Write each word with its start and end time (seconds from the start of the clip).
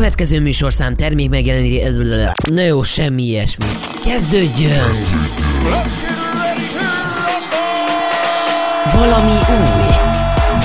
következő 0.00 0.40
műsorszám 0.40 0.94
termék 0.94 1.28
megjeleníti... 1.28 1.82
Na 2.52 2.60
jó, 2.60 2.82
semmi 2.82 3.22
ilyesmi. 3.22 3.64
Kezdődjön! 4.04 4.90
Valami 8.94 9.36
új, 9.50 9.94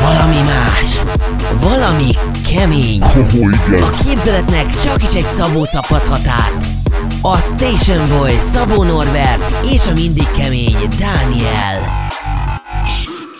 valami 0.01 0.35
más, 0.35 1.01
valami 1.61 2.11
kemény. 2.53 3.01
A 3.71 4.03
képzeletnek 4.05 4.69
csak 4.83 5.03
is 5.03 5.13
egy 5.13 5.27
Szabó 5.35 5.65
szabhathat 5.65 6.27
át. 6.27 6.65
A 7.21 7.37
Station 7.37 8.17
Boy, 8.17 8.37
Szabó 8.39 8.83
Norbert 8.83 9.65
és 9.71 9.85
a 9.87 9.91
mindig 9.91 10.27
kemény 10.37 10.77
Dániel. 10.99 12.04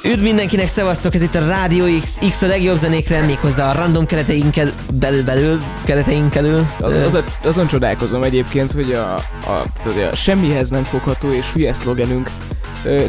Üdv 0.06 0.24
mindenkinek, 0.24 0.68
szevasztok, 0.68 1.16
ez 1.16 1.22
itt 1.22 1.36
a 1.36 1.48
Rádió 1.48 1.86
X, 2.02 2.18
X 2.30 2.42
a 2.42 2.48
legjobb 2.48 2.76
zenékre, 2.76 3.22
méghozzá 3.22 3.70
a 3.70 3.74
random 3.74 4.06
kereteinken 4.06 4.72
belül, 4.94 5.24
belül, 5.24 5.58
kereteink 5.84 6.34
belül. 6.34 6.66
Az, 6.80 6.94
az, 7.14 7.24
azon 7.44 7.68
csodálkozom 7.68 8.24
egyébként, 8.24 8.72
hogy 8.72 8.92
a, 8.92 9.16
a, 9.46 9.50
a, 9.50 9.90
a 10.12 10.16
semmihez 10.16 10.70
nem 10.70 10.84
fogható 10.84 11.30
és 11.30 11.52
hülye 11.54 11.74
szlogenünk 11.74 12.30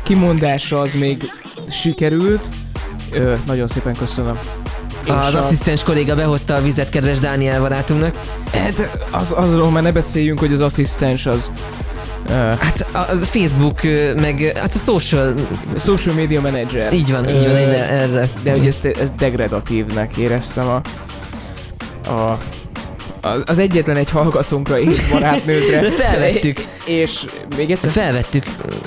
kimondása 0.02 0.80
az 0.80 0.94
még 0.94 1.30
sikerült. 1.70 2.48
Ö, 3.12 3.34
nagyon 3.46 3.68
szépen 3.68 3.94
köszönöm. 3.98 4.38
És 5.04 5.12
az 5.12 5.34
a... 5.34 5.38
asszisztens 5.38 5.82
kolléga 5.82 6.14
behozta 6.14 6.54
a 6.54 6.62
vizet 6.62 6.88
kedves 6.88 7.18
Dániel 7.18 7.60
barátunknak. 7.60 8.18
Hát 8.52 8.98
az, 9.10 9.34
azról 9.36 9.70
már 9.70 9.82
ne 9.82 9.92
beszéljünk, 9.92 10.38
hogy 10.38 10.52
az 10.52 10.60
asszisztens 10.60 11.26
az 11.26 11.50
Hát 12.34 12.86
a, 12.92 12.98
a 12.98 13.16
Facebook, 13.16 13.80
meg 14.20 14.52
hát 14.56 14.74
a 14.74 14.78
social... 14.78 15.34
Social 15.78 16.14
media 16.14 16.40
manager. 16.40 16.92
Így 16.92 17.12
van, 17.12 17.28
így 17.28 17.46
van, 17.46 17.56
erre, 17.56 17.88
erre 17.88 18.26
De 18.42 18.50
hogy 18.50 18.66
ezt, 18.66 18.84
ezt 18.84 19.14
degradatívnek 19.14 20.16
éreztem 20.16 20.68
a, 20.68 20.80
a 22.10 22.38
az 23.46 23.58
egyetlen 23.58 23.96
egy 23.96 24.10
hallgatónkra 24.10 24.80
és 24.80 25.08
barátnőkre. 25.10 25.80
De 25.80 25.90
felvettük. 25.90 26.64
És 26.84 27.24
még 27.56 27.70
egyszer? 27.70 27.90
Felvettük 27.90 28.46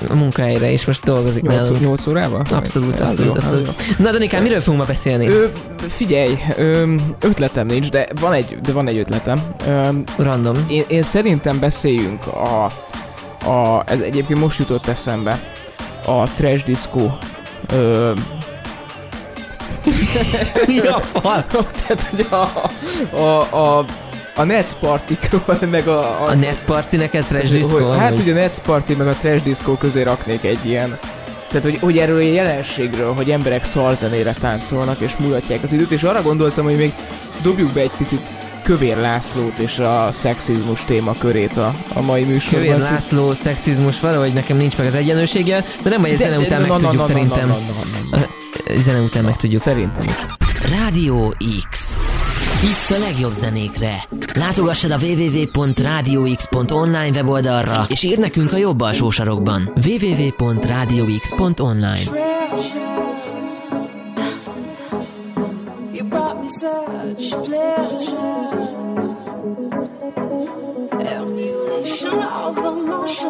a 0.10 0.16
munkahelyre, 0.16 0.72
és 0.72 0.86
most 0.86 1.04
dolgozik 1.04 1.44
8, 1.44 1.56
nálunk. 1.56 1.80
8 1.82 2.08
órával? 2.08 2.46
Abszolút, 2.52 3.00
abszolút, 3.00 3.36
jó, 3.36 3.42
abszolút. 3.42 3.98
Na, 3.98 4.12
Danikám, 4.12 4.42
miről 4.42 4.60
fogunk 4.60 4.82
ma 4.82 4.88
beszélni? 4.88 5.28
Ö, 5.28 5.46
figyelj, 5.88 6.38
ö, 6.58 6.96
ötletem 7.20 7.68
nincs, 7.68 7.90
de 7.90 8.08
van 8.20 8.34
egy, 8.34 8.58
de 8.62 8.72
van 8.72 8.88
egy 8.88 8.98
ötletem. 8.98 9.42
Ö, 9.68 9.90
Random. 10.18 10.66
Én, 10.70 10.84
én 10.88 11.02
szerintem 11.02 11.60
beszéljünk 11.60 12.28
a 12.28 12.72
a, 13.46 13.84
ez 13.86 14.00
egyébként 14.00 14.40
most 14.40 14.60
jutott 14.60 14.88
eszembe, 14.88 15.40
a 16.06 16.24
trash 16.24 16.64
disco 16.66 17.12
ö, 17.68 18.12
Mi 20.68 20.80
a 20.80 21.00
fal? 21.00 21.46
Tehát, 21.88 22.08
hogy 22.10 22.28
a, 22.30 22.52
a, 23.18 23.56
a, 23.56 23.86
a 24.36 24.44
Nets 24.44 24.70
Partikról, 24.80 25.60
meg 25.70 25.88
a... 25.88 26.24
A, 26.24 26.28
a 26.28 26.36
Nets 26.36 26.60
Party 26.60 26.96
neked 26.96 27.26
trash 27.26 27.52
disco? 27.52 27.90
Hát 27.90 28.18
ugye 28.18 28.32
a 28.32 28.36
Nets 28.36 28.58
Party 28.58 28.94
meg 28.94 29.08
a 29.08 29.14
trash 29.14 29.44
disco 29.44 29.78
közé 29.78 30.02
raknék 30.02 30.44
egy 30.44 30.66
ilyen 30.66 31.00
tehát, 31.50 31.64
hogy, 31.64 31.78
hogy 31.78 31.98
erről 31.98 32.18
a 32.18 32.22
jelenségről, 32.22 33.14
hogy 33.14 33.32
emberek 33.32 33.64
szarzenére 33.64 34.34
táncolnak 34.34 35.00
és 35.00 35.16
mulatják 35.18 35.64
az 35.64 35.72
időt, 35.72 35.92
és 35.92 36.04
arra 36.04 36.22
gondoltam, 36.22 36.64
hogy 36.64 36.78
még 36.78 36.94
dobjuk 37.42 37.72
be 37.72 37.80
egy 37.80 37.92
picit 37.98 38.30
Kövér 38.70 38.98
Lászlót 38.98 39.58
és 39.58 39.80
a 39.80 40.10
szexizmus 40.12 40.86
témakörét 40.86 41.58
a, 41.58 41.74
a 41.94 42.02
mai 42.02 42.24
műsorban. 42.24 42.62
Kövér 42.62 42.80
László, 42.80 43.34
szexizmus, 43.34 44.00
valahogy 44.00 44.34
nekem 44.34 44.58
nincs 44.58 44.78
meg 44.78 44.88
az 44.88 44.94
egyenlősége, 44.94 45.66
de 45.84 45.90
nem, 45.90 46.02
hogy 46.02 46.18
zene 46.18 46.38
után 46.38 46.62
meg 46.62 46.72
tudjuk 46.72 47.02
szerintem. 47.02 47.54
Zene 48.78 49.02
után 49.02 49.24
meg 49.24 49.36
tudjuk. 49.36 49.62
Szerintem 49.62 50.04
is. 50.04 50.12
Rádió 50.70 51.36
X. 51.70 51.98
X 52.76 52.90
a 52.90 52.98
legjobb 52.98 53.34
zenékre. 53.34 54.04
Látogassad 54.36 54.92
a 54.92 54.98
www.radiox.online 54.98 57.10
weboldalra, 57.14 57.86
és 57.90 58.04
ír 58.04 58.18
nekünk 58.18 58.54
a 58.54 58.58
jobb 58.58 58.82
alsó 58.82 59.10
sarokban. 59.10 59.74
www.radiox.online 59.86 62.02
You 65.94 66.04
brought 66.08 66.44
me 66.44 66.50
such 66.50 67.42
pleasure. 67.42 67.89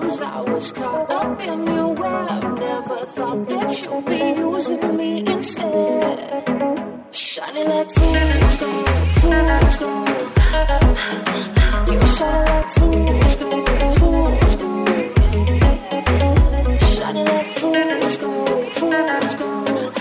I 0.01 0.41
was 0.41 0.71
caught 0.71 1.11
up 1.11 1.41
in 1.41 1.67
your 1.67 1.93
web. 1.93 2.57
Never 2.57 3.05
thought 3.15 3.45
that 3.47 3.81
you'd 3.81 4.05
be 4.05 4.39
using 4.39 4.95
me 4.95 5.25
instead. 5.27 6.17
Shining 7.11 7.67
like 7.67 7.91
fools 7.91 8.57
gold, 8.61 8.87
fools 9.19 9.75
gold. 9.75 10.09
You 11.91 11.99
shining 12.15 12.47
like 12.47 12.69
fools 12.77 13.35
gold, 13.35 13.93
fools 13.99 14.55
gold. 14.55 14.87
Shining 16.93 17.25
like 17.25 17.51
fools 17.59 18.15
gold, 18.17 18.67
fools 18.77 19.35
gold. 19.35 19.93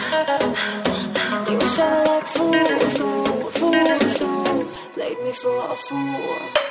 You 1.50 1.60
shining 1.74 2.06
like 2.06 2.28
fools 2.34 2.94
gold, 3.00 3.52
fools 3.52 4.14
gold. 4.20 4.66
Played 4.94 5.18
me 5.24 5.32
for 5.32 5.58
a 5.58 5.74
fool. 5.74 6.68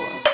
Oh. 0.00 0.28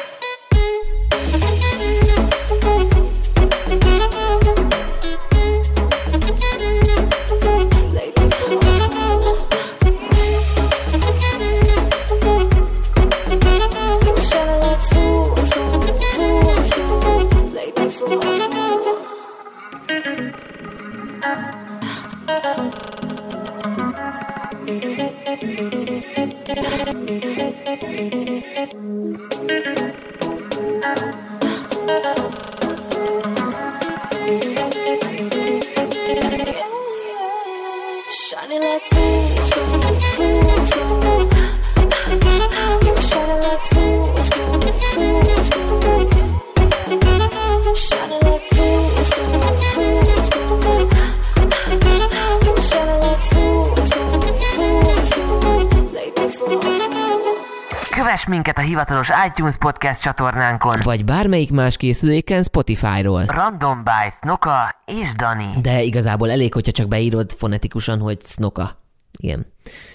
Hivatalos 59.04 59.30
iTunes 59.30 59.56
podcast 59.56 60.02
csatornánkon, 60.02 60.80
vagy 60.82 61.04
bármelyik 61.04 61.50
más 61.50 61.76
készüléken 61.76 62.42
Spotify-ról. 62.42 63.24
Random 63.26 63.84
by 63.84 64.10
Snoka 64.20 64.82
és 64.84 65.12
Dani. 65.16 65.48
De 65.60 65.82
igazából 65.82 66.30
elég, 66.30 66.52
hogyha 66.52 66.72
csak 66.72 66.88
beírod 66.88 67.32
fonetikusan, 67.32 67.98
hogy 67.98 68.18
Snoka. 68.22 68.78
Igen. 69.18 69.46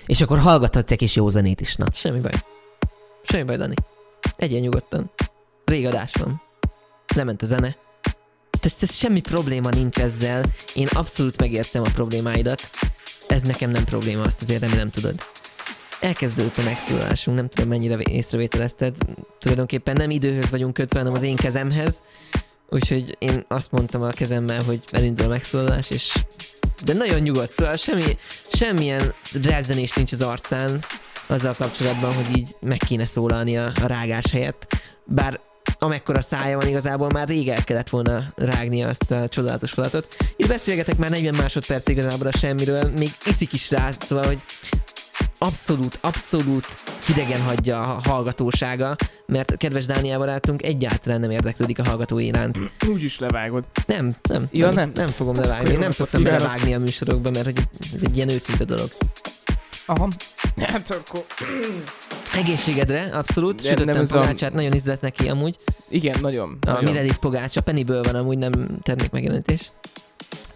És 0.06 0.22
akkor 0.22 0.40
hallgathatsz 0.40 0.92
egy 0.92 0.98
kis 0.98 1.16
jó 1.16 1.30
zenét 1.30 1.62
is. 1.62 1.76
Na, 1.76 1.86
semmi 1.94 2.20
baj. 2.20 2.32
Semmi 3.24 3.44
baj, 3.44 3.58
Dani. 3.58 3.74
Egyen 4.36 4.62
nyugodtan. 4.62 5.12
Régadás 5.66 6.12
van. 6.20 6.42
Lement 7.16 7.42
a 7.42 7.46
zene. 7.46 7.76
Ez, 8.62 8.76
ez 8.82 8.94
semmi 8.94 9.22
probléma 9.22 9.70
nincs 9.70 9.98
ezzel. 9.98 10.44
Én 10.76 10.88
abszolút 10.88 11.40
megértem 11.40 11.82
a 11.82 11.90
problémáidat. 11.94 12.70
Ez 13.28 13.42
nekem 13.42 13.70
nem 13.70 13.84
probléma, 13.84 14.22
azt 14.22 14.42
azért 14.42 14.62
remélem 14.62 14.90
tudod. 14.90 15.16
Elkezdődött 16.00 16.58
a 16.58 16.64
megszólalásunk, 16.64 17.38
nem 17.38 17.48
tudom 17.48 17.70
mennyire 17.70 17.98
észrevételezted. 18.10 18.96
Tulajdonképpen 19.40 19.96
nem 19.96 20.10
időhöz 20.10 20.50
vagyunk 20.50 20.74
kötve, 20.74 21.00
hanem 21.00 21.14
az 21.14 21.24
én 21.24 21.36
kezemhez. 21.36 22.04
Úgyhogy 22.70 23.16
én 23.20 23.44
azt 23.48 23.72
mondtam 23.72 24.02
a 24.02 24.10
kezemmel, 24.10 24.64
hogy 24.64 24.80
elindul 24.92 25.26
a 25.26 25.30
megszólalás, 25.30 25.90
és 25.90 26.14
de 26.84 26.94
nagyon 26.94 27.20
nyugodt, 27.20 27.54
szóval 27.54 27.76
semmi, 27.76 28.18
semmilyen 28.52 29.14
rezzenés 29.44 29.94
nincs 29.94 30.12
az 30.12 30.22
arcán 30.22 30.84
azzal 31.28 31.54
kapcsolatban, 31.54 32.14
hogy 32.14 32.38
így 32.38 32.56
meg 32.62 32.78
kéne 32.78 33.06
szólalni 33.06 33.58
a, 33.58 33.72
a 33.82 33.88
rágás 33.88 34.32
helyett. 34.32 34.82
Bár 35.06 35.40
amekkora 35.80 36.22
szája 36.22 36.58
van 36.58 36.68
igazából 36.68 37.10
már 37.10 37.28
rég 37.28 37.50
el 37.50 37.64
kellett 37.64 37.90
volna 37.90 38.24
rágnia 38.36 38.88
azt 38.88 39.12
a 39.12 39.28
csodálatos 39.28 39.72
falatot. 39.72 40.16
Itt 40.36 40.48
beszélgetek 40.48 40.98
már 40.98 41.10
40 41.10 41.36
másodperc 41.36 41.88
igazából 41.88 42.28
a 42.28 42.38
semmiről, 42.38 42.92
még 42.98 43.10
iszik 43.26 43.54
is 43.54 43.72
rá, 43.72 43.92
szóval, 44.00 44.26
hogy 44.26 44.40
abszolút, 45.40 45.98
abszolút 46.02 46.66
hidegen 47.06 47.42
hagyja 47.42 47.80
a 47.82 48.10
hallgatósága, 48.10 48.96
mert 49.26 49.58
kedves 49.58 49.86
Dániel 49.86 50.18
barátunk 50.18 50.64
egyáltalán 50.64 51.20
nem 51.20 51.32
érdeklődik 51.32 51.80
a 51.80 51.84
hallgató 51.84 52.20
iránt. 52.20 52.58
Úgy 52.94 53.04
is 53.04 53.20
levágod. 53.20 53.64
Nem, 53.86 54.16
nem, 54.30 54.48
Ja, 54.52 54.66
nem, 54.66 54.76
nem. 54.76 54.92
nem 54.96 55.08
fogom 55.08 55.36
levágni. 55.36 55.68
Akkor 55.70 55.80
Nem 55.82 55.92
szoktam 55.92 56.22
akkor 56.22 56.34
belevágni 56.34 56.74
a 56.74 56.80
műsorokba, 56.80 57.30
mert 57.32 57.46
hogy 57.46 57.58
ez 57.94 58.02
egy 58.04 58.16
ilyen 58.16 58.30
őszinte 58.30 58.64
dolog. 58.64 58.90
Aha. 59.86 60.10
Hát 60.62 60.92
akkor... 60.92 61.26
Egészségedre, 62.36 63.02
abszolút. 63.14 63.62
De 63.62 63.68
Sütöttem 63.70 64.02
ez 64.02 64.12
a- 64.12 64.20
pogácsát, 64.20 64.54
nagyon 64.54 64.74
ízlett 64.74 65.02
neki 65.02 65.30
amúgy. 65.30 65.58
Igen, 65.90 66.16
nagyon. 66.22 66.58
A 66.62 66.72
nagyon. 66.72 66.84
Mirelit 66.84 67.18
pogácsa, 67.18 67.62
Pennyből 67.62 68.04
van 68.04 68.16
amúgy, 68.16 68.38
nem 68.38 68.52
termék 68.82 69.12
megjelenítés. 69.12 69.72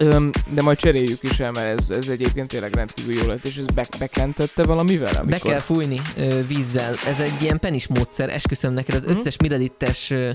Öm, 0.06 0.30
de 0.50 0.62
majd 0.62 0.78
cseréljük 0.78 1.24
is 1.24 1.40
el, 1.40 1.52
mert 1.52 1.80
ez, 1.80 1.90
ez 1.90 2.08
egyébként 2.08 2.48
tényleg 2.48 2.76
rendkívül 2.76 3.14
jó 3.14 3.28
lett, 3.28 3.46
és 3.46 3.56
ez 3.58 3.66
be, 3.66 3.88
bekentette 4.00 4.64
valamivel, 4.64 5.12
Be 5.14 5.20
amikor... 5.20 5.52
kell 5.52 5.60
fújni 5.60 6.02
ö, 6.18 6.46
vízzel. 6.48 6.96
Ez 7.08 7.20
egy 7.20 7.42
ilyen 7.42 7.60
penis 7.60 7.88
módszer, 7.88 8.30
esküszöm 8.30 8.74
neked, 8.74 8.96
az 8.96 9.04
Mhm. 9.04 9.12
összes 9.12 9.38
mililites 9.38 10.10
ö, 10.10 10.30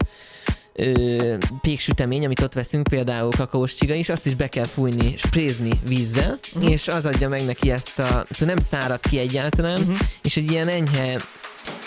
ö, 0.72 1.34
péksütemény, 1.60 2.24
amit 2.24 2.40
ott 2.40 2.52
veszünk, 2.54 2.86
például 2.88 3.30
kakaós 3.36 3.74
csiga 3.74 3.94
is, 3.94 4.08
azt 4.08 4.26
is 4.26 4.34
be 4.34 4.48
kell 4.48 4.66
fújni, 4.66 5.16
sprézni 5.16 5.70
vízzel, 5.86 6.38
Mhm. 6.54 6.66
és 6.66 6.88
az 6.88 7.06
adja 7.06 7.28
meg 7.28 7.44
neki 7.44 7.70
ezt 7.70 7.98
a... 7.98 8.24
Szóval 8.30 8.54
nem 8.54 8.64
szárad 8.64 9.00
ki 9.00 9.18
egyáltalán, 9.18 9.80
Mhm. 9.80 9.92
és 10.22 10.36
egy 10.36 10.50
ilyen 10.50 10.68
enyhe... 10.68 11.16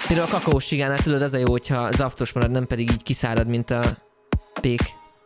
Például 0.07 0.27
a 0.27 0.31
kakaós 0.31 0.65
csigánál 0.65 0.99
tudod, 0.99 1.21
az 1.21 1.33
a 1.33 1.37
jó, 1.37 1.49
hogyha 1.51 1.91
zaftos 1.91 2.31
marad, 2.33 2.51
nem 2.51 2.67
pedig 2.67 2.91
így 2.91 3.03
kiszárad, 3.03 3.47
mint 3.47 3.69
a 3.71 3.97
pék 4.61 4.81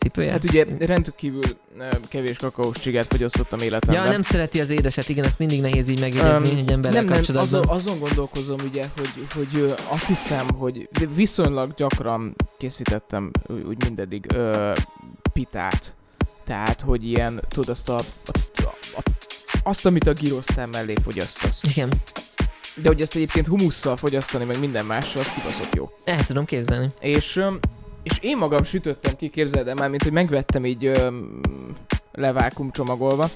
cipője. 0.05 0.31
Hát 0.31 0.43
ugye 0.43 0.65
rendkívül 0.79 1.43
ö, 1.77 1.87
kevés 2.09 2.37
kakaós 2.37 2.77
csigát 2.79 3.05
fogyasztottam 3.05 3.59
életemben. 3.59 4.05
Ja, 4.05 4.11
nem 4.11 4.21
szereti 4.21 4.59
az 4.59 4.69
édeset, 4.69 5.09
igen, 5.09 5.25
ezt 5.25 5.39
mindig 5.39 5.61
nehéz 5.61 5.87
így 5.87 5.99
megjegyezni, 5.99 6.49
Öm, 6.51 6.57
egy 6.57 6.71
emberrel 6.71 7.01
nem, 7.01 7.05
nem, 7.05 7.15
kapcsolatban. 7.15 7.59
azon, 7.59 7.75
azon 7.75 7.99
gondolkozom 7.99 8.59
ugye, 8.69 8.83
hogy, 8.97 9.09
hogy 9.33 9.73
azt 9.87 10.05
hiszem, 10.05 10.49
hogy 10.49 10.89
viszonylag 11.15 11.73
gyakran 11.73 12.35
készítettem 12.57 13.31
úgy 13.47 13.83
mindeddig 13.83 14.25
ö, 14.33 14.73
pitát. 15.33 15.93
Tehát, 16.45 16.81
hogy 16.81 17.07
ilyen, 17.07 17.41
tudod, 17.47 17.69
azt 17.69 17.89
a, 17.89 17.97
a, 18.25 18.31
a, 18.95 19.01
azt, 19.63 19.85
amit 19.85 20.07
a 20.07 20.11
gyrosztán 20.11 20.69
mellé 20.71 20.93
fogyasztasz. 21.03 21.63
Igen, 21.63 21.89
De 22.75 22.87
hogy 22.87 23.01
ezt 23.01 23.15
egyébként 23.15 23.47
humusszal 23.47 23.97
fogyasztani, 23.97 24.45
meg 24.45 24.59
minden 24.59 24.85
mással, 24.85 25.21
az 25.21 25.31
kibaszott 25.33 25.75
jó. 25.75 25.91
el 26.03 26.25
tudom 26.25 26.45
képzelni. 26.45 26.89
És, 26.99 27.41
és 28.05 28.17
én 28.21 28.37
magam 28.37 28.63
sütöttem 28.63 29.15
ki, 29.15 29.29
képzeld 29.29 29.67
el 29.67 29.73
már, 29.73 29.89
mint 29.89 30.03
hogy 30.03 30.11
megvettem 30.11 30.65
így 30.65 30.85
öm, 30.85 31.41
levákum 32.11 32.71
csomagolva, 32.71 33.29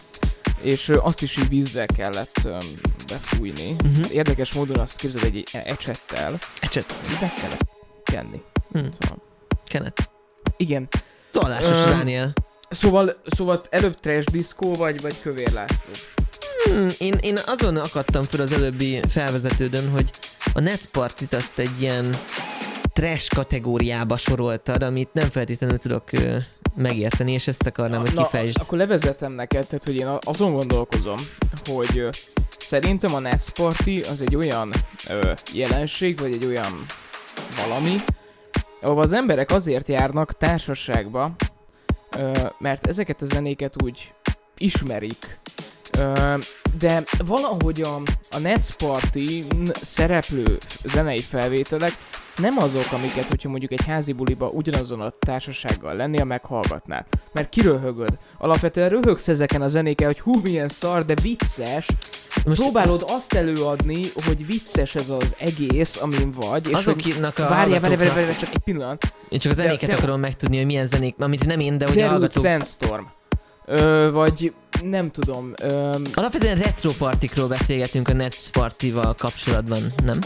és 0.61 0.89
azt 0.89 1.21
is 1.21 1.37
így 1.37 1.47
vízzel 1.47 1.85
kellett 1.85 2.39
öm, 2.43 2.59
befújni. 3.07 3.75
Uh-huh. 3.85 4.13
Érdekes 4.13 4.53
módon 4.53 4.79
azt 4.79 4.97
képzeld 4.97 5.23
egy 5.23 5.43
ecsettel, 5.51 6.37
Ecset. 6.59 6.99
így 7.11 7.19
be 7.19 7.33
kellett 7.41 7.67
kenni. 8.03 8.41
Hm. 8.71 8.85
Szóval, 8.99 9.17
Kenet. 9.65 10.11
igen. 10.57 10.87
Vallásos 11.33 11.77
Öm, 11.77 11.89
Dániel. 11.89 12.33
Szóval, 12.69 13.21
szóval 13.25 13.61
előbb 13.69 13.99
trash 13.99 14.31
diszkó 14.31 14.73
vagy, 14.73 15.01
vagy 15.01 15.21
kövér 15.21 15.51
László? 15.51 15.91
Hmm, 16.63 16.87
én, 16.97 17.13
én 17.21 17.37
azon 17.45 17.77
akadtam 17.77 18.23
fel 18.23 18.41
az 18.41 18.51
előbbi 18.51 18.99
felvezetődön, 19.07 19.91
hogy 19.91 20.09
a 20.53 20.59
Nets 20.59 20.85
Partit 20.85 21.33
azt 21.33 21.59
egy 21.59 21.81
ilyen 21.81 22.17
trash 22.99 23.35
kategóriába 23.35 24.17
soroltad, 24.17 24.83
amit 24.83 25.13
nem 25.13 25.29
feltétlenül 25.29 25.77
tudok 25.77 26.03
megérteni, 26.75 27.31
és 27.31 27.47
ezt 27.47 27.67
akarnám, 27.67 27.99
hogy 27.99 28.13
Na, 28.13 28.23
kifejtsd. 28.23 28.57
akkor 28.61 28.77
levezetem 28.77 29.31
neked, 29.31 29.67
tehát 29.67 29.85
hogy 29.85 29.95
én 29.95 30.17
azon 30.21 30.53
gondolkozom, 30.53 31.17
hogy 31.65 32.09
szerintem 32.57 33.15
a 33.15 33.19
Nets 33.19 33.49
Party 33.49 34.01
az 34.09 34.21
egy 34.21 34.35
olyan 34.35 34.71
ö, 35.09 35.31
jelenség, 35.53 36.19
vagy 36.19 36.33
egy 36.33 36.45
olyan 36.45 36.85
valami, 37.61 37.95
ahol 38.81 39.01
az 39.01 39.13
emberek 39.13 39.51
azért 39.51 39.87
járnak 39.87 40.37
társaságba, 40.37 41.31
ö, 42.17 42.31
mert 42.57 42.87
ezeket 42.87 43.21
a 43.21 43.25
zenéket 43.25 43.83
úgy 43.83 44.13
ismerik, 44.57 45.39
Ö, 45.97 46.35
de 46.79 47.03
valahogy 47.17 47.81
a, 47.81 47.95
a 48.31 48.39
Nets 48.39 48.71
Party 48.71 49.43
szereplő 49.73 50.57
zenei 50.83 51.19
felvételek 51.19 51.91
nem 52.39 52.57
azok, 52.57 52.91
amiket, 52.91 53.27
hogyha 53.27 53.49
mondjuk 53.49 53.71
egy 53.71 53.85
házi 53.85 54.11
buliba 54.13 54.47
ugyanazon 54.47 55.01
a 55.01 55.13
társasággal 55.19 55.95
lennél, 55.95 56.23
meghallgatnál. 56.23 57.05
Mert 57.31 57.49
kiröhögöd. 57.49 58.17
Alapvetően 58.37 58.89
röhögsz 58.89 59.27
ezeken 59.27 59.61
a 59.61 59.67
zenéken, 59.67 60.07
hogy 60.07 60.19
hú, 60.19 60.39
milyen 60.43 60.67
szar, 60.67 61.05
de 61.05 61.13
vicces. 61.21 61.87
Most 62.45 62.61
Próbálod 62.61 63.03
azt 63.07 63.33
előadni, 63.33 64.01
hogy 64.25 64.45
vicces 64.45 64.95
ez 64.95 65.09
az 65.09 65.35
egész, 65.37 66.01
amin 66.01 66.31
vagy. 66.31 66.65
És 66.67 66.71
hogy... 66.71 66.79
azoknak 66.79 67.39
a 67.39 67.41
Várjál, 67.41 67.79
várjál, 67.79 67.97
várjál, 67.97 68.15
várjál, 68.15 68.37
csak 68.37 68.49
egy 68.53 68.61
pillanat. 68.63 69.13
Én 69.29 69.39
csak 69.39 69.53
De- 69.53 69.61
zenéket 69.63 69.89
de- 69.89 69.95
akarom 69.95 70.19
megtudni, 70.19 70.57
hogy 70.57 70.65
milyen 70.65 70.85
zenék, 70.85 71.15
amit 71.19 71.45
nem 71.45 71.59
én, 71.59 71.77
de 71.77 71.85
hogy 71.87 71.93
a 71.93 72.01
Derült 72.01 72.11
hallgatók... 72.11 72.43
Sandstorm. 72.43 73.03
Ö, 73.65 74.09
vagy 74.11 74.53
nem 74.83 75.11
tudom. 75.11 75.53
Ö, 75.61 75.95
Alapvetően 76.13 76.57
retro 76.57 76.91
partikról 76.97 77.47
beszélgetünk 77.47 78.07
a 78.09 78.13
Nets 78.13 78.49
Partival 78.51 79.15
kapcsolatban, 79.17 79.79
nem? 80.03 80.19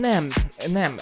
Nem, 0.00 0.28
nem. 0.72 0.96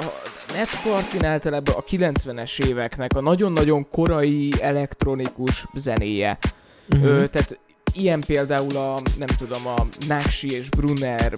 A 0.00 0.04
Nets 0.52 0.82
Party 0.82 1.24
általában 1.24 1.74
a 1.74 1.82
90-es 1.82 2.64
éveknek 2.64 3.16
a 3.16 3.20
nagyon-nagyon 3.20 3.88
korai 3.88 4.52
elektronikus 4.60 5.64
zenéje. 5.74 6.38
Uh-huh. 6.88 7.08
Ö, 7.08 7.26
tehát 7.26 7.58
ilyen 7.94 8.20
például 8.20 8.76
a, 8.76 9.00
nem 9.18 9.28
tudom, 9.38 9.66
a 9.66 9.86
Náksi 10.08 10.50
és 10.50 10.68
Brunner 10.68 11.34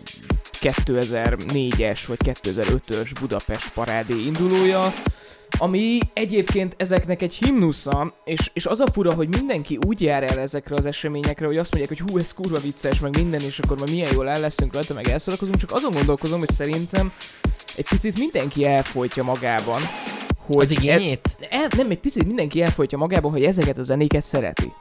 2004-es 0.60 2.00
vagy 2.06 2.18
2005-ös 2.24 3.10
Budapest 3.20 3.72
parádé 3.72 4.24
indulója, 4.24 4.92
ami 5.58 5.98
egyébként 6.12 6.74
ezeknek 6.76 7.22
egy 7.22 7.34
himnusza, 7.34 8.14
és, 8.24 8.50
és 8.52 8.66
az 8.66 8.80
a 8.80 8.86
fura, 8.92 9.14
hogy 9.14 9.28
mindenki 9.28 9.78
úgy 9.86 10.00
jár 10.00 10.22
el 10.22 10.38
ezekre 10.38 10.74
az 10.74 10.86
eseményekre, 10.86 11.46
hogy 11.46 11.56
azt 11.56 11.74
mondják, 11.74 11.98
hogy 11.98 12.10
hú, 12.10 12.18
ez 12.18 12.34
kurva 12.34 12.58
vicces, 12.58 13.00
meg 13.00 13.16
minden, 13.16 13.40
és 13.40 13.58
akkor 13.58 13.78
majd 13.78 13.90
milyen 13.90 14.12
jól 14.12 14.28
el 14.28 14.40
leszünk 14.40 14.74
rajta, 14.74 14.94
meg 14.94 15.08
elszórakozunk, 15.08 15.58
csak 15.58 15.72
azon 15.72 15.92
gondolkozom, 15.92 16.38
hogy 16.38 16.50
szerintem 16.50 17.12
egy 17.76 17.88
picit 17.88 18.18
mindenki 18.18 18.64
elfolytja 18.64 19.22
magában, 19.22 19.80
hogy 20.46 20.62
Az 20.62 20.70
igényét? 20.70 21.36
E, 21.40 21.46
el, 21.50 21.68
nem, 21.76 21.90
egy 21.90 21.98
picit 21.98 22.26
mindenki 22.26 22.62
elfolytja 22.62 22.98
magában, 22.98 23.30
hogy 23.30 23.44
ezeket 23.44 23.78
a 23.78 23.82
zenéket 23.82 24.24
szereti. 24.24 24.72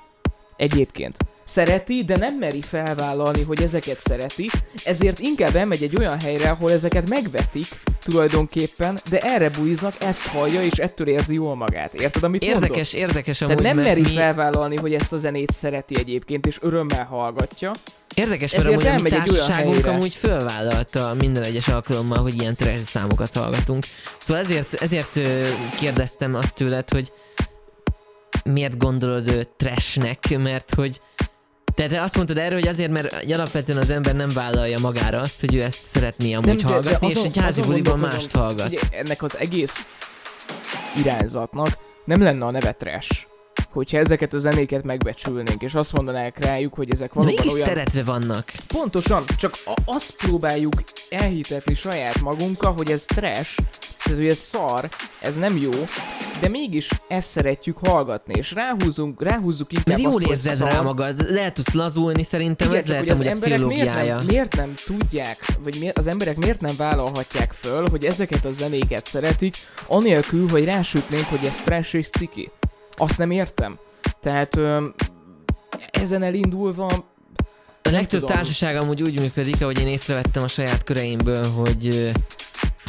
Egyébként. 0.56 1.18
Szereti, 1.44 2.04
de 2.04 2.18
nem 2.18 2.38
meri 2.38 2.62
felvállalni, 2.62 3.44
hogy 3.44 3.62
ezeket 3.62 4.00
szereti, 4.00 4.50
ezért 4.84 5.20
inkább 5.20 5.56
elmegy 5.56 5.84
egy 5.84 5.96
olyan 5.98 6.20
helyre, 6.20 6.50
ahol 6.50 6.72
ezeket 6.72 7.10
megvetik 7.10 7.66
tulajdonképpen, 8.04 9.00
de 9.10 9.20
erre 9.20 9.50
buiznak, 9.50 9.94
ezt 10.00 10.26
hallja, 10.26 10.64
és 10.64 10.74
ettől 10.74 11.08
érzi 11.08 11.34
jól 11.34 11.56
magát. 11.56 11.94
Érted, 11.94 12.24
amit 12.24 12.46
mondok? 12.46 12.64
Érdekes, 12.64 12.94
érdekes 12.94 13.42
amúgy, 13.42 13.56
Tehát 13.56 13.76
nem 13.76 13.84
meri 13.84 14.02
mi... 14.02 14.14
felvállalni, 14.14 14.76
hogy 14.76 14.94
ezt 14.94 15.14
a 15.14 15.18
zenét 15.18 15.52
szereti 15.52 15.96
egyébként, 15.98 16.46
és 16.46 16.58
örömmel 16.62 17.06
hallgatja. 17.06 17.72
Érdekes, 18.16 18.52
mert 18.52 18.66
Ezért 18.66 18.84
amúgy 18.84 19.00
a 19.00 19.02
mi 19.02 19.10
társaságunk 19.10 19.86
amúgy 19.86 20.14
fölvállalta 20.14 21.14
minden 21.20 21.44
egyes 21.44 21.68
alkalommal, 21.68 22.18
hogy 22.18 22.42
ilyen 22.42 22.56
trash 22.56 22.80
számokat 22.80 23.36
hallgatunk. 23.36 23.84
Szóval 24.22 24.44
ezért, 24.44 24.74
ezért 24.74 25.20
kérdeztem 25.80 26.36
azt 26.36 26.54
tőled, 26.54 26.90
hogy 26.90 27.12
miért 28.44 28.78
gondolod 28.78 29.50
trashnek, 29.58 30.38
mert 30.38 30.74
hogy 30.74 31.02
te, 31.74 31.88
te 31.88 32.02
azt 32.02 32.16
mondtad 32.16 32.38
erről, 32.38 32.60
hogy 32.60 32.68
azért, 32.68 32.92
mert 32.92 33.32
alapvetően 33.32 33.78
az 33.80 33.90
ember 33.90 34.16
nem 34.16 34.30
vállalja 34.34 34.80
magára 34.80 35.22
azt, 35.22 35.40
hogy 35.40 35.56
ő 35.56 35.62
ezt 35.64 35.86
szeretné 35.86 36.34
amúgy 36.34 36.64
Nem, 36.64 36.82
de- 36.82 36.90
de 36.90 36.96
azon- 37.02 37.10
és 37.12 37.18
egy 37.24 37.38
házi 37.38 37.62
buliban 37.62 38.00
mást 38.00 38.32
hallgat. 38.32 38.68
Ugye, 38.68 38.80
ennek 38.92 39.24
az 39.24 39.38
egész 39.38 39.86
irányzatnak 40.98 41.68
nem 42.06 42.22
lenne 42.22 42.46
a 42.46 42.52
neve 42.52 42.72
trash, 42.72 43.12
hogyha 43.72 43.98
ezeket 43.98 44.34
a 44.34 44.38
zenéket 44.38 44.84
megbecsülnénk, 44.84 45.62
és 45.62 45.74
azt 45.74 45.92
mondanák 45.94 46.44
rájuk, 46.46 46.74
hogy 46.74 46.92
ezek 46.92 47.14
valóban 47.14 47.36
Mégis 47.40 47.54
olyan... 47.54 47.68
szeretve 47.68 48.04
vannak. 48.04 48.52
Pontosan, 48.68 49.24
csak 49.38 49.54
a- 49.66 49.82
azt 49.86 50.14
próbáljuk 50.18 50.74
elhitetni 51.10 51.76
saját 51.76 52.22
magunkkal, 52.22 52.74
hogy 52.74 52.92
ez 52.92 53.04
trash, 53.06 53.56
tehát 54.04 54.20
hogy 54.20 54.28
ez 54.28 54.38
szar, 54.38 54.90
ez 55.20 55.36
nem 55.36 55.58
jó, 55.58 55.72
de 56.42 56.48
mégis 56.50 56.90
ezt 57.08 57.30
szeretjük 57.30 57.78
hallgatni, 57.88 58.34
és 58.38 58.52
ráhúzunk, 58.52 59.24
ráhúzzuk 59.24 59.72
inkább 59.72 59.88
Mert 59.88 60.00
jól 60.02 60.14
azt, 60.14 60.26
érzed 60.26 60.56
szar. 60.56 60.72
rá 60.72 60.82
magad, 60.82 61.30
lehet 61.32 61.54
tudsz 61.54 61.74
lazulni, 61.74 62.24
szerintem 62.24 62.68
Igen, 62.68 62.80
ez 62.80 62.88
lehet 62.88 63.02
hogy 63.04 63.12
amúgy 63.12 63.28
a 63.28 63.32
az 63.32 63.36
emberek 63.44 63.66
miért 63.68 63.84
pszichológiája. 63.86 64.16
nem, 64.16 64.26
miért 64.26 64.56
nem 64.56 64.74
tudják, 64.86 65.46
vagy 65.64 65.78
miért, 65.80 65.98
az 65.98 66.08
emberek 66.08 66.38
miért 66.38 66.62
nem 66.62 66.76
vállalhatják 66.78 67.52
föl, 67.54 67.90
hogy 67.90 68.06
ezeket 68.06 68.46
a 68.46 68.52
zenéket 68.52 69.06
szeretik, 69.06 69.56
anélkül, 69.88 70.50
hogy 70.50 70.66
rásütnénk, 70.66 71.26
hogy 71.26 71.46
ez 71.46 71.58
trash 71.66 71.96
és 71.96 72.10
ciki. 72.10 72.52
Azt 72.92 73.18
nem 73.18 73.32
értem. 73.32 73.78
Tehát 74.22 74.56
öm, 74.56 74.94
ezen 75.92 76.24
elindulva 76.24 76.86
A 77.82 77.90
legtöbb 77.90 78.20
tudom. 78.20 78.36
társaság 78.36 78.76
amúgy 78.76 79.02
úgy 79.02 79.20
működik, 79.20 79.62
ahogy 79.62 79.80
én 79.80 79.88
észrevettem 79.88 80.44
a 80.44 80.48
saját 80.48 80.84
köreimből, 80.84 81.46
hogy 81.52 82.12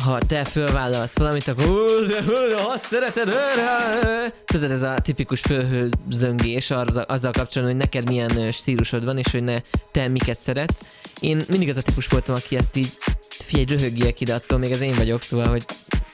ha 0.04 0.18
te 0.18 0.44
fölvállalsz 0.44 1.18
valamit, 1.18 1.49
akkor 1.49 1.66
"Ó, 1.66 2.06
de, 2.06 2.18
ó, 2.18 2.49
de 2.49 2.56
azt 2.66 2.85
szereted, 2.85 3.28
ö, 3.28 3.32
ö, 3.32 4.06
ö." 4.06 4.26
tudod, 4.44 4.71
ez 4.71 4.82
a 4.82 4.94
tipikus 4.94 5.40
fölhőzöngés 5.40 6.71
azzal, 6.71 7.02
azzal 7.02 7.32
kapcsolatban, 7.32 7.76
hogy 7.76 7.85
neked 7.87 8.09
milyen 8.09 8.50
stílusod 8.50 9.04
van, 9.04 9.18
és 9.18 9.30
hogy 9.30 9.42
ne, 9.42 9.59
te 9.90 10.09
miket 10.09 10.40
szeretsz. 10.40 10.80
Én 11.21 11.42
mindig 11.49 11.68
az 11.68 11.76
a 11.76 11.82
típus 11.82 12.06
voltam, 12.06 12.35
aki 12.35 12.56
ezt 12.56 12.76
így, 12.76 12.92
figyelj, 13.28 13.66
röhögjek 13.66 14.21
ide, 14.21 14.35
attól 14.35 14.59
még 14.59 14.71
ez 14.71 14.80
én 14.80 14.94
vagyok, 14.94 15.23
szóval, 15.23 15.49
hogy 15.49 15.64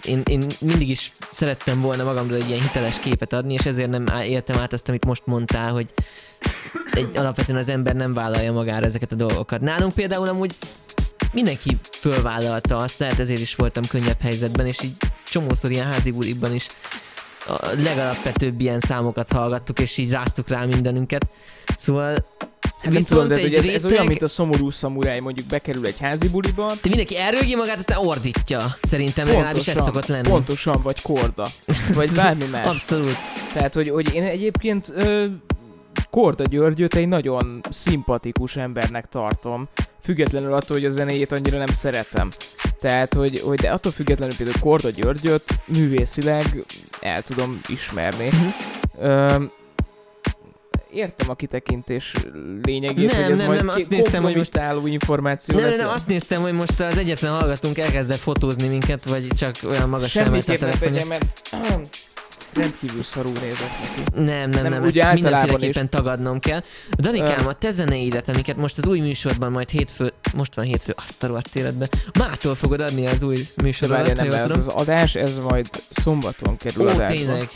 én, 0.05 0.23
én 0.25 0.47
mindig 0.61 0.89
is 0.89 1.13
szerettem 1.33 1.81
volna 1.81 2.05
magamról 2.05 2.37
egy 2.37 2.49
ilyen 2.49 2.63
hiteles 2.63 2.99
képet 2.99 3.33
adni, 3.33 3.53
és 3.53 3.67
ezért 3.67 3.91
nem 3.91 4.07
éltem 4.23 4.59
át 4.59 4.73
azt, 4.73 4.89
amit 4.89 5.05
most 5.05 5.23
mondtál, 5.25 5.73
hogy 5.73 5.93
egy, 6.93 7.17
alapvetően 7.17 7.59
az 7.59 7.69
ember 7.69 7.95
nem 7.95 8.15
vállalja 8.15 8.53
magára 8.53 8.87
ezeket 8.87 9.13
a 9.13 9.15
dolgokat. 9.15 9.61
Nálunk 9.61 9.95
például 9.95 10.29
amúgy 10.29 10.57
mindenki 11.33 11.79
fölvállalta 11.91 12.77
azt, 12.77 12.99
lehet 12.99 13.19
ezért 13.19 13.41
is 13.41 13.55
voltam 13.55 13.87
könnyebb 13.87 14.21
helyzetben, 14.21 14.67
és 14.67 14.83
így 14.83 14.97
csomószor 15.25 15.71
ilyen 15.71 15.87
házi 15.87 16.11
bulikban 16.11 16.55
is 16.55 16.69
a 17.47 17.67
legalapvetőbb 17.83 18.61
ilyen 18.61 18.81
számokat 18.81 19.33
hallgattuk, 19.33 19.79
és 19.79 19.97
így 19.97 20.11
ráztuk 20.11 20.49
rá 20.49 20.65
mindenünket. 20.65 21.31
Szóval 21.77 22.25
Hát 22.81 22.93
nem 22.93 23.03
tudom, 23.03 23.29
de 23.29 23.41
hogy 23.41 23.55
ez, 23.55 23.67
ez 23.67 23.85
olyan, 23.85 24.07
mint 24.07 24.23
a 24.23 24.29
szomorú 24.29 24.71
szamuráj, 24.71 25.21
mondjuk 25.21 25.47
bekerül 25.47 25.87
egy 25.87 25.99
házi 25.99 26.29
buliba, 26.29 26.67
te 26.67 26.89
mindenki 26.89 27.17
elrögi 27.19 27.57
magát, 27.57 27.79
aztán 27.79 28.07
ordítja. 28.07 28.65
Szerintem 28.83 29.27
legalábbis 29.27 29.69
ez 29.69 29.83
szokott 29.83 30.07
lenni. 30.07 30.29
pontosan, 30.29 30.81
vagy 30.83 31.03
korda, 31.03 31.47
vagy 31.95 32.11
bármi 32.11 32.45
más. 32.45 32.67
Abszolút. 32.73 33.17
Tehát, 33.53 33.75
hogy, 33.75 33.89
hogy 33.91 34.15
én 34.15 34.23
egyébként 34.23 34.93
ö, 34.95 35.27
Korda 36.11 36.45
Györgyöt 36.45 36.95
egy 36.95 37.09
nagyon 37.09 37.61
szimpatikus 37.71 38.57
embernek 38.57 39.09
tartom, 39.09 39.69
függetlenül 40.03 40.53
attól, 40.53 40.77
hogy 40.77 40.85
a 40.85 40.91
zenéjét 40.91 41.33
annyira 41.33 41.59
nem 41.59 41.67
szeretem. 41.67 42.29
Tehát, 42.81 43.15
hogy, 43.15 43.41
hogy 43.41 43.59
de 43.59 43.71
attól 43.71 43.93
függetlenül 43.93 44.37
például 44.37 44.59
Korda 44.61 44.91
Györgyöt 44.91 45.45
művészileg 45.67 46.65
el 47.01 47.23
tudom 47.23 47.61
ismerni. 47.69 48.29
Mhm. 48.29 49.05
Ö, 49.05 49.45
értem 50.93 51.31
a 51.31 51.35
kitekintés 51.35 52.13
lényegét, 52.63 53.13
Nem, 53.13 53.23
hogy 53.23 53.33
ez 53.33 53.39
nem, 53.39 53.47
majd 53.47 53.65
nem, 53.65 53.69
azt 53.75 53.89
néztem, 53.89 54.23
hogy 54.23 54.37
most- 54.37 54.57
álló 54.59 54.87
információ 54.87 55.55
Nem, 55.55 55.65
nem, 55.65 55.73
lesz. 55.73 55.83
nem, 55.83 55.95
azt 55.95 56.07
néztem, 56.07 56.43
hogy 56.43 56.53
most 56.53 56.81
az 56.81 56.97
egyetlen 56.99 57.33
hallgatónk 57.33 57.79
elkezdett 57.79 58.19
fotózni 58.19 58.69
minket, 58.69 59.05
vagy 59.09 59.27
csak 59.37 59.55
olyan 59.69 59.89
magas 59.89 60.17
emelte 60.17 60.53
a 60.53 60.57
telefonja. 60.57 60.95
tegye, 60.95 61.05
mert 61.05 61.41
rendkívül 62.55 63.03
szarul 63.03 63.33
nézek 63.33 63.71
neki. 63.81 64.25
Nem, 64.25 64.51
nem, 64.51 64.63
Nem, 64.63 64.73
nem, 64.73 64.85
ezt 64.85 65.13
mindenféleképpen 65.13 65.91
tagadnom 65.91 66.39
kell. 66.39 66.63
Danikám, 66.99 67.47
a 67.47 67.53
te 67.53 67.71
zeneidet, 67.71 68.29
amiket 68.29 68.57
most 68.57 68.79
az 68.79 68.87
új 68.87 69.01
műsorban 69.01 69.53
majd 69.53 69.71
hétfő, 69.71 70.13
most 70.35 70.55
van 70.55 70.65
hétfő, 70.65 70.95
azt 70.97 71.23
a 71.23 71.41
életben, 71.55 71.89
mától 72.19 72.55
fogod 72.55 72.81
adni 72.81 73.07
az 73.07 73.23
új 73.23 73.37
várjál, 73.81 74.17
ha 74.17 74.25
nem, 74.25 74.51
ez 74.51 74.57
az 74.57 74.67
adás, 74.67 75.15
ez 75.15 75.39
majd 75.39 75.67
szombaton 75.91 76.57
kerül 76.57 76.87
Ó, 76.87 76.89
adásba. 76.89 77.15
tényleg. 77.15 77.49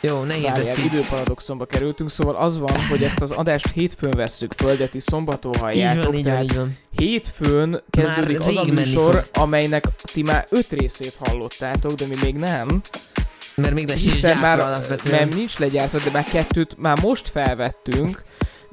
Jó, 0.00 0.22
nehéz 0.22 0.42
Várjál, 0.42 0.68
ezt 0.68 0.78
így. 0.78 0.84
időparadoxonba 0.84 1.64
kerültünk, 1.64 2.10
szóval 2.10 2.36
az 2.36 2.58
van, 2.58 2.76
hogy 2.90 3.02
ezt 3.02 3.20
az 3.20 3.30
adást 3.30 3.72
hétfőn 3.72 4.10
vesszük 4.10 4.52
föl, 4.52 4.76
de 4.76 4.86
ti 4.88 5.00
szombaton 5.00 5.52
Így 5.54 5.60
halljátok, 5.60 6.04
van, 6.04 6.14
így 6.14 6.24
van, 6.24 6.42
így 6.42 6.54
van. 6.54 6.78
hétfőn 6.96 7.82
kezdődik 7.90 8.40
az 8.40 8.56
a 8.56 8.64
műsor, 8.64 9.26
amelynek 9.32 9.84
ti 10.12 10.22
már 10.22 10.46
öt 10.50 10.72
részét 10.72 11.16
hallottátok, 11.18 11.92
de 11.92 12.06
mi 12.06 12.14
még 12.22 12.34
nem, 12.34 12.80
Mert 13.56 13.74
még 13.74 13.88
le 13.88 13.96
sincs 13.96 14.20
gyártva 14.20 14.46
már 14.46 14.60
alapvetően. 14.60 15.28
nem 15.28 15.38
nincs 15.38 15.58
legyártva, 15.58 15.98
de 15.98 16.10
már 16.10 16.24
kettőt 16.24 16.74
már 16.78 17.00
most 17.00 17.28
felvettünk. 17.28 18.22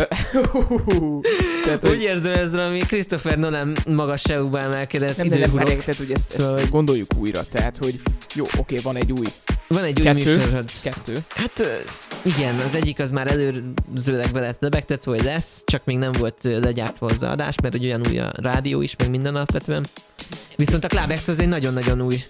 Tehát, 1.65 1.85
Úgy 1.85 1.89
hogy 1.89 2.01
érzem 2.03 2.33
ez 2.33 2.55
ami 2.55 2.79
Christopher 2.79 3.39
Nolan 3.39 3.77
magasságukba 3.87 4.61
emelkedett 4.61 5.17
nem, 5.17 5.29
de 5.29 5.35
nem, 5.35 5.43
időhurok. 5.43 5.67
várjál, 5.67 5.85
tehát, 5.85 5.97
hogy 6.01 6.13
ezt, 6.13 6.31
Szóval, 6.31 6.59
ezt 6.59 6.71
gondoljuk 6.71 7.07
újra, 7.19 7.41
tehát, 7.53 7.77
hogy 7.79 7.95
jó, 8.35 8.47
oké, 8.59 8.77
van 8.83 8.97
egy 8.97 9.13
új 9.13 9.27
Van 9.69 9.85
egy 9.85 9.99
új 10.01 10.05
Kettő. 10.07 10.37
műsorod. 10.37 10.65
kettő, 10.83 11.25
Hát 11.29 11.85
igen, 12.23 12.59
az 12.59 12.75
egyik 12.75 13.01
az 13.01 13.11
már 13.11 13.27
előzőleg 13.31 14.31
be 14.33 14.41
lett 14.41 14.61
lebegtetve, 14.61 15.11
hogy 15.11 15.23
lesz, 15.25 15.63
csak 15.67 15.85
még 15.85 15.99
nem 15.99 16.13
volt 16.13 16.39
legyártva 16.43 17.09
hozzá 17.09 17.31
adás, 17.31 17.55
mert 17.63 17.75
hogy 17.75 17.85
olyan 17.85 18.07
új 18.09 18.19
a 18.19 18.33
rádió 18.37 18.83
is, 18.83 18.97
meg 18.99 19.11
minden 19.11 19.35
alapvetően. 19.35 19.87
Viszont 20.57 20.85
a 20.85 20.89
Clubex 20.89 21.29
az 21.29 21.39
egy 21.39 21.49
nagyon-nagyon 21.49 22.01
új 22.01 22.23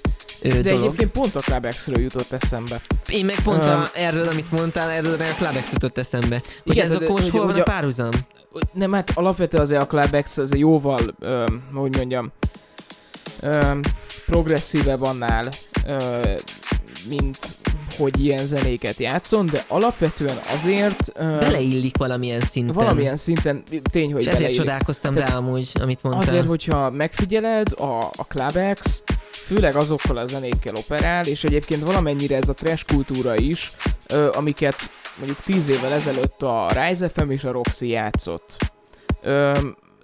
de 0.42 0.60
dolog. 0.62 0.78
egyébként 0.78 1.10
pont 1.10 1.34
a 1.34 1.40
Clubex-ről 1.40 2.00
jutott 2.02 2.32
eszembe. 2.32 2.80
Én 3.08 3.24
meg 3.24 3.40
pont 3.42 3.64
Öm. 3.64 3.70
a, 3.70 3.90
erről, 3.94 4.28
amit 4.28 4.50
mondtál, 4.50 4.90
erről 4.90 5.16
meg 5.16 5.30
a 5.30 5.34
Clubex 5.34 5.72
jutott 5.72 5.98
eszembe. 5.98 6.42
Hogy 6.62 6.72
Igen, 6.72 6.84
ez 6.86 6.92
de- 6.98 7.08
most 7.08 7.22
hogy- 7.22 7.30
hol 7.30 7.46
van 7.46 7.54
a 7.54 7.60
a- 7.60 7.62
párhuzam? 7.62 8.10
Nem, 8.72 8.92
hát 8.92 9.10
alapvetően 9.14 9.62
azért 9.62 9.82
a 9.82 9.86
Clubex 9.86 10.38
az 10.38 10.54
jóval, 10.54 11.00
öm, 11.20 11.62
hogy 11.74 11.96
mondjam, 11.96 12.32
öm, 13.40 13.80
progresszívebb 14.26 15.02
annál, 15.02 15.48
ö, 15.86 16.20
mint 17.08 17.38
hogy 17.96 18.24
ilyen 18.24 18.46
zenéket 18.46 18.98
játszon, 18.98 19.46
de 19.46 19.64
alapvetően 19.68 20.38
azért 20.54 21.12
ö, 21.14 21.38
Beleillik 21.38 21.96
valamilyen 21.96 22.40
szinten. 22.40 22.74
valamilyen 22.74 23.16
szinten 23.16 23.62
tény, 23.90 24.12
hogy 24.12 24.20
És 24.20 24.26
ezért 24.26 24.54
csodálkoztam 24.54 25.14
Tehát 25.14 25.30
rá 25.30 25.36
amúgy, 25.36 25.72
amit 25.82 26.02
mondtál. 26.02 26.28
Azért, 26.28 26.46
hogyha 26.46 26.90
megfigyeled, 26.90 27.72
a, 27.78 27.98
a 27.98 28.24
Clubex 28.28 29.02
főleg 29.30 29.76
azokkal 29.76 30.16
a 30.16 30.26
zenékkel 30.26 30.74
operál, 30.74 31.26
és 31.26 31.44
egyébként 31.44 31.84
valamennyire 31.84 32.36
ez 32.36 32.48
a 32.48 32.54
trash 32.54 32.84
kultúra 32.92 33.36
is, 33.36 33.72
ö, 34.08 34.30
amiket 34.34 34.76
mondjuk 35.16 35.38
10 35.44 35.68
évvel 35.68 35.92
ezelőtt 35.92 36.42
a 36.42 36.66
Rise 36.76 37.08
FM 37.08 37.30
és 37.30 37.44
a 37.44 37.50
Roxy 37.52 37.88
játszott. 37.88 38.56
Ö, 39.22 39.52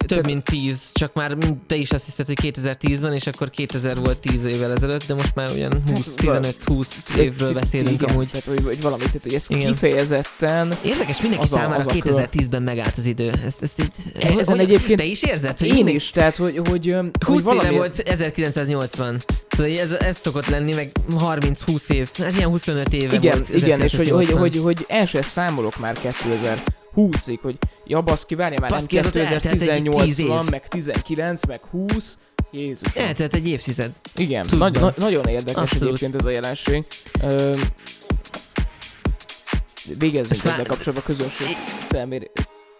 Több 0.06 0.24
mint 0.24 0.44
10, 0.44 0.90
csak 0.92 1.12
már 1.14 1.36
te 1.66 1.76
is 1.76 1.90
azt 1.90 2.04
hiszed, 2.04 2.26
hogy 2.26 2.34
2010 2.40 3.00
van, 3.02 3.12
és 3.14 3.26
akkor 3.26 3.50
2000 3.50 3.96
volt 3.96 4.18
10 4.18 4.44
évvel 4.44 4.72
ezelőtt, 4.72 5.06
de 5.06 5.14
most 5.14 5.34
már 5.34 5.50
olyan 5.50 5.82
20, 5.94 6.14
15-20 6.18 7.16
évről 7.16 7.52
beszélünk 7.52 7.90
igen, 7.90 8.08
amúgy. 8.08 8.28
Tehát, 8.30 8.46
hogy, 8.46 8.64
hogy 8.64 8.82
valami, 8.82 9.02
tehát, 9.02 9.22
hogy 9.22 9.34
ez 9.34 9.44
Igen. 9.48 9.72
kifejezetten... 9.72 10.76
Érdekes, 10.84 11.20
mindenki 11.20 11.44
Az 11.44 11.52
a- 11.52 11.56
számára 11.56 11.84
az 11.84 11.86
a 11.86 11.98
kör. 11.98 12.28
2010-ben 12.32 12.62
megállt 12.62 12.94
az 12.96 13.06
idő. 13.06 13.32
Ezt, 13.44 13.62
ezt 13.62 13.80
így... 13.80 13.90
Ezen 14.38 14.44
hogy- 14.56 14.58
egyébként 14.60 14.98
Te 14.98 15.04
is 15.04 15.22
érzed? 15.22 15.58
Hogy 15.58 15.68
Én 15.68 15.74
mindig- 15.74 15.94
is, 15.94 16.10
tehát, 16.10 16.36
hogy, 16.36 16.60
hogy, 16.68 16.68
hogy 16.68 17.26
20 17.26 17.42
valami... 17.42 17.66
éve 17.66 17.76
volt 17.76 17.98
1980. 17.98 19.22
Szóval 19.48 19.78
ez, 19.78 19.90
ez 19.90 20.16
szokott 20.16 20.46
lenni, 20.46 20.74
meg 20.74 20.90
30-20 21.18 21.90
év, 21.90 22.08
hát 22.18 22.36
ilyen 22.36 22.48
25 22.48 22.92
éve 22.92 23.14
Igen, 23.16 23.32
volt 23.36 23.48
igen, 23.62 23.80
és 23.80 23.94
hogy, 23.96 24.08
hogy, 24.08 24.22
1980. 24.24 24.38
hogy, 24.40 24.56
hogy 24.58 24.84
el 24.88 25.06
sem 25.06 25.22
számolok 25.22 25.78
már 25.78 25.98
2020-ig, 26.98 27.38
hogy 27.42 27.56
ja, 27.84 28.00
baszki, 28.00 28.34
várja 28.34 28.60
már, 28.60 28.70
Baszki, 28.70 28.96
nem 28.96 29.04
az 29.06 29.10
ott 29.10 29.22
eltelt 29.22 29.44
egy 29.44 29.50
2018 29.50 30.04
10 30.04 30.18
év. 30.18 30.26
van, 30.26 30.46
meg 30.50 30.68
19, 30.68 31.46
meg 31.46 31.60
20, 31.70 32.18
Jézus. 32.50 32.94
Eltelt 32.94 33.34
egy 33.34 33.48
évtized. 33.48 33.94
Igen, 34.16 34.46
pluszban. 34.46 34.70
nagy, 34.70 34.80
na, 34.80 34.92
nagyon 34.96 35.26
érdekes 35.26 35.62
Abszolút. 35.62 35.82
egyébként 35.82 36.14
ez 36.14 36.24
a 36.24 36.30
jelenség. 36.30 36.84
Ö, 37.22 37.56
végezzünk 39.98 40.44
ezzel 40.44 40.66
kapcsolatban 40.66 40.96
a 40.96 41.02
közönség 41.02 41.56
felmér... 41.88 42.30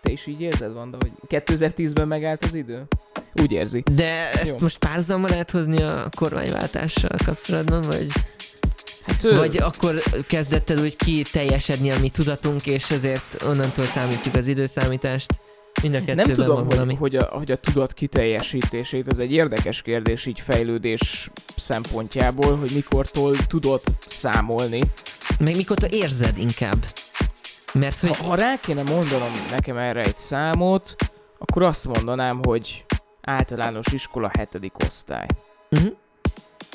Te 0.03 0.13
is 0.13 0.27
így 0.27 0.41
érzed, 0.41 0.73
Vanda, 0.73 0.97
hogy 1.01 1.43
2010-ben 1.45 2.09
megállt 2.09 2.45
az 2.45 2.55
idő? 2.55 2.87
Úgy 3.43 3.53
érzi. 3.53 3.83
De 3.93 4.31
ezt 4.33 4.51
Jó. 4.51 4.57
most 4.61 4.79
párhuzammal 4.79 5.31
lehet 5.31 5.51
hozni 5.51 5.83
a 5.83 6.09
kormányváltással 6.17 7.17
kapcsolatban, 7.25 7.81
vagy, 7.81 8.07
Hát, 9.07 9.25
ö, 9.25 9.37
vagy 9.37 9.57
akkor 9.57 10.03
kezdett 10.27 10.71
el 10.71 10.79
úgy 10.79 10.97
ki 10.97 11.23
teljesedni 11.33 11.91
a 11.91 11.99
mi 11.99 12.11
tudatunk, 12.11 12.67
és 12.67 12.91
ezért 12.91 13.43
onnantól 13.43 13.85
számítjuk 13.85 14.35
az 14.35 14.47
időszámítást. 14.47 15.41
Mind 15.83 15.95
a 15.95 16.15
nem 16.15 16.27
tudom, 16.27 16.47
van 16.47 16.65
hogy, 16.65 16.75
valami. 16.75 16.95
hogy, 16.95 17.17
a, 17.17 17.25
hogy 17.25 17.51
a 17.51 17.57
tudat 17.57 17.93
kiteljesítését, 17.93 19.09
ez 19.09 19.19
egy 19.19 19.33
érdekes 19.33 19.83
kérdés 19.83 20.27
így 20.27 20.41
fejlődés 20.41 21.31
szempontjából, 21.57 22.57
hogy 22.57 22.71
mikortól 22.75 23.37
tudod 23.47 23.83
számolni. 24.07 24.81
Meg 25.39 25.57
mikor 25.57 25.77
te 25.77 25.89
érzed 25.91 26.39
inkább. 26.39 26.85
Mert 27.73 28.01
hogy 28.01 28.17
Ha, 28.17 28.25
ha 28.25 28.35
rá 28.35 28.55
kéne 28.61 28.83
mondanom 28.83 29.31
nekem 29.51 29.77
erre 29.77 30.01
egy 30.01 30.19
számot, 30.19 30.95
akkor 31.39 31.63
azt 31.63 31.87
mondanám, 31.87 32.41
hogy 32.45 32.85
általános 33.21 33.87
iskola 33.93 34.31
hetedik 34.39 34.73
osztály. 34.85 35.27
uh-huh. 35.71 35.93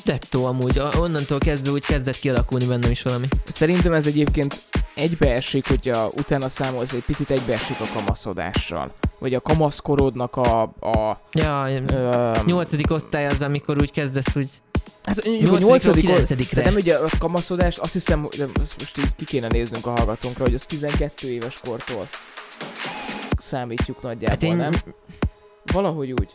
Dettó 0.04 0.44
amúgy, 0.44 0.80
onnantól 0.98 1.38
kezdve 1.38 1.70
úgy 1.72 1.84
kezdett 1.84 2.18
kialakulni 2.18 2.66
bennem 2.66 2.90
is 2.90 3.02
valami. 3.02 3.26
Szerintem 3.48 3.92
ez 3.92 4.06
egyébként 4.06 4.62
egybeesik, 4.94 5.68
hogyha 5.68 6.10
utána 6.16 6.48
számolsz, 6.48 6.92
egy 6.92 7.04
picit 7.04 7.30
egybeesik 7.30 7.80
a 7.80 7.86
kamaszodással. 7.94 8.92
Vagy 9.18 9.34
a 9.34 9.40
kamaszkorodnak 9.40 10.36
a... 10.36 10.62
a 10.62 11.20
Ja, 11.32 11.68
ö, 11.86 12.32
nyolcadik 12.44 12.90
osztály 12.90 13.26
az, 13.26 13.42
amikor 13.42 13.78
úgy 13.80 13.90
kezdesz 13.90 14.36
úgy 14.36 14.50
Hát 15.04 15.24
Nyolcadikról 15.24 15.58
nyolcadik, 15.58 16.04
kilencedikre. 16.04 16.62
de 16.62 16.68
nem 16.68 16.78
ugye 16.78 16.96
a 16.96 17.08
kamaszodást, 17.18 17.78
azt 17.78 17.92
hiszem, 17.92 18.28
ezt 18.62 18.74
most 18.78 18.98
így 18.98 19.14
ki 19.16 19.24
kéne 19.24 19.48
néznünk 19.48 19.86
a 19.86 19.90
hallgatónkra, 19.90 20.44
hogy 20.44 20.54
az 20.54 20.64
12 20.66 21.28
éves 21.28 21.60
kortól 21.64 22.08
számítjuk 23.38 24.02
nagyjából, 24.02 24.28
Hát 24.28 24.42
én 24.42 24.56
nem? 24.56 24.72
Valahogy 25.72 26.10
úgy. 26.10 26.28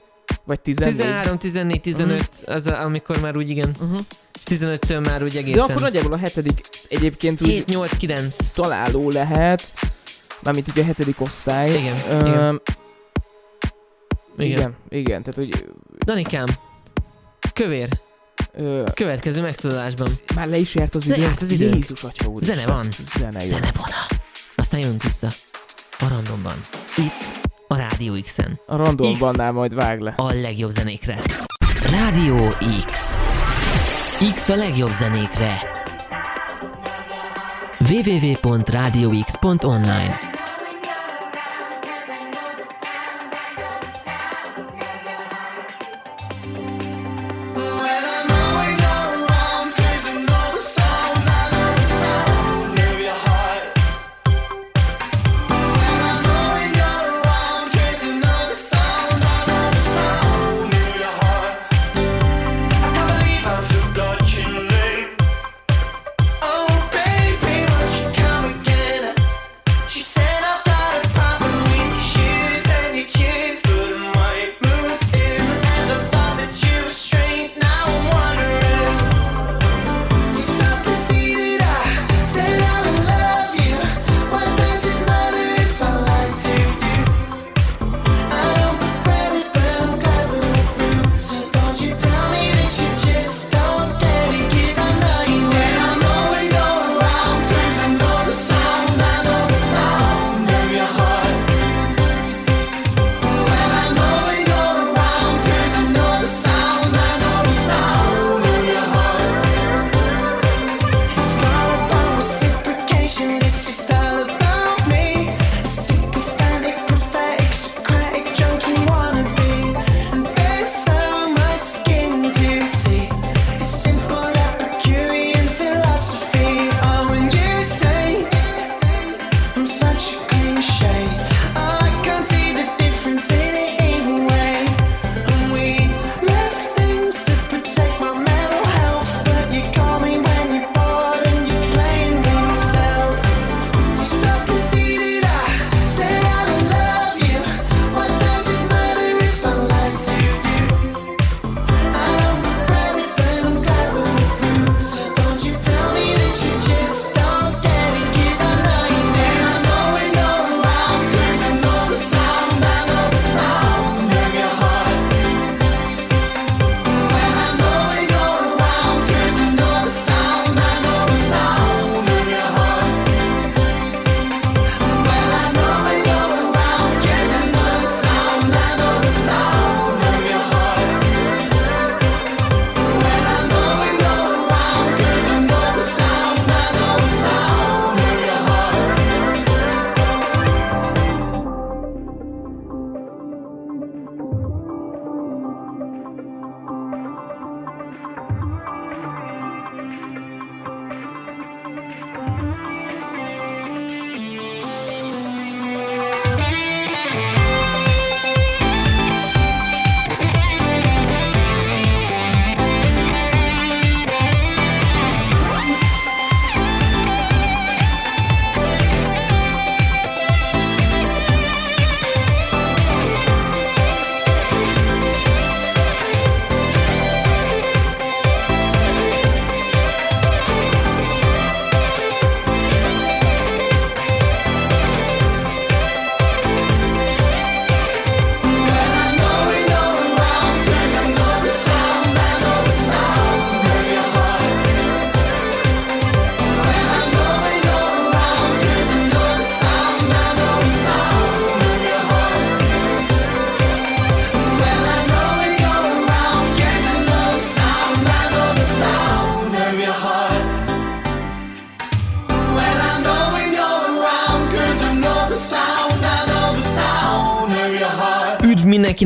Vagy 0.50 0.60
14. 0.60 0.96
13, 0.96 1.38
14, 1.38 1.82
15, 1.82 2.30
az 2.46 2.68
a, 2.68 2.82
amikor 2.84 3.20
már 3.20 3.38
úgy 3.38 3.50
igen, 3.50 3.70
Uh-huh. 3.82 4.00
és 4.46 4.58
15-től 4.60 5.06
már 5.06 5.24
úgy 5.24 5.34
De 5.34 5.40
egészen. 5.40 5.60
akkor 5.60 5.82
nagyjából 5.82 6.14
a 6.14 6.18
hetedik 6.18 6.62
egyébként 6.90 7.42
úgy 7.42 7.48
7, 7.48 7.66
8, 7.68 7.98
9. 7.98 8.48
találó 8.54 9.10
lehet, 9.10 9.72
mármint 10.44 10.68
ugye 10.68 10.82
a 10.82 10.86
hetedik 10.86 11.22
osztály. 11.22 11.70
Igen, 11.78 11.96
Öm, 12.10 12.20
igen. 12.20 12.62
igen. 14.38 14.48
Igen. 14.48 14.76
igen, 14.90 15.24
tehát 15.24 15.36
hogy 15.36 15.66
Danikám, 16.06 16.46
kövér, 17.54 17.90
ö, 18.54 18.84
következő 18.94 19.42
megszólalásban. 19.42 20.20
már 20.36 20.48
le 20.48 20.58
is 20.58 20.76
járt 20.76 20.96
az 20.96 21.06
idő. 21.06 21.16
Lejárt 21.16 21.42
az 21.42 21.52
időnk. 21.52 21.74
Jézus 21.74 22.04
atya 22.04 22.28
úr. 22.28 22.42
Zene 22.42 22.66
van. 22.66 22.88
Zene 23.18 23.42
jó. 23.42 23.48
Zenebona. 23.50 24.06
Aztán 24.56 24.80
jövünk 24.80 25.04
vissza. 25.04 25.28
A 26.00 26.08
randomban. 26.10 26.66
Itt, 26.98 27.39
a 27.72 27.76
Rádió 27.76 28.14
X-en. 28.24 28.60
A 28.66 28.76
random 28.76 29.14
X. 29.14 29.20
bannál 29.20 29.52
majd 29.52 29.74
vág 29.74 30.00
le. 30.00 30.14
A 30.18 30.32
legjobb 30.32 30.72
zenékre. 30.72 31.20
Rádió 31.92 32.56
X. 32.86 33.20
X 34.34 34.50
a 34.50 34.56
legjobb 34.56 34.92
zenékre. 34.92 35.58
www.radiox.online 37.80 40.29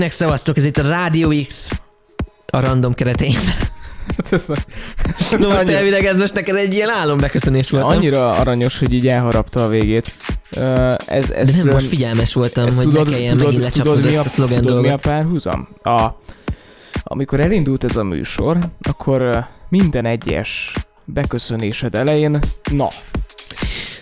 mindenkinek, 0.03 0.11
szevasztok, 0.11 0.57
ez 0.57 0.65
itt 0.65 0.77
a 0.77 0.89
Rádió 0.89 1.33
X. 1.47 1.69
A 2.45 2.59
random 2.59 2.93
keretein. 2.93 3.37
Hát 4.17 4.31
ez 4.33 4.45
Na 4.47 4.55
most 5.47 5.59
annyira- 5.61 5.69
elvileg 5.77 6.05
ez 6.05 6.17
most 6.17 6.33
neked 6.33 6.55
egy 6.55 6.73
ilyen 6.73 6.89
álombeköszönés 6.89 7.69
volt, 7.69 7.87
nem? 7.87 7.97
Annyira 7.97 8.31
aranyos, 8.31 8.79
hogy 8.79 8.93
így 8.93 9.07
elharapta 9.07 9.63
a 9.63 9.67
végét. 9.67 10.13
Ö, 10.57 10.93
ez, 11.05 11.31
ez, 11.31 11.55
De 11.55 11.63
nem, 11.63 11.73
most 11.73 11.85
figyelmes 11.87 12.33
voltam, 12.33 12.75
hogy 12.75 12.87
ne 12.87 13.03
kelljen 13.03 13.37
megint 13.37 13.61
lecsapnod 13.61 14.05
ezt 14.05 14.25
a 14.25 14.29
szlogen 14.29 14.61
tudod, 14.61 14.73
mi 14.73 14.79
a 14.79 14.81
dolgot. 14.81 15.01
párhuzam? 15.01 15.67
A 15.83 16.09
amikor 17.03 17.39
elindult 17.39 17.83
ez 17.83 17.95
a 17.95 18.03
műsor, 18.03 18.57
akkor 18.81 19.45
minden 19.69 20.05
egyes 20.05 20.73
beköszönésed 21.05 21.95
elején, 21.95 22.39
na, 22.71 22.87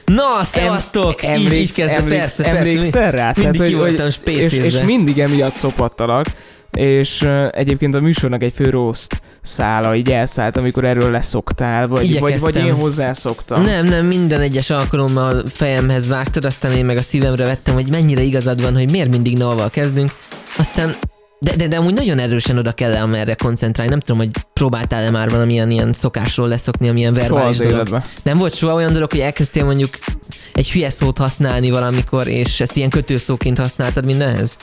Na, 0.05 0.43
szevasztok! 0.43 1.23
Így, 1.23 1.29
így 1.29 1.45
emléksz- 1.45 1.73
kezdve, 1.75 1.95
emléksz- 1.95 2.19
persze, 2.19 2.43
persze. 2.43 2.59
Emlékszel 2.69 3.11
rá? 3.11 3.33
Mindig 3.35 3.61
ki 3.61 3.73
hogy- 3.73 3.75
voltam 3.75 4.07
és, 4.25 4.53
és 4.53 4.77
mindig 4.85 5.19
emiatt 5.19 5.53
szopattalak, 5.53 6.25
és 6.71 7.21
uh, 7.21 7.47
egyébként 7.51 7.95
a 7.95 7.99
műsornak 7.99 8.43
egy 8.43 8.53
fő 8.55 8.69
roast 8.69 9.21
szála 9.41 9.95
így 9.95 10.11
elszállt, 10.11 10.57
amikor 10.57 10.83
erről 10.85 11.11
leszoktál, 11.11 11.87
vagy, 11.87 11.97
vagy, 11.97 12.09
Igyekeztem. 12.09 12.51
vagy 12.51 12.65
én 12.65 12.73
hozzászoktam. 12.73 13.63
Nem, 13.63 13.85
nem, 13.85 14.05
minden 14.05 14.41
egyes 14.41 14.69
alkalommal 14.69 15.43
fejemhez 15.49 16.07
vágtad, 16.07 16.45
aztán 16.45 16.71
én 16.71 16.85
meg 16.85 16.97
a 16.97 17.01
szívemre 17.01 17.43
vettem, 17.45 17.73
hogy 17.73 17.87
mennyire 17.89 18.21
igazad 18.21 18.61
van, 18.61 18.73
hogy 18.73 18.91
miért 18.91 19.09
mindig 19.09 19.37
nalval 19.37 19.69
kezdünk. 19.69 20.11
Aztán 20.57 20.95
de, 21.43 21.56
de, 21.56 21.67
de 21.67 21.77
amúgy 21.77 21.93
nagyon 21.93 22.19
erősen 22.19 22.58
oda 22.58 22.71
kell 22.71 22.95
amerre 22.95 23.34
koncentrálni. 23.36 23.91
Nem 23.91 23.99
tudom, 23.99 24.17
hogy 24.17 24.30
próbáltál-e 24.54 25.10
már 25.10 25.30
valamilyen 25.30 25.71
ilyen 25.71 25.93
szokásról 25.93 26.47
leszokni, 26.47 26.89
amilyen 26.89 27.13
Soha 27.13 27.27
verbális 27.27 27.49
az 27.49 27.58
dolog. 27.58 27.73
életben. 27.73 28.04
Nem 28.23 28.38
volt 28.38 28.56
soha 28.56 28.73
olyan 28.73 28.93
dolog, 28.93 29.12
hogy 29.12 29.19
elkezdtél 29.19 29.65
mondjuk 29.65 29.89
egy 30.54 30.71
hülye 30.71 30.89
szót 30.89 31.17
használni 31.17 31.69
valamikor, 31.69 32.27
és 32.27 32.60
ezt 32.60 32.77
ilyen 32.77 32.89
kötőszóként 32.89 33.58
használtad 33.58 34.06
mindenhez? 34.06 34.58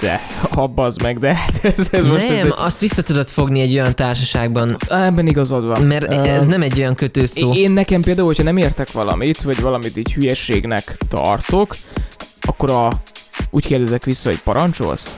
De, 0.00 0.20
abba 0.50 0.84
az 0.84 0.96
meg, 0.96 1.18
de 1.18 1.34
hát 1.34 1.60
ez, 1.62 1.88
ez 1.90 2.06
most 2.06 2.28
nem, 2.28 2.46
ez 2.46 2.52
azt 2.56 2.80
vissza 2.80 3.02
tudod 3.02 3.28
fogni 3.28 3.60
egy 3.60 3.72
olyan 3.74 3.94
társaságban, 3.94 4.68
egy, 4.68 4.76
ebben 4.88 5.26
igazad 5.26 5.64
van. 5.64 5.82
mert 5.82 6.12
Ö, 6.14 6.16
ez 6.16 6.46
nem 6.46 6.62
egy 6.62 6.78
olyan 6.78 6.94
kötőszó. 6.94 7.52
Én 7.52 7.70
nekem 7.70 8.00
például, 8.00 8.26
hogyha 8.26 8.42
nem 8.42 8.56
értek 8.56 8.92
valamit, 8.92 9.42
vagy 9.42 9.60
valamit 9.60 9.96
így 9.96 10.12
hülyességnek 10.12 10.96
tartok, 11.08 11.76
akkor 12.40 12.70
a, 12.70 13.02
úgy 13.50 13.66
kérdezek 13.66 14.04
vissza, 14.04 14.28
hogy 14.28 14.38
parancsolsz? 14.38 15.14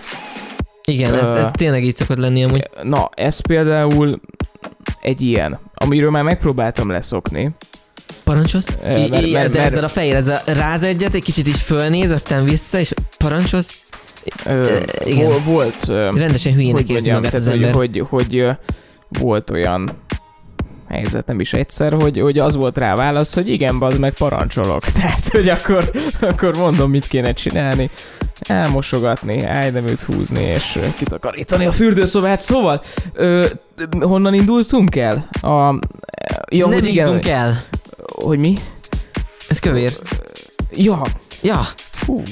Igen, 0.91 1.15
ez, 1.19 1.35
ez 1.35 1.51
tényleg 1.51 1.85
így 1.85 1.97
szokott 1.97 2.19
lenni 2.19 2.45
amúgy. 2.45 2.71
Na, 2.83 3.09
ez 3.15 3.41
például 3.41 4.21
egy 5.01 5.21
ilyen, 5.21 5.59
amiről 5.75 6.11
már 6.11 6.23
megpróbáltam 6.23 6.91
leszokni. 6.91 7.51
Parancsolsz? 8.25 8.67
I- 8.69 8.75
mert- 8.85 9.11
mert- 9.11 9.31
de 9.31 9.59
mert- 9.59 9.71
ezzel 9.71 9.85
a 9.85 9.89
fejjel, 9.89 10.17
ez 10.17 10.29
a 10.29 10.41
ráz 10.47 10.83
egyet, 10.83 11.15
egy 11.15 11.23
kicsit 11.23 11.49
így 11.49 11.59
fölnéz, 11.59 12.11
aztán 12.11 12.45
vissza, 12.45 12.79
és 12.79 12.95
parancsolsz? 13.19 13.83
Ö, 14.47 14.79
igen. 15.05 15.25
vol- 15.27 15.43
volt, 15.45 15.87
Rendesen 15.87 16.53
hülyének 16.53 16.81
hogy 16.87 16.91
érzi 16.91 17.11
magát 17.11 17.35
az 17.35 17.43
tehát, 17.43 17.59
hogy, 17.59 17.67
ember. 17.67 17.75
hogy, 17.87 18.05
hogy, 18.09 18.37
ö, 18.37 18.51
volt 19.09 19.51
olyan 19.51 19.91
helyzet, 20.91 21.27
nem 21.27 21.41
is 21.41 21.53
egyszer, 21.53 21.93
hogy, 21.93 22.21
hogy 22.21 22.39
az 22.39 22.55
volt 22.57 22.79
rá 22.79 22.95
válasz, 22.95 23.35
hogy 23.35 23.49
igen, 23.49 23.79
bazd 23.79 23.99
meg 23.99 24.13
parancsolok. 24.13 24.85
Tehát, 25.01 25.29
hogy 25.29 25.49
akkor, 25.49 25.91
akkor 26.21 26.57
mondom, 26.57 26.91
mit 26.91 27.07
kéne 27.07 27.33
csinálni. 27.33 27.91
Elmosogatni, 28.41 29.45
ájneműt 29.45 30.01
húzni, 30.01 30.43
és 30.43 30.79
kitakarítani 30.97 31.67
a 31.67 31.73
fürdőszobát. 31.73 32.41
Szóval, 32.41 32.83
ö, 33.13 33.47
honnan 34.01 34.35
indultunk 34.35 34.97
el? 34.97 35.29
A, 35.41 35.49
ja, 36.51 36.67
nem 36.67 36.79
hogy 36.79 36.87
igen, 36.87 37.21
el. 37.27 37.61
Hogy 38.13 38.39
mi? 38.39 38.55
Ez 39.49 39.59
kövér. 39.59 39.93
Ja, 40.73 41.03
Ja, 41.43 41.61
hú, 42.07 42.23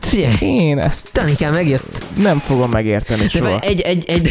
figyelj, 0.00 0.34
én 0.40 0.78
ezt 0.78 1.08
Danikám 1.12 1.52
megjött. 1.52 2.04
nem 2.16 2.38
fogom 2.38 2.70
megérteni 2.70 3.22
De 3.22 3.28
soha. 3.28 3.58
egy, 3.58 3.80
egy, 3.80 4.04
egy, 4.08 4.30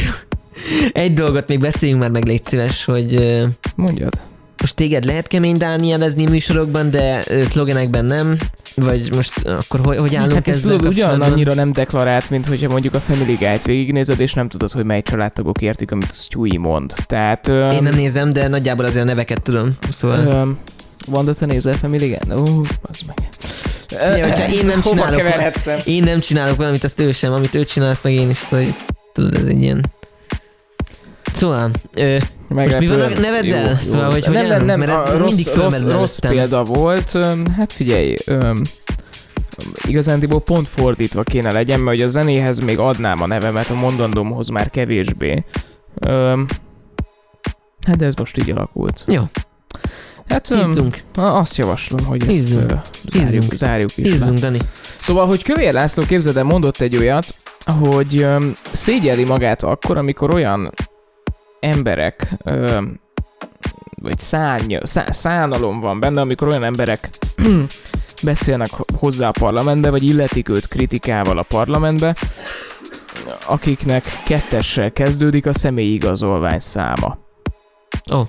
egy 0.92 1.14
dolgot 1.14 1.48
még 1.48 1.60
beszéljünk 1.60 2.02
már 2.02 2.12
meg, 2.12 2.26
légy 2.26 2.46
szíves, 2.46 2.86
hogy 2.86 3.38
Mondjad. 3.76 4.22
most 4.62 4.76
téged 4.76 5.04
lehet 5.04 5.28
kemény 5.28 5.58
dánielezni 5.58 6.26
műsorokban, 6.26 6.90
de 6.90 7.24
szlogenekben 7.46 8.06
nem, 8.06 8.38
vagy 8.76 9.16
most 9.16 9.48
akkor 9.48 9.80
hogy, 9.84 9.98
hogy 9.98 10.16
állunk 10.16 10.34
Hát 10.34 10.48
ez 10.48 10.56
ezzel 10.56 10.78
tudod, 10.78 11.22
annyira 11.22 11.54
nem 11.54 11.72
deklarált, 11.72 12.30
mint 12.30 12.48
hogyha 12.48 12.70
mondjuk 12.70 12.94
a 12.94 13.00
Family 13.00 13.34
Guide 13.34 13.60
végignézed, 13.64 14.20
és 14.20 14.34
nem 14.34 14.50
tudod, 14.50 14.72
hogy 14.72 14.86
mely 14.86 15.02
családtagok 15.02 15.62
értik, 15.62 15.92
amit 15.92 16.10
a 16.12 16.16
Stewie 16.16 16.60
mond. 16.60 16.94
Tehát... 17.06 17.48
Öm, 17.48 17.72
Én 17.72 17.84
nem 17.84 17.96
nézem, 17.96 18.34
de 18.34 18.48
nagyjából 18.48 18.86
azért 18.86 19.04
a 19.04 19.08
neveket 19.08 19.42
tudom, 19.42 19.78
szóval... 19.90 20.26
Öm, 20.26 20.58
Vanda, 21.08 21.34
te 21.34 21.46
nézel 21.46 21.74
Family 21.74 22.08
Guide? 22.08 22.40
Ó, 22.40 22.44
az 22.82 23.00
meg. 23.08 23.30
Figyelj, 23.88 24.22
hogyha 24.22 24.50
én 24.50 24.66
nem 24.66 24.82
csinálok, 24.82 25.22
én 25.86 26.04
nem 26.04 26.20
csinálok 26.20 26.56
valamit, 26.56 26.84
azt 26.84 27.00
ő 27.00 27.12
sem, 27.12 27.34
amit 27.34 27.56
ő 27.56 27.66
csinál, 27.66 27.90
azt 27.90 28.04
meg 28.04 28.14
én 28.14 28.30
is, 28.30 28.38
szóval 28.38 28.66
tudod, 29.14 29.36
ez 29.36 29.46
egy 29.46 29.62
ilyen... 29.62 29.86
Szóval, 31.34 31.70
ö, 31.96 32.18
most 32.48 32.80
mi 32.80 32.88
van 32.88 33.00
a 33.00 33.08
neveddel? 33.20 33.76
Szóval, 33.76 34.06
jó. 34.06 34.12
hogy 34.12 34.24
nem, 34.24 34.34
nem, 34.34 34.52
állunk? 34.52 34.66
nem, 34.66 34.80
Mert 34.80 34.92
ez 34.92 35.14
a 35.22 35.24
mindig 35.24 35.48
rossz, 35.56 35.82
rossz 35.82 36.18
példa 36.20 36.64
volt. 36.64 37.12
Hát 37.58 37.72
figyelj, 37.74 38.16
öm, 38.26 38.62
igazándiból 39.88 40.42
pont 40.42 40.68
fordítva 40.68 41.24
kéne 41.24 41.52
legyen, 41.54 41.80
mert 41.80 41.98
hogy 41.98 42.06
a 42.06 42.10
zenéhez 42.10 42.60
még 42.60 42.80
adnám 42.80 43.22
a 43.22 43.28
nevemet, 43.28 43.70
a 43.70 43.74
mondandómhoz 43.74 44.50
már 44.50 44.70
kevésbé. 44.70 45.44
Öm, 46.00 46.46
hát 47.88 47.98
de 47.98 48.06
ez 48.06 48.14
most 48.16 48.38
így 48.38 48.52
alakult. 48.52 49.04
Jó, 49.08 49.24
Hát 50.30 50.52
öm, 50.52 50.58
hízzunk, 50.58 50.98
azt 51.16 51.58
javaslom, 51.58 52.06
hogy 52.06 52.22
ezt 52.22 52.32
Hízzunk. 52.32 52.72
ö, 52.72 52.76
zárjuk, 53.10 53.24
Hízzunk. 53.26 53.54
zárjuk 53.54 53.98
is 53.98 54.06
le. 54.06 54.12
hízzunk, 54.12 54.40
Dani. 54.40 54.60
Szóval, 55.02 55.26
hogy 55.26 55.44
Kövér 55.44 55.74
László 55.74 56.04
képzeld 56.04 56.38
el, 56.38 56.44
mondott 56.44 56.80
egy 56.82 56.96
olyat, 56.98 57.36
hogy 57.80 58.18
öm, 58.22 58.56
szégyeli 58.72 59.24
magát 59.24 59.64
akkor, 59.64 59.98
amikor 59.98 60.34
olyan 60.34 60.74
emberek, 61.62 62.28
öm, 62.44 63.00
vagy 64.02 64.20
szárny, 64.20 64.76
szá, 64.82 65.12
szánalom 65.12 65.80
van 65.80 66.00
benne, 66.00 66.22
amikor 66.22 66.48
olyan 66.48 66.64
emberek 66.64 67.10
beszélnek 68.24 68.70
hozzá 69.00 69.28
a 69.28 69.32
parlamentbe, 69.40 69.90
vagy 69.90 70.04
illetik 70.04 70.50
őt 70.50 70.68
kritikával 70.68 71.38
a 71.38 71.46
parlamentbe, 71.48 72.16
akiknek 73.46 74.04
kettessel 74.26 74.92
kezdődik 74.92 75.46
a 75.46 75.54
személyi 75.54 75.94
igazolvány 75.94 76.60
száma. 76.60 77.18
Ó. 78.14 78.22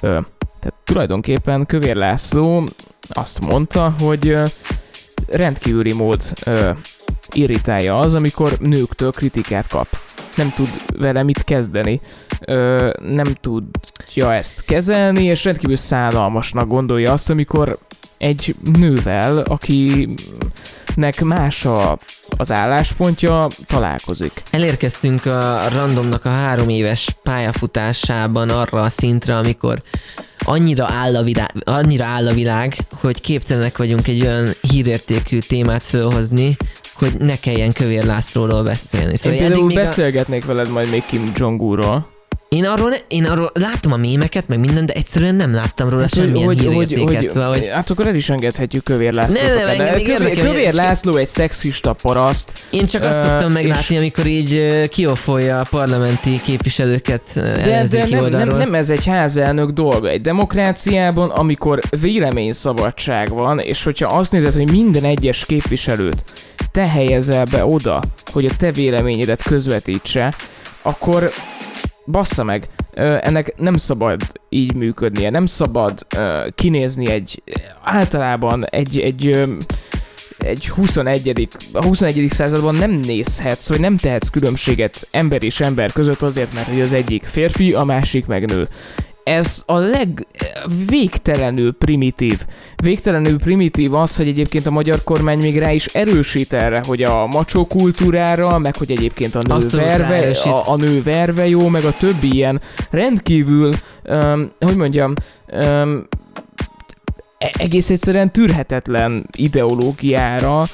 Ö, 0.00 0.20
tehát 0.60 0.80
tulajdonképpen 0.84 1.66
Kövér 1.66 1.96
László 1.96 2.64
azt 3.08 3.40
mondta, 3.40 3.94
hogy 4.00 4.28
ö, 4.28 4.44
rendkívüli 5.26 5.92
mód 5.92 6.22
ö, 6.44 6.70
irritálja 7.32 7.98
az, 7.98 8.14
amikor 8.14 8.58
nőktől 8.58 9.10
kritikát 9.10 9.68
kap. 9.68 9.88
Nem 10.36 10.52
tud 10.54 10.68
vele 10.98 11.22
mit 11.22 11.44
kezdeni, 11.44 12.00
ö, 12.46 12.90
nem 13.00 13.26
tudja 13.40 14.34
ezt 14.34 14.64
kezelni, 14.64 15.24
és 15.24 15.44
rendkívül 15.44 15.76
szánalmasnak 15.76 16.68
gondolja 16.68 17.12
azt, 17.12 17.30
amikor 17.30 17.78
egy 18.18 18.54
nővel, 18.78 19.38
akinek 19.38 21.20
más 21.24 21.64
a, 21.64 21.98
az 22.36 22.52
álláspontja, 22.52 23.46
találkozik. 23.66 24.42
Elérkeztünk 24.50 25.26
a 25.26 25.68
randomnak 25.72 26.24
a 26.24 26.28
három 26.28 26.68
éves 26.68 27.16
pályafutásában 27.22 28.50
arra 28.50 28.80
a 28.82 28.88
szintre, 28.88 29.36
amikor 29.36 29.82
annyira 30.38 30.86
áll 30.90 31.16
a 31.16 31.22
világ, 31.22 31.52
annyira 31.64 32.04
áll 32.04 32.26
a 32.26 32.32
világ 32.32 32.76
hogy 33.00 33.20
képtelenek 33.20 33.78
vagyunk 33.78 34.08
egy 34.08 34.20
olyan 34.20 34.48
hírértékű 34.60 35.38
témát 35.38 35.82
fölhozni, 35.82 36.56
hogy 36.98 37.12
ne 37.18 37.36
kelljen 37.36 37.72
Kövér 37.72 38.04
Lászlóról 38.04 38.62
beszélni. 38.62 39.10
Én 39.10 39.16
Szóval 39.16 39.38
például 39.38 39.60
eddig 39.60 39.66
még 39.68 39.76
a, 39.76 39.80
beszélgetnék 39.80 40.44
veled 40.44 40.68
majd 40.70 40.90
még 40.90 41.02
Kim 41.06 41.32
Jong-unról. 41.34 42.14
én, 42.48 42.64
arról, 42.64 42.88
ne, 42.88 42.96
én 43.08 43.24
arról 43.24 43.50
láttam 43.54 43.92
a 43.92 43.96
mémeket, 43.96 44.48
meg 44.48 44.58
minden, 44.58 44.86
de 44.86 44.92
egyszerűen 44.92 45.34
nem 45.34 45.52
láttam 45.54 45.88
róla 45.88 46.06
semmilyen 46.08 46.50
hírértéket. 46.50 47.30
szóval, 47.30 47.48
hogy 47.48 47.66
Hát 47.72 47.90
akkor 47.90 48.06
el 48.06 48.14
is 48.14 48.30
engedhetjük 48.30 48.84
Kövér 48.84 49.12
Lászlót. 49.12 49.42
Ne, 49.42 49.54
ne, 49.54 49.60
engem 49.68 49.76
de 49.86 49.92
még 49.94 50.04
Kövér, 50.04 50.20
érdekel, 50.20 50.44
hogy- 50.46 50.54
Kövér 50.54 50.72
László 50.74 51.16
egy 51.16 51.28
szexista 51.28 51.92
paraszt. 51.92 52.52
én 52.70 52.86
csak 52.86 53.02
azt 53.02 53.24
Ö, 53.24 53.28
szoktam 53.28 53.48
és- 53.48 53.54
meglátni, 53.54 53.96
amikor 53.98 54.26
így 54.26 54.52
ö, 54.54 54.84
kioffolja 54.86 55.60
a 55.60 55.66
parlamenti 55.70 56.40
képviselőket 56.42 57.22
De, 57.34 57.86
de 57.90 58.06
nem, 58.10 58.24
nem, 58.28 58.56
nem 58.56 58.74
ez 58.74 58.90
egy 58.90 59.06
házelnök 59.06 59.70
dolga. 59.70 60.08
Egy 60.08 60.20
demokráciában, 60.20 61.30
amikor 61.30 61.80
véleményszabadság 62.00 63.28
van, 63.28 63.58
és 63.58 63.82
hogyha 63.84 64.08
azt 64.18 64.32
nézed, 64.32 64.54
hogy 64.54 64.70
minden 64.70 65.04
egyes 65.04 65.46
képviselőt 65.46 66.24
te 66.76 66.88
helyezel 66.88 67.44
be 67.44 67.64
oda, 67.64 68.02
hogy 68.32 68.46
a 68.46 68.56
te 68.56 68.72
véleményedet 68.72 69.42
közvetítse, 69.42 70.34
akkor 70.82 71.30
bassza 72.06 72.44
meg, 72.44 72.68
ennek 72.94 73.54
nem 73.56 73.76
szabad 73.76 74.20
így 74.48 74.74
működnie, 74.74 75.30
nem 75.30 75.46
szabad 75.46 76.06
kinézni 76.54 77.10
egy, 77.10 77.42
általában 77.82 78.64
egy, 78.64 79.00
egy 79.00 79.46
egy 80.38 80.68
21. 80.68 81.48
a 81.72 81.84
21. 81.84 82.26
században 82.28 82.74
nem 82.74 82.90
nézhetsz, 82.90 83.68
vagy 83.68 83.80
nem 83.80 83.96
tehetsz 83.96 84.28
különbséget 84.28 85.08
ember 85.10 85.42
és 85.42 85.60
ember 85.60 85.92
között 85.92 86.22
azért, 86.22 86.52
mert 86.54 86.68
hogy 86.68 86.80
az 86.80 86.92
egyik 86.92 87.24
férfi, 87.24 87.72
a 87.72 87.84
másik 87.84 88.26
meg 88.26 88.46
nő. 88.46 88.68
Ez 89.26 89.62
a 89.66 89.78
leg 89.78 90.26
végtelenül 90.86 91.74
primitív. 91.78 92.40
Végtelenül 92.82 93.38
primitív 93.38 93.94
az, 93.94 94.16
hogy 94.16 94.28
egyébként 94.28 94.66
a 94.66 94.70
magyar 94.70 95.04
kormány 95.04 95.38
még 95.38 95.58
rá 95.58 95.72
is 95.72 95.86
erősít 95.86 96.52
erre, 96.52 96.82
hogy 96.86 97.02
a 97.02 97.26
macsó 97.26 97.66
kultúrára, 97.66 98.58
meg 98.58 98.76
hogy 98.76 98.90
egyébként 98.90 99.34
a 99.34 99.42
nő, 99.42 99.54
Abszolút 99.54 99.86
verve, 99.86 100.30
a, 100.30 100.70
a 100.72 100.76
nő 100.76 101.02
verve 101.02 101.48
jó, 101.48 101.68
meg 101.68 101.84
a 101.84 101.96
többi 101.96 102.32
ilyen. 102.32 102.60
Rendkívül, 102.90 103.72
um, 104.04 104.50
hogy 104.58 104.76
mondjam, 104.76 105.12
um, 105.52 106.06
egész 107.38 107.90
egyszerűen 107.90 108.32
tűrhetetlen 108.32 109.26
ideológiára. 109.36 110.64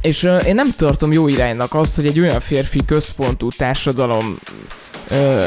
És 0.00 0.22
ö, 0.22 0.36
én 0.36 0.54
nem 0.54 0.68
tartom 0.76 1.12
jó 1.12 1.28
iránynak 1.28 1.74
azt, 1.74 1.96
hogy 1.96 2.06
egy 2.06 2.20
olyan 2.20 2.40
férfi 2.40 2.84
központú 2.86 3.48
társadalom 3.48 4.38
ö, 5.08 5.46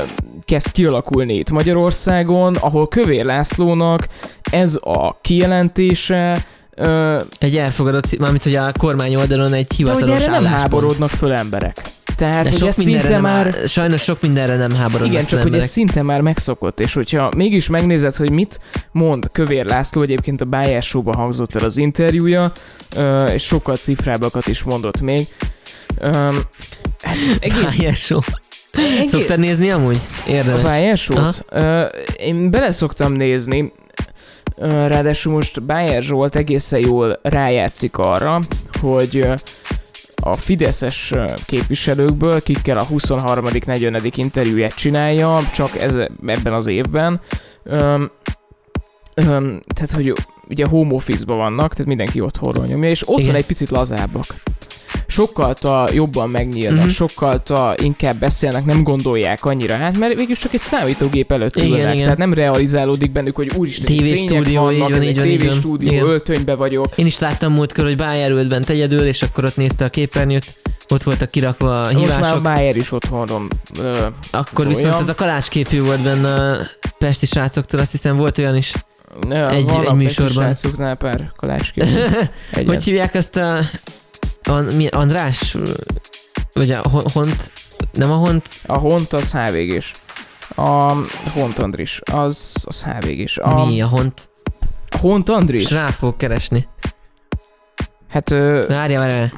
kezd 0.50 0.72
kialakulni 0.72 1.34
itt 1.34 1.50
Magyarországon, 1.50 2.56
ahol 2.56 2.88
Kövér 2.88 3.26
Lászlónak 3.26 4.08
ez 4.52 4.76
a 4.82 5.18
kijelentése, 5.22 6.46
ö, 6.76 7.20
Egy 7.40 7.58
elfogadott, 7.58 8.18
mármint 8.20 8.44
hogy 8.44 8.56
a 8.56 8.72
kormány 8.78 9.16
oldalon 9.16 9.54
egy 9.54 9.68
de 9.68 9.76
hivatalos 9.76 10.26
nem 10.26 10.34
álláspont. 10.34 10.62
háborodnak 10.62 11.10
föl 11.10 11.32
emberek. 11.32 11.82
Tehát, 12.16 12.44
De 12.44 12.50
hogy 12.50 12.58
sok 12.60 12.68
ez 12.68 12.76
szinte 12.76 13.10
nem 13.10 13.22
már... 13.22 13.56
sajnos 13.68 14.02
sok 14.02 14.22
mindenre 14.22 14.56
nem 14.56 14.76
háborodnak 14.76 15.12
Igen, 15.12 15.26
csak 15.26 15.42
hogy 15.42 15.54
ez 15.54 15.70
szinte 15.70 16.02
már 16.02 16.22
megszokott, 16.22 16.80
és 16.80 16.94
hogyha 16.94 17.32
mégis 17.36 17.70
megnézed, 17.70 18.16
hogy 18.16 18.32
mit 18.32 18.60
mond 18.92 19.30
Kövér 19.32 19.66
László, 19.66 20.02
egyébként 20.02 20.42
a 20.42 20.46
Bájás 20.46 20.96
hangzott 21.06 21.56
el 21.56 21.64
az 21.64 21.78
interjúja, 21.78 22.52
és 23.34 23.44
sokkal 23.44 23.76
cifrábbakat 23.76 24.48
is 24.48 24.64
mondott 24.64 25.02
még. 25.02 25.28
Hát 27.02 27.16
egész, 27.40 27.76
Pályás 27.78 28.14
egész, 28.72 29.10
Szoktad 29.10 29.40
nézni 29.40 29.72
amúgy? 29.72 30.02
a 30.26 30.30
Érdemes. 30.30 30.62
Bájás 30.62 31.02
Show-t? 31.02 31.46
Ö, 31.50 31.86
Én 32.18 32.52
bele 32.52 32.72
szoktam 32.72 33.12
nézni, 33.14 33.72
ö, 34.56 34.68
ráadásul 34.88 35.34
most 35.34 35.64
Bájás 35.64 36.06
Zsolt 36.06 36.36
egészen 36.36 36.80
jól 36.80 37.20
rájátszik 37.22 37.98
arra, 37.98 38.40
hogy 38.82 39.16
ö, 39.18 39.34
a 40.22 40.36
Fideszes 40.36 41.14
képviselőkből, 41.46 42.44
kikkel 42.44 42.78
a 42.78 42.84
23. 42.84 43.48
40. 43.66 44.02
interjúját 44.16 44.74
csinálja, 44.76 45.40
csak 45.54 45.78
ez, 45.78 45.96
ebben 46.26 46.54
az 46.54 46.68
évben. 46.68 47.22
Öm, 47.64 48.12
öm, 49.14 49.62
tehát, 49.76 49.92
hogy 49.92 50.14
ugye 50.50 50.66
home 50.66 50.94
office 50.94 51.26
vannak, 51.26 51.72
tehát 51.72 51.88
mindenki 51.88 52.22
otthonról 52.22 52.66
nyomja, 52.66 52.90
és 52.90 53.08
ott 53.10 53.18
Igen. 53.18 53.32
van 53.32 53.40
egy 53.40 53.46
picit 53.46 53.70
lazábbak. 53.70 54.26
Sokkal 55.10 55.56
jobban 55.94 56.30
megnyílnak, 56.30 56.78
uh-huh. 56.78 56.92
sokkal 56.92 57.76
inkább 57.76 58.20
beszélnek, 58.20 58.66
nem 58.66 58.84
gondolják 58.84 59.46
annyira 59.46 59.76
hát, 59.76 59.98
mert 59.98 60.16
végül 60.16 60.36
csak 60.36 60.54
egy 60.54 60.60
számítógép 60.60 61.32
előtt 61.32 61.56
Igen, 61.56 61.70
ülnek, 61.70 61.94
igen. 61.94 62.04
tehát 62.04 62.18
nem 62.18 62.34
realizálódik 62.34 63.12
bennük, 63.12 63.36
hogy 63.36 63.52
úristen, 63.56 63.96
TV 63.98 64.16
stúdió, 64.16 64.62
vannak, 64.62 64.74
így 64.74 64.80
van, 64.94 65.04
így 65.04 65.18
van, 65.18 65.26
így 65.26 65.40
TV 65.40 65.46
van. 65.46 65.56
stúdió, 65.56 65.92
Igen. 65.92 66.06
öltönybe 66.06 66.54
vagyok. 66.56 66.88
Én 66.96 67.06
is 67.06 67.20
láttam 67.20 67.54
múltkor, 67.54 67.84
hogy 67.84 67.98
Bayer 67.98 68.32
ült 68.32 68.50
bent 68.50 68.70
egyedül, 68.70 69.02
és 69.02 69.22
akkor 69.22 69.44
ott 69.46 69.56
nézte 69.56 69.86
a 69.86 69.90
képernyőt, 69.90 70.56
ott 70.90 71.04
voltak 71.04 71.30
kirakva 71.32 71.82
a 71.82 71.92
Most 71.92 72.08
már 72.08 72.18
hívások. 72.18 72.44
Bayer 72.44 72.76
is 72.76 72.92
otthonról 72.92 73.48
ö, 73.80 74.06
Akkor 74.32 74.66
olyan. 74.66 74.78
viszont 74.78 75.00
ez 75.00 75.08
a 75.10 75.16
kalácsképű 75.16 75.82
volt 75.82 76.02
benne 76.02 76.34
a 76.34 76.58
pesti 76.98 77.26
srácoktól, 77.26 77.80
azt 77.80 77.92
hiszem 77.92 78.18
volt 78.18 78.38
olyan 78.38 78.56
is. 78.56 78.74
ö, 79.30 79.48
Egy- 79.48 79.70
egy 79.88 79.94
műsorban. 79.94 80.34
srácoknál 80.34 80.96
pár 80.96 81.32
kalácskép. 81.38 81.84
Hogy 82.68 82.84
hívják 82.84 83.14
azt 83.16 83.36
a... 83.36 83.60
mi, 84.54 84.88
András? 84.88 85.58
Vagy 86.54 86.72
a 86.72 86.90
Hon- 86.90 87.12
Hont? 87.12 87.52
Nem 87.92 88.12
a 88.12 88.16
Hont? 88.16 88.50
A 88.66 88.78
Hont 88.78 89.14
az 89.14 89.32
HVG-s. 89.32 89.92
A 90.56 90.94
Hont 91.34 91.60
Andris, 91.60 92.02
az, 92.12 92.56
az 92.68 92.84
HVG-s. 92.84 93.38
A, 93.38 93.66
Mi 93.66 93.82
a 93.82 93.88
Hont? 93.88 94.30
a 94.90 94.98
Hont 94.98 95.30
Andris? 95.30 95.64
És 95.64 95.72
rá 95.72 95.88
fog 95.88 96.18
keresni. 96.18 96.68
Hát, 98.10 98.32
ö, 98.32 98.66
Várja, 98.68 99.00
várja. 99.00 99.32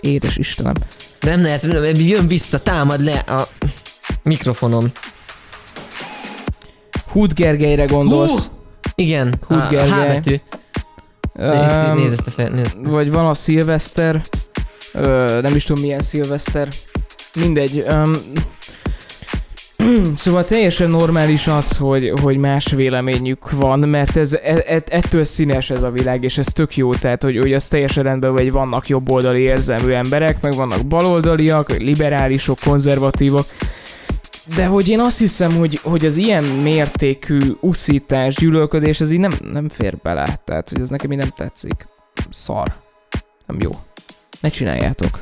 édes 0.00 0.36
Istenem. 0.36 0.74
Nem 1.20 1.42
lehet, 1.42 1.62
nem, 1.62 1.94
jön 1.94 2.26
vissza, 2.26 2.58
támad 2.62 3.00
le 3.00 3.18
a 3.18 3.48
mikrofonom. 4.22 4.92
Hút 7.08 7.34
Gergelyre 7.34 7.84
gondolsz? 7.84 8.50
Igen, 8.94 9.34
Hút 9.46 9.68
Gergely. 9.68 9.90
H 10.00 10.06
betű. 10.06 10.40
Öm, 11.34 11.98
nézd 11.98 12.12
ezt 12.12 12.26
a 12.26 12.30
fel, 12.30 12.48
nézd. 12.48 12.90
vagy 12.90 13.10
van 13.12 13.26
a 13.26 13.34
Szilveszter, 13.34 14.20
ö, 14.92 15.38
nem 15.42 15.54
is 15.54 15.64
tudom 15.64 15.82
milyen 15.82 16.00
Szilveszter, 16.00 16.68
mindegy. 17.34 17.84
Öm, 17.86 18.16
szóval 20.16 20.44
teljesen 20.44 20.90
normális 20.90 21.46
az, 21.46 21.76
hogy, 21.76 22.12
hogy 22.22 22.36
más 22.36 22.72
véleményük 22.72 23.50
van, 23.50 23.78
mert 23.78 24.16
ez, 24.16 24.32
e, 24.32 24.64
e, 24.66 24.82
ettől 24.88 25.24
színes 25.24 25.70
ez 25.70 25.82
a 25.82 25.90
világ, 25.90 26.22
és 26.22 26.38
ez 26.38 26.46
tök 26.46 26.76
jó, 26.76 26.94
tehát 26.94 27.22
hogy, 27.22 27.38
hogy 27.38 27.52
az 27.52 27.68
teljesen 27.68 28.04
rendben, 28.04 28.30
hogy 28.30 28.52
vannak 28.52 28.88
jobboldali 28.88 29.40
érzelmű 29.40 29.92
emberek, 29.92 30.40
meg 30.40 30.54
vannak 30.54 30.86
baloldaliak, 30.86 31.76
liberálisok, 31.76 32.58
konzervatívok, 32.64 33.46
de 34.44 34.66
hogy 34.66 34.88
én 34.88 35.00
azt 35.00 35.18
hiszem, 35.18 35.56
hogy, 35.56 35.80
hogy 35.82 36.06
az 36.06 36.16
ilyen 36.16 36.44
mértékű 36.44 37.38
uszítás, 37.60 38.34
gyűlölködés, 38.34 39.00
ez 39.00 39.10
így 39.10 39.18
nem, 39.18 39.32
nem 39.52 39.68
fér 39.68 39.96
bele. 40.02 40.40
Tehát, 40.44 40.68
hogy 40.68 40.80
ez 40.80 40.88
nekem 40.88 41.12
így 41.12 41.18
nem 41.18 41.32
tetszik. 41.36 41.86
Szar. 42.30 42.74
Nem 43.46 43.60
jó. 43.60 43.70
Ne 44.40 44.48
csináljátok. 44.48 45.18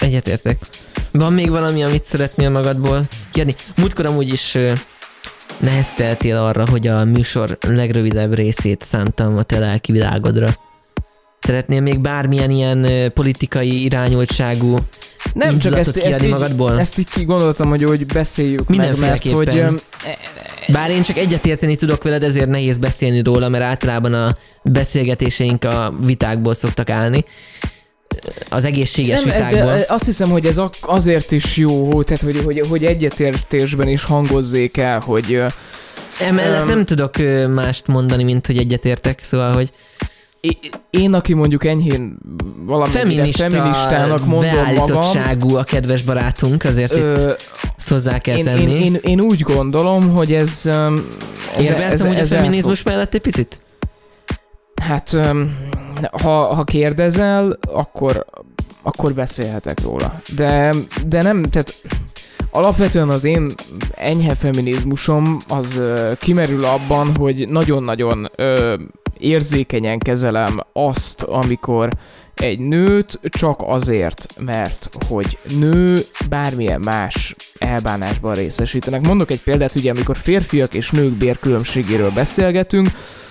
Egyetértek. 0.00 0.58
Van 1.12 1.32
még 1.32 1.50
valami, 1.50 1.82
amit 1.82 2.02
szeretnél 2.02 2.50
magadból 2.50 3.02
kiadni? 3.30 3.54
Múltkor 3.76 4.06
amúgy 4.06 4.28
is 4.28 4.58
nehezteltél 5.58 6.36
arra, 6.36 6.68
hogy 6.68 6.86
a 6.86 7.04
műsor 7.04 7.58
legrövidebb 7.60 8.34
részét 8.34 8.82
szántam 8.82 9.36
a 9.36 9.42
te 9.42 9.58
lelki 9.58 9.92
világodra. 9.92 10.48
Szeretnél 11.38 11.80
még 11.80 12.00
bármilyen 12.00 12.50
ilyen 12.50 13.12
politikai 13.12 13.84
irányultságú 13.84 14.78
Nem, 15.32 15.58
csak 15.58 15.78
ezt, 15.78 15.96
ezt, 15.96 16.22
így, 16.22 16.28
magadból? 16.28 16.80
ezt 16.80 16.98
így 16.98 17.08
kigondoltam, 17.10 17.68
hogy, 17.68 17.82
hogy 17.82 18.06
beszéljük 18.06 18.68
meg, 18.68 18.98
mert 18.98 19.32
hogy 19.32 19.64
Bár 20.68 20.90
én 20.90 21.02
csak 21.02 21.16
egyetérteni 21.16 21.76
tudok 21.76 22.02
veled, 22.02 22.22
ezért 22.22 22.48
nehéz 22.48 22.78
beszélni 22.78 23.22
róla, 23.22 23.48
mert 23.48 23.64
általában 23.64 24.14
a 24.14 24.36
beszélgetéseink 24.62 25.64
a 25.64 25.94
vitákból 26.00 26.54
szoktak 26.54 26.90
állni. 26.90 27.24
Az 28.48 28.64
egészséges 28.64 29.22
nem, 29.22 29.34
ez- 29.34 29.46
vitákból. 29.46 29.76
de 29.76 29.84
azt 29.88 30.04
hiszem, 30.04 30.30
hogy 30.30 30.46
ez 30.46 30.60
azért 30.80 31.30
is 31.30 31.56
jó, 31.56 32.02
tehát 32.02 32.22
hogy, 32.22 32.40
hogy, 32.44 32.66
hogy 32.68 32.84
egyetértésben 32.84 33.88
is 33.88 34.04
hangozzék 34.04 34.76
el, 34.76 35.00
hogy 35.00 35.42
Emellett 36.20 36.60
Öm, 36.60 36.66
nem 36.66 36.84
tudok 36.84 37.14
mást 37.54 37.86
mondani, 37.86 38.22
mint 38.22 38.46
hogy 38.46 38.56
egyetértek, 38.56 39.20
szóval, 39.22 39.52
hogy 39.52 39.70
én, 40.90 41.14
aki 41.14 41.34
mondjuk 41.34 41.64
enyhén 41.64 42.18
valamennyire 42.66 42.98
feminista 42.98 43.48
feministának 43.48 44.24
mondom 44.26 44.50
magam, 44.76 45.54
a 45.54 45.62
kedves 45.62 46.02
barátunk, 46.02 46.64
azért 46.64 46.92
itt 46.92 47.02
ö, 47.02 47.32
ezt 47.76 47.90
hozzá 47.90 48.18
kell 48.18 48.36
én, 48.36 48.44
tenni. 48.44 48.62
én, 48.62 48.82
én, 48.82 48.98
én 49.02 49.20
úgy 49.20 49.40
gondolom, 49.40 50.10
hogy 50.10 50.32
ez... 50.32 50.60
öm, 50.64 51.08
ez, 51.56 51.64
Érvelsz 51.64 52.00
amúgy 52.00 52.16
a 52.16 52.20
ez 52.20 52.28
feminizmus 52.28 52.82
mellett 52.82 53.14
egy 53.14 53.20
picit? 53.20 53.60
Hát, 54.82 55.12
öm, 55.12 55.56
ha, 56.22 56.54
ha 56.54 56.64
kérdezel, 56.64 57.58
akkor, 57.72 58.24
akkor 58.82 59.14
beszélhetek 59.14 59.80
róla. 59.80 60.20
De, 60.36 60.74
de 61.06 61.22
nem, 61.22 61.42
tehát 61.42 61.74
alapvetően 62.50 63.08
az 63.08 63.24
én 63.24 63.52
enyhe 63.94 64.34
feminizmusom 64.34 65.38
az 65.48 65.80
kimerül 66.18 66.64
abban, 66.64 67.16
hogy 67.16 67.48
nagyon-nagyon 67.48 68.30
érzékenyen 69.18 69.98
kezelem 69.98 70.60
azt, 70.72 71.22
amikor 71.22 71.88
egy 72.34 72.58
nőt 72.58 73.20
csak 73.22 73.60
azért, 73.64 74.26
mert 74.40 74.88
hogy 75.08 75.38
nő 75.58 75.98
bármilyen 76.28 76.80
más 76.80 77.34
elbánásban 77.58 78.34
részesítenek. 78.34 79.00
Mondok 79.00 79.30
egy 79.30 79.42
példát, 79.42 79.74
ugye 79.74 79.90
amikor 79.90 80.16
férfiak 80.16 80.74
és 80.74 80.90
nők 80.90 81.12
bérkülönbségéről 81.12 82.10
beszélgetünk, 82.10 82.88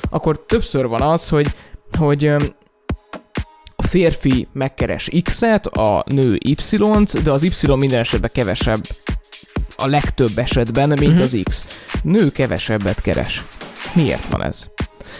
akkor 0.09 0.45
többször 0.45 0.87
van 0.87 1.01
az, 1.01 1.29
hogy, 1.29 1.47
hogy 1.97 2.25
a 3.75 3.83
férfi 3.87 4.47
megkeres 4.53 5.09
X-et, 5.23 5.65
a 5.67 6.03
nő 6.05 6.37
Y-t, 6.45 7.23
de 7.23 7.31
az 7.31 7.43
Y 7.43 7.75
minden 7.75 7.99
esetben 7.99 8.29
kevesebb 8.33 8.81
a 9.77 9.87
legtöbb 9.87 10.31
esetben, 10.37 10.87
mint 10.87 11.01
Mhm. 11.01 11.09
uh-huh. 11.09 11.23
az 11.25 11.37
X. 11.43 11.65
Nő 12.03 12.31
kevesebbet 12.31 13.01
keres. 13.01 13.43
Miért 13.93 14.27
van 14.27 14.43
ez? 14.43 14.67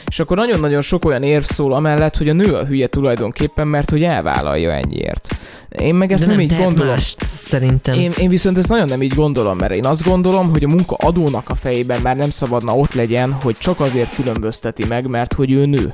És 0.08 0.20
akkor 0.20 0.38
nagyon-nagyon 0.38 0.82
sok 0.82 1.06
olyan 1.06 1.24
érv 1.24 1.44
szól 1.44 1.74
amellett, 1.74 2.18
hogy 2.18 2.30
a 2.30 2.34
nő 2.34 2.54
a 2.54 2.66
hülye 2.66 2.88
tulajdonképpen, 2.88 3.68
mert 3.68 3.90
hogy 3.90 4.04
elvállalja 4.04 4.72
ennyiért. 4.72 5.36
Én 5.70 5.96
meg 5.96 6.12
ezt 6.12 6.22
De 6.22 6.28
nem, 6.28 6.36
nem 6.36 6.46
így 6.46 6.58
gondolom. 6.58 6.94
mást, 6.94 7.24
szerintem. 7.24 7.94
Én, 8.00 8.12
én 8.18 8.30
viszont 8.30 8.58
ezt 8.58 8.70
nagyon 8.70 8.88
nem 8.88 9.02
így 9.02 9.14
gondolom, 9.14 9.58
mert 9.58 9.74
én 9.74 9.86
azt 9.86 10.04
gondolom, 10.04 10.50
hogy 10.50 10.64
a 10.64 10.68
munkaadónak 10.68 11.50
a 11.50 11.56
fejében 11.56 12.02
már 12.02 12.16
nem 12.16 12.30
szabadna 12.30 12.76
ott 12.76 12.94
legyen, 12.94 13.32
hogy 13.32 13.58
csak 13.58 13.80
azért 13.80 14.16
különbözteti 14.16 14.86
meg, 14.88 15.08
mert 15.08 15.34
hogy 15.34 15.52
ő 15.52 15.66
nő. 15.66 15.94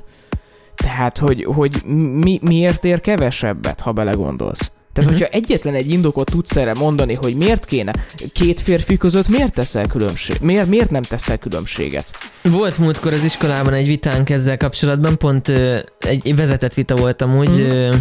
Tehát, 0.76 1.18
hogy, 1.18 1.44
hogy 1.44 1.84
mi, 2.14 2.40
miért 2.42 2.86
ér 2.86 3.02
kevesebbet, 3.02 3.82
ha 3.82 3.92
belegondolsz. 3.92 4.72
Tehát, 5.00 5.14
Mhm. 5.14 5.24
hogyha 5.24 5.38
egyetlen 5.38 5.74
egy 5.74 5.92
indokot 5.92 6.30
tudsz 6.32 6.56
erre 6.56 6.74
mondani, 6.74 7.14
hogy 7.14 7.36
miért 7.36 7.66
kéne, 7.66 7.94
két 8.34 8.62
férfi 8.62 8.98
között 8.98 9.28
miért 9.28 9.54
teszel 9.54 9.88
különbség? 9.88 10.38
Miért, 10.42 10.68
miért 10.68 10.92
nem 10.92 11.02
teszel 11.02 11.38
különbséget? 11.38 12.10
Volt 12.44 12.78
múltkor 12.78 13.14
az 13.14 13.24
iskolában 13.24 13.74
egy 13.74 13.88
vitánk 13.88 14.30
ezzel 14.30 14.58
kapcsolatban, 14.58 15.18
pont 15.18 15.48
ö, 15.48 15.78
egy, 16.00 16.36
vezetett 16.36 16.74
vita 16.74 16.96
volt 16.96 17.22
amúgy, 17.22 17.50
Mhm. 17.50 17.60
ö, 17.60 17.96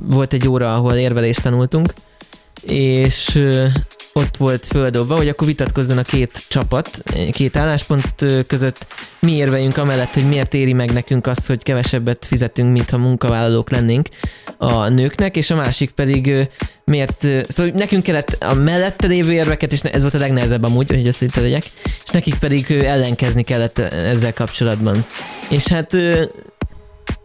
volt 0.00 0.32
egy 0.32 0.48
óra, 0.48 0.74
ahol 0.74 0.92
érvelést 0.94 1.42
tanultunk, 1.42 1.92
és 2.66 3.40
ott 4.12 4.36
volt 4.36 4.66
földobva, 4.66 5.16
hogy 5.16 5.28
akkor 5.28 5.46
vitatkozzon 5.46 5.98
a 5.98 6.02
két 6.02 6.44
csapat, 6.48 7.02
két 7.30 7.56
álláspont 7.56 8.24
között, 8.46 8.86
mi 9.18 9.32
érveljünk 9.32 9.76
amellett, 9.76 10.14
hogy 10.14 10.28
miért 10.28 10.54
éri 10.54 10.72
meg 10.72 10.92
nekünk 10.92 11.26
az, 11.26 11.46
hogy 11.46 11.62
kevesebbet 11.62 12.24
fizetünk, 12.24 12.72
mintha 12.72 12.98
munkavállalók 12.98 13.70
lennénk 13.70 14.08
a 14.56 14.88
nőknek, 14.88 15.36
és 15.36 15.50
a 15.50 15.56
másik 15.56 15.90
pedig 15.90 16.48
miért, 16.84 17.26
szóval 17.48 17.72
nekünk 17.74 18.02
kellett 18.02 18.36
a 18.42 18.54
mellette 18.54 19.06
lévő 19.06 19.32
érveket, 19.32 19.72
és 19.72 19.80
ez 19.80 20.00
volt 20.00 20.14
a 20.14 20.18
legnehezebb 20.18 20.64
amúgy, 20.64 20.86
hogy 20.86 21.06
össze 21.06 21.26
legyek, 21.34 21.64
és 22.04 22.10
nekik 22.12 22.34
pedig 22.34 22.70
ellenkezni 22.70 23.42
kellett 23.42 23.78
ezzel 23.78 24.32
kapcsolatban. 24.32 25.06
És 25.48 25.66
hát 25.66 25.96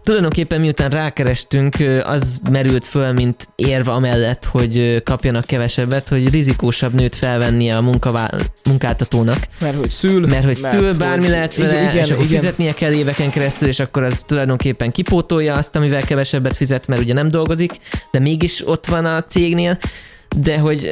tulajdonképpen 0.08 0.60
miután 0.62 0.90
rákerestünk, 0.90 1.76
az 2.04 2.40
merült 2.50 2.86
föl, 2.86 3.12
mint 3.12 3.48
érve 3.56 3.92
amellett, 3.92 4.46
hogy 4.46 5.02
kapjanak 5.04 5.46
kevesebbet, 5.46 6.08
hogy 6.08 6.30
rizikósabb 6.30 6.94
nőt 6.94 7.16
felvennie 7.16 7.78
a 7.78 7.82
munkavá- 7.82 8.52
munkáltatónak, 8.66 9.38
Mert 9.60 9.78
hogy 9.78 9.90
szül. 9.90 10.28
mert 10.28 10.44
hogy 10.46 10.58
mert 10.62 10.78
szül, 10.78 10.94
bármi 10.94 11.22
hogy- 11.22 11.30
lehet 11.30 11.56
vele, 11.56 11.82
igen, 11.82 11.96
és 12.04 12.12
akkor 12.12 12.26
igen. 12.26 12.40
fizetnie 12.40 12.74
kell 12.74 12.92
éveken 12.92 13.30
keresztül, 13.30 13.68
és 13.68 13.80
akkor 13.80 14.04
az 14.04 14.24
tulajdonképpen 14.26 14.92
kipótolja 14.92 15.54
azt, 15.54 15.76
amivel 15.76 16.02
kevesebbet 16.04 16.56
fizet, 16.56 16.88
mert 16.88 17.02
ugye 17.02 17.14
nem 17.14 17.28
dolgozik, 17.28 17.72
de 18.12 18.20
mégis 18.20 18.68
ott 18.68 18.86
van 18.86 19.06
a 19.06 19.24
cégnél, 19.24 19.78
de 20.36 20.60
hogy, 20.60 20.92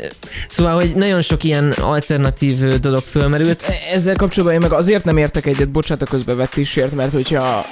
szóval, 0.50 0.74
hogy 0.74 0.96
nagyon 0.96 1.22
sok 1.22 1.44
ilyen 1.44 1.72
alternatív 1.72 2.80
dolog 2.80 3.00
fölmerült, 3.00 3.64
Ezzel 3.92 4.16
kapcsolatban 4.16 4.56
én 4.56 4.70
meg 4.70 4.80
azért 4.80 5.04
nem 5.04 5.18
értek 5.18 5.46
egyet, 5.46 5.70
bocsánat 5.70 6.04
a 6.04 6.10
közbevetésért, 6.10 6.96
mert 6.96 7.14
hogyha 7.14 7.66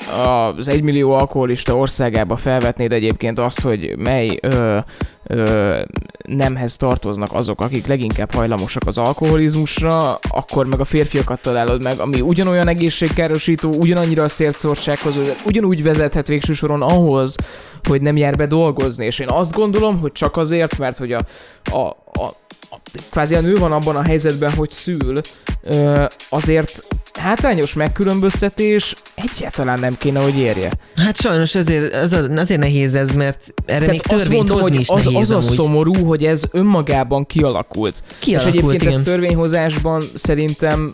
az 0.58 0.68
egymillió 0.68 1.12
alkoholista 1.12 1.78
országába 1.78 2.36
felvetnéd 2.36 2.92
egyébként 2.92 3.40
azt, 3.40 3.62
hogy 3.62 3.98
mely 3.98 4.38
ö, 4.42 4.78
ö, 5.24 5.82
nemhez 6.26 6.78
tartoznak 6.78 7.34
azok, 7.34 7.62
akik 7.62 7.88
leginkább 7.88 8.34
hajlamosak 8.34 8.82
az 8.86 8.98
alkoholizmusra, 8.98 10.18
akkor 10.30 10.68
meg 10.68 10.80
a 10.80 10.86
férfiakat 10.86 11.42
találod 11.42 11.84
meg, 11.84 12.00
ami 12.00 12.22
ugyanolyan 12.22 12.68
egészségkárosító, 12.68 13.74
ugyanannyira 13.80 14.24
a 14.24 14.28
szélszórtsághoz, 14.28 15.18
ugyanúgy 15.46 15.84
vezethet 15.84 16.28
végső 16.28 16.54
soron 16.54 16.82
ahhoz, 16.82 17.36
hogy 17.84 18.02
nem 18.02 18.18
jár 18.18 18.36
be 18.36 18.46
dolgozni. 18.46 19.06
És 19.06 19.20
én 19.20 19.30
azt 19.30 19.54
gondolom, 19.54 20.00
hogy 20.00 20.12
csak 20.12 20.38
azért, 20.38 20.78
mert 20.78 20.98
hogy 20.98 21.12
a, 21.12 21.20
a, 21.72 21.88
a 22.24 22.42
kvázi 23.12 23.36
a 23.36 23.42
nő 23.42 23.56
van 23.56 23.72
abban 23.72 23.96
a 23.96 24.04
helyzetben, 24.04 24.54
hogy 24.54 24.70
szül, 24.70 25.22
azért 26.30 26.84
hátrányos 27.20 27.74
megkülönböztetés 27.74 28.96
egyáltalán 29.16 29.80
nem 29.80 29.98
kéne, 29.98 30.20
hogy 30.20 30.38
érje. 30.38 30.72
Hát 30.96 31.16
sajnos 31.16 31.56
ezért, 31.56 31.94
az, 31.94 32.14
azért 32.36 32.60
nehéz 32.60 32.96
ez, 32.96 33.12
mert 33.12 33.54
erre 33.66 33.88
még 33.88 34.02
azt 34.04 34.18
törvényt 34.18 34.48
mondom, 34.48 34.60
hozni 34.60 34.78
is 34.78 34.90
az, 34.90 35.04
nehéz 35.04 35.20
az 35.20 35.32
a 35.32 35.36
amúgy. 35.36 35.56
szomorú, 35.56 35.94
hogy 36.06 36.26
ez 36.26 36.44
önmagában 36.52 37.26
kialakult. 37.26 38.04
Kialakult, 38.20 38.54
és 38.54 38.60
egyébként 38.60 38.82
igen. 38.82 38.94
ezt 38.94 39.04
törvényhozásban 39.04 40.04
szerintem 40.14 40.92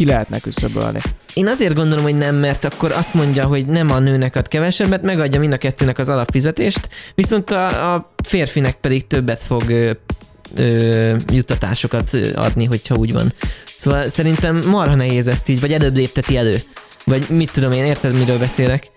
ki 0.00 0.06
lehetne 0.06 0.38
küszöbölni. 0.38 1.00
Én 1.34 1.48
azért 1.48 1.74
gondolom, 1.74 2.04
hogy 2.04 2.16
nem, 2.16 2.34
mert 2.34 2.64
akkor 2.64 2.92
azt 2.92 3.14
mondja, 3.14 3.44
hogy 3.44 3.66
nem 3.66 3.90
a 3.90 3.98
nőnek 3.98 4.36
ad 4.36 4.48
kevesebbet, 4.48 5.02
megadja 5.02 5.40
mind 5.40 5.52
a 5.52 5.56
kettőnek 5.56 5.98
az 5.98 6.08
alapfizetést, 6.08 6.88
viszont 7.14 7.50
a, 7.50 7.94
a 7.94 8.12
férfinek 8.24 8.76
pedig 8.76 9.06
többet 9.06 9.42
fog 9.42 9.68
ö, 9.68 9.90
ö, 10.54 11.16
juttatásokat 11.32 12.10
adni, 12.34 12.64
hogyha 12.64 12.94
úgy 12.94 13.12
van. 13.12 13.32
Szóval 13.76 14.08
szerintem 14.08 14.62
marha 14.66 14.94
nehéz 14.94 15.28
ezt 15.28 15.48
így, 15.48 15.60
vagy 15.60 15.72
előbb 15.72 15.96
lépteti 15.96 16.36
elő. 16.36 16.62
Vagy 17.04 17.26
mit 17.28 17.52
tudom 17.52 17.72
én, 17.72 17.84
érted, 17.84 18.18
miről 18.18 18.38
beszélek? 18.38 18.90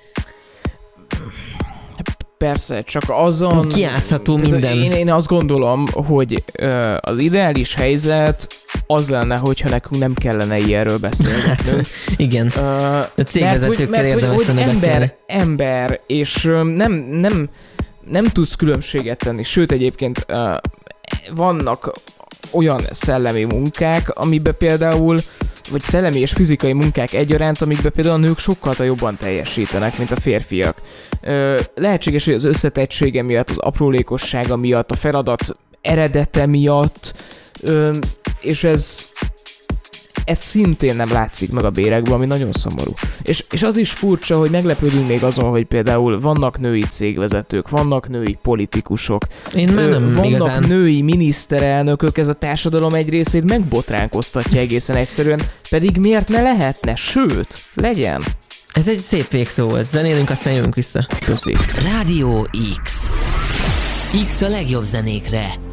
Persze, 2.44 2.82
csak 2.82 3.04
azon... 3.08 3.68
Kiátszható 3.68 4.38
minden. 4.38 4.78
Én, 4.78 4.92
én 4.92 5.12
azt 5.12 5.28
gondolom, 5.28 5.86
hogy 5.94 6.44
ö, 6.54 6.96
az 7.02 7.18
ideális 7.18 7.74
helyzet 7.76 8.48
az 8.88 9.10
lenne, 9.10 9.36
hogyha 9.36 9.70
nekünk 9.70 10.02
nem 10.02 10.14
kellene 10.14 10.58
ilyenről 10.58 10.98
beszélgetnünk. 10.98 11.86
Igen. 12.18 12.52
Ö, 12.56 12.62
A 12.62 13.22
cégvezetőkkel 13.28 14.06
érdemes 14.06 14.46
lenne 14.46 14.62
ember, 14.62 14.74
beszélni. 14.74 15.14
ember, 15.28 16.00
és 16.08 16.46
ö, 16.46 16.64
nem, 16.64 16.92
nem, 16.94 17.50
nem 18.10 18.24
tudsz 18.26 18.56
különbséget 18.56 19.18
tenni. 19.18 19.44
Sőt, 19.44 19.72
egyébként 19.72 20.24
ö, 20.28 20.56
vannak 21.36 21.92
olyan 22.52 22.82
szellemi 22.92 23.44
munkák, 23.44 24.10
amiben 24.10 24.56
például 24.58 25.20
vagy 25.72 25.82
szellemi 25.82 26.20
és 26.20 26.32
fizikai 26.32 26.74
munkák 26.74 27.14
egyaránt, 27.14 27.62
amikben 27.62 27.92
például 27.92 28.16
a 28.16 28.26
nők 28.26 28.38
sokkal 28.38 28.86
jobban 28.86 29.18
teljesítenek, 29.18 29.98
mint 29.98 30.12
a 30.12 30.20
férfiak. 30.20 30.82
Ö, 31.22 31.60
lehetséges, 31.76 32.26
hogy 32.26 32.34
az 32.34 32.44
összetettsége 32.44 33.22
miatt, 33.22 33.50
az 33.50 33.58
aprólékossága 33.58 34.56
miatt, 34.56 34.92
a 34.92 34.96
feladat 34.96 35.56
eredete 35.82 36.46
miatt, 36.46 37.14
ö, 37.62 37.98
és 38.42 38.64
ez 38.64 39.08
ez 40.26 40.40
szintén 40.40 40.96
nem 40.96 41.12
látszik 41.12 41.52
meg 41.52 41.66
a 41.66 41.70
bérekben, 41.70 42.14
ami 42.14 42.26
nagyon 42.26 42.52
szomorú. 42.52 42.94
És, 43.22 43.44
és 43.52 43.64
az 43.64 43.78
is 43.78 43.92
furcsa, 43.92 44.38
hogy 44.38 44.50
meglepődünk 44.50 45.08
még 45.08 45.24
azon, 45.24 45.50
hogy 45.50 45.66
például 45.66 46.20
vannak 46.20 46.60
női 46.60 46.84
cégvezetők, 46.84 47.70
vannak 47.70 48.10
női 48.10 48.38
politikusok, 48.42 49.28
Én 49.54 49.74
már 49.74 49.90
nem 49.90 50.14
vannak 50.14 50.26
igazán. 50.26 50.64
női 50.68 51.02
miniszterelnökök, 51.02 52.18
ez 52.18 52.28
a 52.28 52.34
társadalom 52.34 52.94
egy 52.94 53.10
részét 53.10 53.44
megbotránkoztatja 53.44 54.60
egészen 54.60 54.96
egyszerűen, 54.96 55.42
pedig 55.70 55.98
miért 55.98 56.28
ne 56.28 56.42
lehetne? 56.42 56.96
Sőt, 56.96 57.48
legyen. 57.74 58.24
Ez 58.74 58.88
egy 58.88 59.00
szép 59.00 59.30
végszó 59.30 59.68
volt. 59.68 59.90
Zenélünk, 59.90 60.30
aztán 60.30 60.54
jövünk 60.54 60.76
vissza. 60.76 61.08
Köszi. 61.26 61.56
Rádió 61.84 62.48
X. 62.84 63.12
X 64.28 64.42
a 64.42 64.48
legjobb 64.48 64.84
zenékre. 64.84 65.73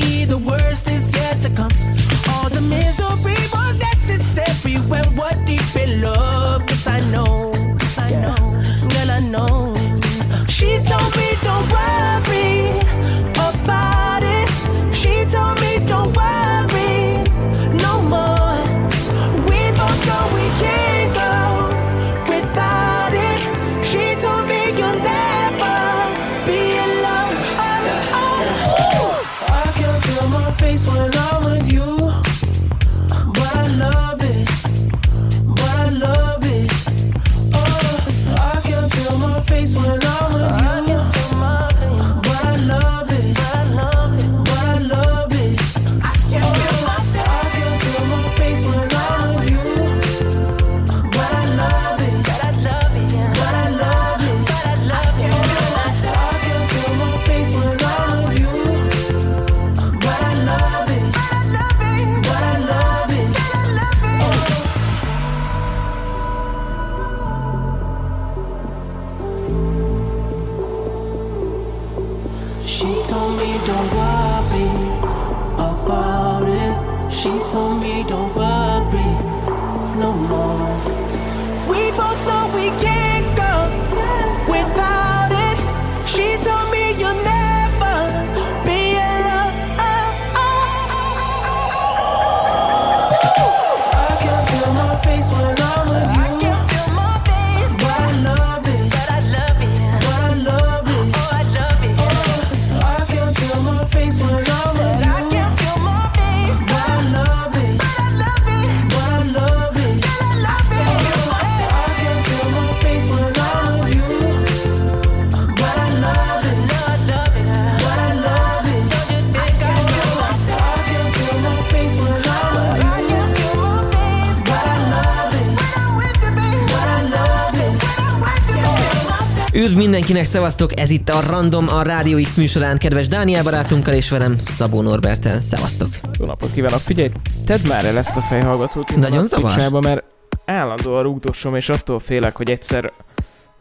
Üdv 129.61 129.75
mindenkinek, 129.75 130.25
szevasztok! 130.25 130.79
Ez 130.79 130.89
itt 130.89 131.09
a 131.09 131.21
Random, 131.29 131.67
a 131.67 131.81
Rádió 131.81 132.21
X 132.21 132.35
műsorán, 132.35 132.77
kedves 132.77 133.07
Dániel 133.07 133.43
barátunkkal 133.43 133.93
és 133.93 134.09
velem, 134.09 134.37
Szabó 134.37 134.81
Norbertel. 134.81 135.41
Szevasztok! 135.41 135.89
Jó 136.19 136.25
napot 136.25 136.51
kívánok! 136.51 136.79
Figyelj, 136.79 137.11
tedd 137.45 137.67
már 137.67 137.85
el 137.85 137.97
ezt 137.97 138.17
a 138.17 138.19
fejhallgatót. 138.19 138.95
Nagyon 138.95 139.23
zavar? 139.23 139.51
Twitch-ába, 139.51 139.79
mert 139.79 140.03
állandóan 140.45 141.03
rúgdosom, 141.03 141.55
és 141.55 141.69
attól 141.69 141.99
félek, 141.99 142.35
hogy 142.35 142.49
egyszer 142.49 142.91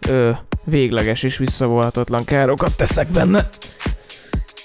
ö, 0.08 0.30
végleges 0.64 1.22
és 1.22 1.36
visszavonhatatlan 1.36 2.24
károkat 2.24 2.76
teszek 2.76 3.08
benne. 3.08 3.48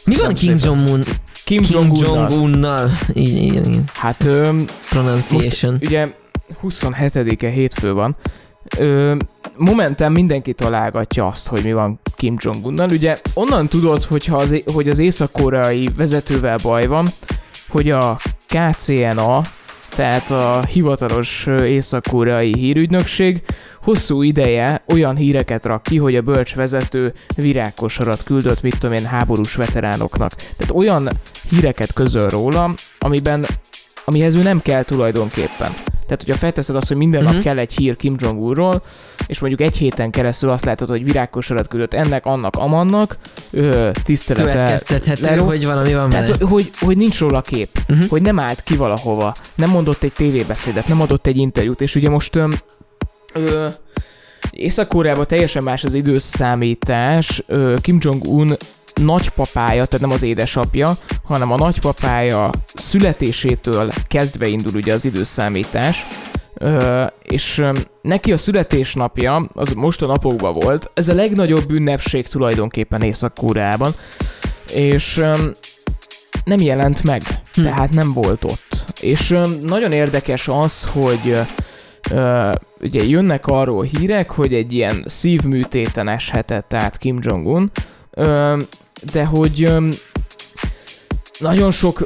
Mi 0.06 0.16
van 0.16 0.34
Kim. 0.34 0.56
Jong-un? 0.64 1.04
Kim, 1.44 1.62
Kim 1.62 1.72
Jong-unnal. 1.72 2.30
Jong-unnal. 2.30 2.90
Igen, 3.14 3.44
igen, 3.44 3.64
igen. 3.64 3.84
Hát 3.94 4.26
ö, 4.26 4.50
Pronunciation. 4.90 5.72
Most 5.72 5.86
ugye 5.86 6.08
27-e 6.64 7.50
hétfő 7.50 7.94
van. 7.94 8.16
Ö, 8.78 9.16
momentán 9.58 10.12
mindenki 10.12 10.54
találgatja 10.54 11.28
azt, 11.28 11.48
hogy 11.48 11.64
mi 11.64 11.74
van 11.74 12.00
Kim 12.16 12.36
Jong-unnal. 12.40 12.90
Ugye 12.90 13.18
onnan 13.34 13.68
tudod, 13.68 14.04
hogyha 14.04 14.38
az, 14.38 14.64
hogy 14.74 14.90
az 14.90 15.00
észak-koreai 15.00 15.90
vezetővel 15.96 16.58
baj 16.64 16.88
van, 16.88 17.08
hogy 17.68 17.90
a 17.90 18.18
KCNA, 18.48 19.42
tehát 19.96 20.32
a 20.32 20.66
hivatalos 20.70 21.48
észak-koreai 21.62 22.54
hírügynökség 22.58 23.44
hosszú 23.82 24.22
ideje 24.22 24.84
olyan 24.94 25.16
híreket 25.16 25.66
rak 25.66 25.84
ki, 25.84 25.98
hogy 25.98 26.16
a 26.16 26.22
bölcs 26.22 26.56
vezető 26.56 27.14
virágkosarat 27.36 28.24
küldött, 28.24 28.62
mit 28.62 28.80
tudom 28.80 28.96
én, 28.96 29.06
háborús 29.06 29.56
veteránoknak. 29.56 30.32
Tehát 30.36 30.74
olyan 30.74 31.10
híreket 31.50 31.94
közöl 31.94 32.30
róla, 32.30 32.74
amiben 33.00 33.46
amihez 34.06 34.36
ő 34.36 34.42
nem 34.42 34.62
kell 34.62 34.84
tulajdonképpen. 34.84 35.74
Tehát, 36.08 36.24
hogyha 36.26 36.38
felteszed 36.40 36.76
azt, 36.76 36.88
hogy 36.88 36.98
minden 36.98 37.24
nap 37.24 37.34
Mhm. 37.34 37.42
kell 37.42 37.58
egy 37.58 37.74
hír 37.76 37.96
Kim 37.96 38.16
Jong-unról, 38.18 38.82
és 39.28 39.40
mondjuk 39.40 39.62
egy 39.62 39.78
héten 39.78 40.12
keresztül 40.12 40.50
azt 40.50 40.66
látod, 40.66 40.90
hogy 40.90 41.04
virágkosarat 41.04 41.68
küldött 41.68 41.94
ennek, 41.94 42.26
annak, 42.26 42.56
amannak, 42.56 43.18
ö, 43.52 43.90
tisztelete. 44.04 44.52
Következtethető, 44.52 45.26
leró- 45.26 45.46
hogy 45.46 45.66
valami 45.66 45.94
van 45.94 46.10
Tehát, 46.10 46.26
vele. 46.28 46.38
hogy, 46.40 46.50
hogy, 46.50 46.72
hogy 46.80 46.98
nincs 46.98 47.20
róla 47.20 47.42
kép, 47.42 47.70
Mhm. 47.88 48.02
hogy 48.10 48.22
nem 48.22 48.40
állt 48.40 48.62
ki 48.64 48.76
valahova, 48.76 49.36
nem 49.56 49.70
mondott 49.70 50.04
egy 50.04 50.14
tévébeszédet, 50.14 50.88
nem 50.88 51.02
adott 51.02 51.28
egy 51.28 51.38
interjút, 51.38 51.82
és 51.82 51.96
ugye 51.96 52.10
most 52.10 52.36
öm, 52.36 52.52
ö, 53.34 53.68
Észak-Koreában 54.52 55.26
teljesen 55.28 55.64
más 55.64 55.84
az 55.84 55.94
időszámítás, 55.94 57.44
ö, 57.48 57.74
Kim 57.82 57.98
Jong-un 58.02 58.58
nagypapája, 59.02 59.86
tehát 59.86 60.06
nem 60.06 60.12
az 60.12 60.24
édesapja, 60.24 60.98
hanem 61.26 61.52
a 61.52 61.58
nagypapája 61.58 62.50
születésétől 62.74 63.92
kezdve 64.08 64.48
indul 64.48 64.74
ugye 64.76 64.94
az 64.94 65.06
időszámítás, 65.06 66.06
és 67.24 67.66
neki 68.02 68.32
a 68.32 68.38
születésnapja, 68.38 69.48
az 69.54 69.72
most 69.72 70.02
a 70.02 70.06
napokban 70.06 70.54
volt, 70.54 70.92
ez 70.94 71.08
a 71.10 71.14
legnagyobb 71.14 71.70
ünnepség 71.72 72.28
tulajdonképpen 72.28 73.02
Észak-Koreában, 73.02 73.96
és 74.74 75.24
nem 76.44 76.60
jelent 76.62 77.04
meg, 77.04 77.22
Hm. 77.54 77.64
tehát 77.64 77.90
nem 77.94 78.14
volt 78.14 78.44
ott. 78.44 78.86
És 79.02 79.38
nagyon 79.62 79.92
érdekes 79.92 80.48
az, 80.48 80.84
hogy 80.92 81.38
ö, 82.12 82.50
ugye 82.80 83.04
jönnek 83.04 83.48
arról 83.48 83.84
hírek, 83.84 84.32
hogy 84.32 84.54
egy 84.54 84.74
ilyen 84.74 85.04
szívműtéten 85.06 86.08
eshetett 86.08 86.74
át 86.74 86.98
Kim 86.98 87.20
Jong-un, 87.22 87.72
ö, 88.12 88.58
de 89.12 89.26
hogy 89.26 89.64
ö, 89.64 89.88
nagyon 91.40 91.72
sok 91.72 92.02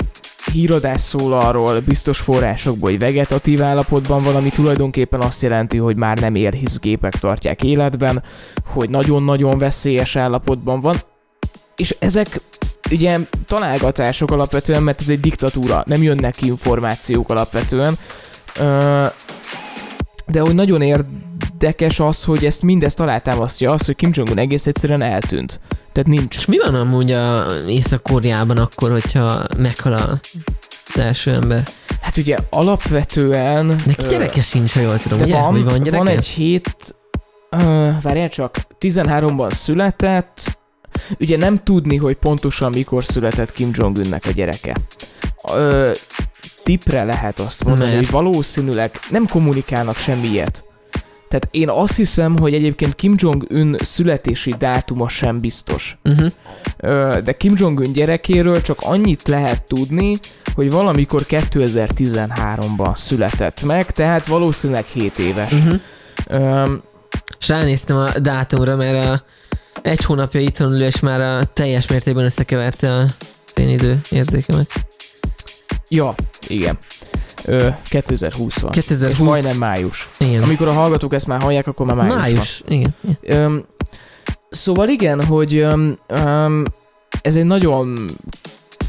híradás 0.51 1.01
szól 1.01 1.33
arról, 1.33 1.79
biztos 1.79 2.19
forrásokból, 2.19 2.89
hogy 2.89 2.99
vegetatív 2.99 3.61
állapotban 3.61 4.23
van, 4.23 4.35
ami 4.35 4.49
tulajdonképpen 4.49 5.21
azt 5.21 5.41
jelenti, 5.41 5.77
hogy 5.77 5.95
már 5.95 6.19
nem 6.19 6.35
ér, 6.35 6.53
hisz 6.53 6.79
gépek 6.79 7.15
tartják 7.15 7.63
életben, 7.63 8.23
hogy 8.65 8.89
nagyon-nagyon 8.89 9.57
veszélyes 9.57 10.15
állapotban 10.15 10.79
van, 10.79 10.95
és 11.75 11.95
ezek 11.99 12.41
ugye 12.91 13.17
találgatások 13.45 14.31
alapvetően, 14.31 14.83
mert 14.83 15.01
ez 15.01 15.09
egy 15.09 15.19
diktatúra, 15.19 15.83
nem 15.85 16.03
jönnek 16.03 16.35
ki 16.35 16.45
információk 16.45 17.29
alapvetően, 17.29 17.97
de 20.27 20.39
hogy 20.39 20.55
nagyon 20.55 20.81
érdekes 21.63 21.99
az, 21.99 22.23
hogy 22.23 22.45
ezt 22.45 22.61
mindezt 22.61 22.99
alátámasztja 22.99 23.71
az, 23.71 23.85
hogy 23.85 23.95
Kim 23.95 24.09
Jong-un 24.13 24.37
egész 24.37 24.67
egyszerűen 24.67 25.01
eltűnt. 25.01 25.59
Tehát 25.91 26.09
nincs. 26.09 26.35
És 26.35 26.45
mi 26.45 26.57
van 26.57 26.75
amúgy 26.75 27.11
a 27.11 27.45
Észak-Koreában 27.67 28.57
akkor, 28.57 28.91
hogyha 28.91 29.41
meghal 29.57 29.93
a 29.93 30.19
első 30.95 31.31
ember? 31.31 31.63
Hát 32.01 32.17
ugye 32.17 32.37
alapvetően... 32.49 33.65
Neki 33.65 34.05
ö, 34.05 34.07
gyereke 34.07 34.41
sincs, 34.41 34.73
ha 34.73 34.79
jól 34.79 34.97
tudom, 34.97 35.21
ugye? 35.21 35.33
van, 35.33 35.53
Vagy 35.53 35.63
van 35.63 35.83
gyereke? 35.83 35.97
van 35.97 36.07
egy 36.07 36.27
hét... 36.27 36.95
Uh, 37.51 38.01
várjál 38.01 38.29
csak, 38.29 38.55
13-ban 38.79 39.51
született, 39.51 40.59
ugye 41.19 41.37
nem 41.37 41.55
tudni, 41.55 41.95
hogy 41.95 42.15
pontosan 42.15 42.71
mikor 42.71 43.03
született 43.03 43.51
Kim 43.51 43.69
Jong-unnek 43.73 44.25
a 44.25 44.31
gyereke. 44.31 44.75
Ö, 45.53 45.91
tipre 46.63 47.03
lehet 47.03 47.39
azt 47.39 47.63
mondani, 47.63 47.89
Mert? 47.89 48.05
hogy 48.05 48.11
valószínűleg 48.11 48.99
nem 49.09 49.27
kommunikálnak 49.27 49.97
semmi 49.97 50.27
ilyet. 50.27 50.63
Tehát 51.29 51.47
én 51.51 51.69
azt 51.69 51.95
hiszem, 51.95 52.37
hogy 52.37 52.53
egyébként 52.53 52.95
Kim 52.95 53.13
Jong-un 53.17 53.75
születési 53.79 54.55
dátuma 54.57 55.09
sem 55.09 55.39
biztos. 55.39 55.97
Uh-huh. 56.03 56.31
De 57.17 57.31
Kim 57.37 57.53
Jong-un 57.57 57.93
gyerekéről 57.93 58.61
csak 58.61 58.77
annyit 58.81 59.27
lehet 59.27 59.63
tudni, 59.63 60.19
hogy 60.55 60.71
valamikor 60.71 61.25
2013-ban 61.27 62.95
született 62.95 63.63
meg, 63.63 63.91
tehát 63.91 64.27
valószínűleg 64.27 64.85
7 64.85 65.19
éves. 65.19 65.51
Uh-huh. 65.51 65.79
Ö, 66.27 66.73
És 67.39 67.47
ránéztem 67.47 67.97
a 67.97 68.19
dátumra, 68.19 68.75
mert 68.75 69.05
a 69.05 69.23
egy 69.81 70.03
hónapja 70.03 70.39
itthon 70.39 70.71
ülő, 70.71 70.85
és 70.85 70.99
már 70.99 71.21
a 71.21 71.45
teljes 71.45 71.87
mértékben 71.87 72.25
összekeverte 72.25 72.93
a 72.93 73.05
én 73.55 73.69
idő 73.69 73.99
érzékemet. 74.09 74.67
ja, 75.87 76.13
igen. 76.47 76.77
Ö, 77.49 77.67
2020 77.83 78.59
van. 78.59 78.71
2020. 78.71 79.13
És 79.13 79.23
majdnem 79.23 79.57
május. 79.57 80.09
Igen. 80.17 80.43
Amikor 80.43 80.67
a 80.67 80.73
hallgatók 80.73 81.13
ezt 81.13 81.27
már 81.27 81.41
hallják, 81.41 81.67
akkor 81.67 81.85
már 81.85 81.95
május, 81.95 82.11
van. 82.13 82.21
Május. 82.21 82.63
Igen. 82.67 82.95
igen. 83.21 83.41
Öm, 83.41 83.65
szóval 84.49 84.89
igen, 84.89 85.23
hogy 85.23 85.55
öm, 85.57 85.97
öm, 86.07 86.65
ez 87.21 87.35
egy 87.35 87.45
nagyon 87.45 88.09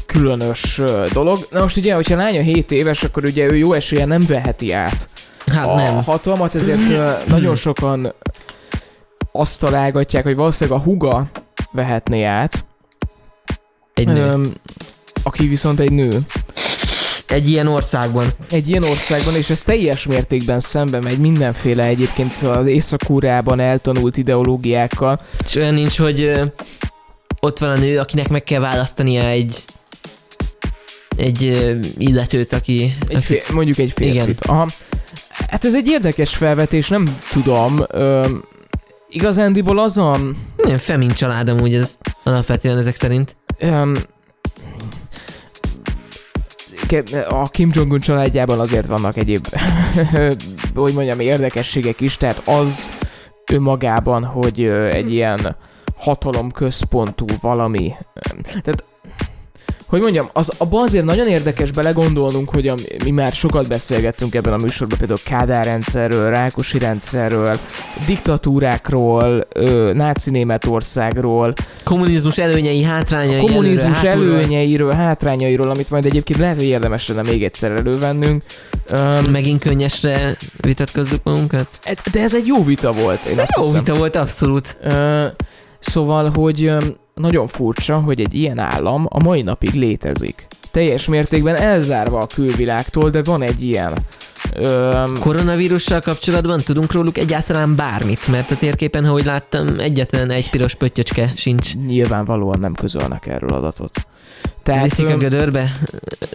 különös 0.05 0.81
dolog. 1.13 1.37
Na 1.51 1.61
most 1.61 1.77
ugye, 1.77 1.93
hogyha 1.95 2.13
a 2.13 2.17
lánya 2.17 2.41
7 2.41 2.71
éves, 2.71 3.03
akkor 3.03 3.23
ugye 3.23 3.45
ő 3.51 3.55
jó 3.57 3.73
esélye 3.73 4.05
nem 4.05 4.23
veheti 4.27 4.71
át 4.71 5.09
Hát 5.47 5.67
a 5.67 5.75
nem. 5.75 6.03
hatalmat, 6.03 6.55
ezért 6.55 6.79
nagyon 7.27 7.55
sokan 7.55 8.13
azt 9.31 9.59
találgatják, 9.59 10.23
hogy 10.23 10.35
valószínűleg 10.35 10.79
a 10.79 10.83
huga 10.83 11.25
vehetné 11.71 12.23
át, 12.23 12.65
Egy 13.93 14.07
nő. 14.07 14.25
öm, 14.25 14.53
aki 15.23 15.47
viszont 15.47 15.79
egy 15.79 15.91
nő. 15.91 16.09
Egy 17.31 17.49
ilyen 17.49 17.67
országban. 17.67 18.33
Egy 18.49 18.69
ilyen 18.69 18.83
országban, 18.83 19.35
és 19.35 19.49
ez 19.49 19.63
teljes 19.63 20.05
mértékben 20.05 20.59
szembe 20.59 20.99
megy 20.99 21.17
mindenféle 21.17 21.83
egyébként 21.83 22.41
az 22.43 22.65
észak 22.65 23.01
eltanult 23.57 24.17
ideológiákkal. 24.17 25.21
És 25.45 25.55
olyan 25.55 25.73
nincs, 25.73 25.97
hogy 25.97 26.21
ö, 26.21 26.45
ott 27.39 27.59
van 27.59 27.69
a 27.69 27.77
nő, 27.77 27.99
akinek 27.99 28.29
meg 28.29 28.43
kell 28.43 28.59
választania 28.59 29.23
egy 29.23 29.65
egy 31.17 31.43
ö, 31.43 31.75
illetőt, 31.97 32.53
aki... 32.53 32.93
Egy 33.07 33.23
fél, 33.23 33.41
mondjuk 33.53 33.77
egy 33.77 33.91
férfit. 33.91 34.41
Aha. 34.41 34.67
Hát 35.47 35.65
ez 35.65 35.75
egy 35.75 35.87
érdekes 35.87 36.35
felvetés, 36.35 36.87
nem 36.87 37.17
tudom. 37.31 37.85
Öm, 37.87 38.43
igazándiból 39.09 39.79
az 39.79 39.97
a... 39.97 40.17
nem 40.57 40.77
femin 40.77 41.11
család 41.11 41.49
amúgy 41.49 41.75
ez 41.75 41.97
alapvetően 42.23 42.77
ezek 42.77 42.95
szerint. 42.95 43.37
Öm, 43.59 43.95
ke- 46.91 47.27
a 47.27 47.47
Kim 47.51 47.69
Jong-un 47.73 47.99
családjában 47.99 48.59
azért 48.59 48.87
vannak 48.87 49.17
egyéb, 49.17 49.47
hogy 50.75 50.93
mondjam, 50.93 51.19
érdekességek 51.19 52.01
is, 52.01 52.17
tehát 52.17 52.47
az 52.47 52.89
önmagában, 53.51 54.23
hogy 54.23 54.61
ö, 54.61 54.87
egy 54.87 55.11
ilyen 55.11 55.55
hatalomközpontú 55.95 57.25
valami, 57.41 57.93
öm, 58.13 58.41
tehát 58.41 58.83
hogy 59.91 60.01
mondjam, 60.01 60.29
az, 60.33 60.51
abban 60.57 60.83
azért 60.83 61.05
nagyon 61.05 61.27
érdekes 61.27 61.71
belegondolnunk, 61.71 62.49
hogy 62.49 62.67
a, 62.67 62.75
mi 63.03 63.11
már 63.11 63.31
sokat 63.31 63.67
beszélgettünk 63.67 64.35
ebben 64.35 64.53
a 64.53 64.57
műsorban, 64.57 64.97
például 64.97 65.19
Kádár 65.25 65.65
rendszerről, 65.65 66.29
Rákosi 66.29 66.79
rendszerről, 66.79 67.59
diktatúrákról, 68.05 69.47
ö, 69.53 69.91
náci 69.93 70.29
Németországról, 70.29 71.53
Kommunizmus 71.83 72.37
előnyei, 72.37 72.83
hátrányai, 72.83 73.39
kommunizmus 73.39 74.03
előre, 74.03 74.37
előnyeiről, 74.37 74.91
hátrányairól, 74.91 75.69
amit 75.69 75.89
majd 75.89 76.05
egyébként 76.05 76.39
lehet, 76.39 76.55
hogy 76.55 76.65
érdemes 76.65 77.07
lenne 77.07 77.21
még 77.21 77.43
egyszer 77.43 77.71
elővennünk. 77.71 78.43
Um, 78.91 79.31
Megint 79.31 79.59
könnyesre 79.59 80.37
vitatkozzuk 80.61 81.23
magunkat. 81.23 81.67
de 82.11 82.21
ez 82.21 82.35
egy 82.35 82.45
jó 82.45 82.63
vita 82.63 82.91
volt, 82.91 83.25
én 83.25 83.39
azt 83.39 83.57
Jó 83.57 83.63
hiszem. 83.63 83.79
vita 83.79 83.95
volt, 83.95 84.15
abszolút. 84.15 84.77
Ö, 84.83 85.25
szóval, 85.79 86.29
hogy 86.29 86.71
nagyon 87.21 87.47
furcsa, 87.47 87.99
hogy 87.99 88.19
egy 88.19 88.33
ilyen 88.33 88.59
állam 88.59 89.05
a 89.09 89.23
mai 89.23 89.41
napig 89.41 89.73
létezik. 89.73 90.47
Teljes 90.71 91.05
mértékben 91.07 91.55
elzárva 91.55 92.19
a 92.19 92.27
külvilágtól, 92.27 93.09
de 93.09 93.23
van 93.23 93.41
egy 93.41 93.63
ilyen 93.63 93.93
Öm, 94.55 95.17
Koronavírussal 95.19 95.99
kapcsolatban 95.99 96.59
tudunk 96.59 96.91
róluk 96.91 97.17
egyáltalán 97.17 97.75
bármit, 97.75 98.27
mert 98.27 98.51
a 98.51 98.55
térképen, 98.55 99.05
ahogy 99.05 99.25
láttam, 99.25 99.79
egyetlen 99.79 100.29
egy 100.29 100.49
piros 100.49 100.75
pöttyöcske 100.75 101.31
sincs. 101.35 101.75
nyilvánvalóan 101.75 102.59
nem 102.59 102.73
közölnek 102.73 103.27
erről 103.27 103.49
adatot. 103.53 104.07
Tehát, 104.63 104.83
Viszik 104.83 105.07
a 105.09 105.17
gödörbe, 105.17 105.71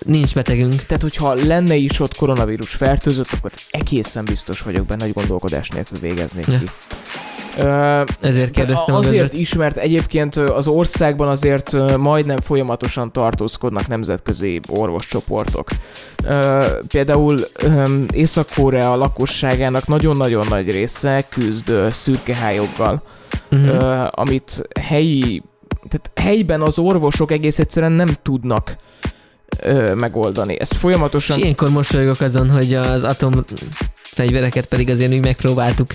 nincs 0.05 0.35
betegünk. 0.35 0.75
tehát, 0.75 1.03
hogyha 1.03 1.35
lenne 1.35 1.75
is 1.75 2.01
ott 2.01 2.17
koronavírus 2.17 2.75
fertőzött, 2.75 3.29
akkor 3.37 3.51
egészen 3.71 4.25
biztos 4.25 4.61
vagyok 4.61 4.87
benne, 4.87 5.05
hogy 5.05 5.13
gondolkodás 5.13 5.69
nélkül 5.69 5.99
végeznék 6.01 6.47
Ja. 6.47 6.59
ki. 6.59 6.65
Ezért 8.21 8.51
kérdeztem 8.51 8.95
azért 8.95 9.23
gödröt. 9.23 9.39
is, 9.41 9.55
mert 9.55 9.77
egyébként 9.77 10.37
az 10.37 10.69
országban 10.69 11.29
azért 11.29 11.97
majdnem 11.97 12.41
folyamatosan 12.41 13.13
tartózkodnak 13.13 13.87
nemzetközi 13.89 14.61
orvoscsoportok. 14.69 15.69
Például 16.89 17.39
Észak-Korea 18.13 18.95
lakosságának 18.97 19.87
nagyon-nagyon 19.87 20.47
nagy 20.49 20.71
része 20.71 21.25
küzd 21.29 21.69
ö, 21.69 21.87
szürkehályoggal, 21.91 23.03
Uh-huh. 23.51 23.69
ö, 23.69 24.07
amit 24.11 24.69
helyi, 24.81 25.43
tehát 25.89 26.11
helyben 26.15 26.61
az 26.63 26.79
orvosok 26.79 27.31
egész 27.31 27.59
egyszerűen 27.59 27.93
nem 27.93 28.09
tudnak 28.23 28.77
ö, 29.63 29.95
megoldani. 29.95 30.61
Ez 30.61 30.73
folyamatosan 30.73 31.37
És 31.37 31.43
ilyenkor 31.43 31.71
mosolygok 31.71 32.21
azon, 32.21 32.51
hogy 32.51 32.75
az 32.75 33.05
atomfegyvereket 33.05 34.67
pedig 34.67 34.91
azért 34.91 35.11
mi 35.11 35.19
megpróbáltuk 35.19 35.87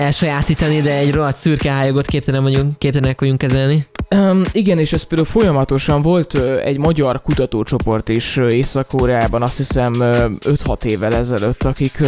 elsajátítani, 0.00 0.80
de 0.80 0.96
egy 0.96 1.12
rohadt 1.12 1.36
szürkehájogot 1.36 2.06
képtelen 2.06 2.42
vagyunk, 2.42 2.78
képtelenek 2.78 3.20
vagyunk 3.20 3.38
kezelni. 3.38 3.84
Um, 4.14 4.42
igen, 4.52 4.78
és 4.78 4.92
ez 4.92 5.02
például 5.02 5.28
folyamatosan 5.28 6.02
volt 6.02 6.34
egy 6.64 6.78
magyar 6.78 7.22
kutatócsoport 7.22 8.08
is 8.08 8.36
Észak-Koreában, 8.36 9.42
azt 9.42 9.56
hiszem 9.56 10.00
ö, 10.00 10.26
5-6 10.40 10.84
évvel 10.84 11.14
ezelőtt, 11.14 11.64
akik 11.64 12.02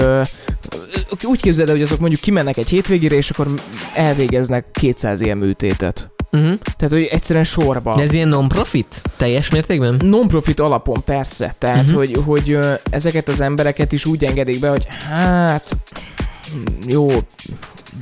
úgy 1.22 1.40
képzeld 1.40 1.68
el, 1.68 1.74
hogy 1.74 1.84
azok 1.84 1.98
mondjuk 1.98 2.20
kimennek 2.20 2.56
egy 2.56 2.68
hétvégére, 2.68 3.14
és 3.14 3.30
akkor 3.30 3.46
elvégeznek 3.94 4.64
200 4.72 5.20
ilyen 5.20 5.38
műtétet. 5.38 6.10
Uh-huh. 6.32 6.58
Tehát, 6.76 6.92
hogy 6.92 7.04
egyszerűen 7.04 7.44
sorba. 7.44 7.94
De 7.96 8.02
ez 8.02 8.14
ilyen 8.14 8.28
non-profit? 8.28 9.02
Teljes 9.16 9.50
mértékben? 9.50 10.00
Non-profit 10.04 10.60
alapon 10.60 11.04
persze, 11.04 11.54
tehát, 11.58 11.84
uh-huh. 11.84 11.96
hogy, 11.96 12.18
hogy 12.24 12.58
ezeket 12.90 13.28
az 13.28 13.40
embereket 13.40 13.92
is 13.92 14.04
úgy 14.06 14.24
engedik 14.24 14.60
be, 14.60 14.68
hogy 14.70 14.86
hát, 15.10 15.76
jó, 16.86 17.08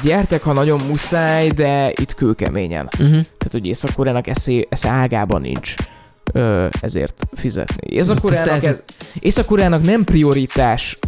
gyertek, 0.03 0.43
ha 0.43 0.53
nagyon 0.53 0.81
muszáj, 0.81 1.49
de 1.49 1.93
itt 2.01 2.15
kőkeményen. 2.15 2.89
Uh-huh. 2.93 3.11
Tehát, 3.11 3.51
hogy 3.51 3.67
Észak-Koreának 3.67 4.27
eszé, 4.27 4.67
esze 4.71 4.89
ágában 4.89 5.41
nincs 5.41 5.75
ö, 6.33 6.67
ezért 6.81 7.27
fizetni. 7.35 7.95
Észak-Koreának, 7.95 8.65
Ez- 8.65 8.83
Észak-Koreának 9.19 9.83
nem 9.83 10.05
prioritás 10.05 10.99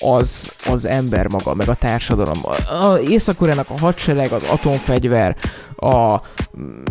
az, 0.00 0.52
az 0.66 0.86
ember 0.86 1.28
maga, 1.28 1.54
meg 1.54 1.68
a 1.68 1.74
társadalom. 1.74 2.38
A, 2.42 2.84
a 2.84 3.00
Észak-Koreának 3.00 3.70
a 3.70 3.78
hadsereg, 3.78 4.32
az 4.32 4.42
atomfegyver, 4.42 5.36
a, 5.76 6.20
mm, 6.58 6.82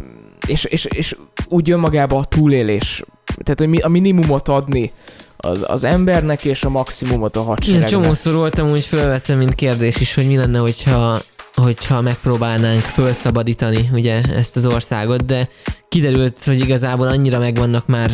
és, 0.47 0.63
és, 0.63 0.85
és 0.85 1.15
úgy 1.47 1.71
önmagában 1.71 2.19
a 2.19 2.25
túlélés. 2.25 3.03
Tehát, 3.43 3.59
hogy 3.59 3.69
mi, 3.69 3.79
a 3.79 3.87
minimumot 3.87 4.47
adni 4.47 4.91
az, 5.41 5.63
az 5.67 5.83
embernek, 5.83 6.45
és 6.45 6.63
a 6.63 6.69
maximumot 6.69 7.35
a 7.35 7.41
hadseregnek. 7.41 7.89
csomószor 7.89 8.33
voltam, 8.33 8.69
úgy 8.69 8.85
felvettem, 8.85 9.37
mint 9.37 9.55
kérdés 9.55 9.95
is, 9.95 10.13
hogy 10.13 10.27
mi 10.27 10.37
lenne, 10.37 10.59
hogyha 10.59 11.17
hogyha 11.55 12.01
megpróbálnánk 12.01 12.81
felszabadítani 12.81 13.89
ugye 13.93 14.21
ezt 14.21 14.55
az 14.55 14.65
országot, 14.65 15.25
de 15.25 15.49
kiderült, 15.89 16.43
hogy 16.43 16.59
igazából 16.59 17.07
annyira 17.07 17.39
megvannak 17.39 17.87
már 17.87 18.11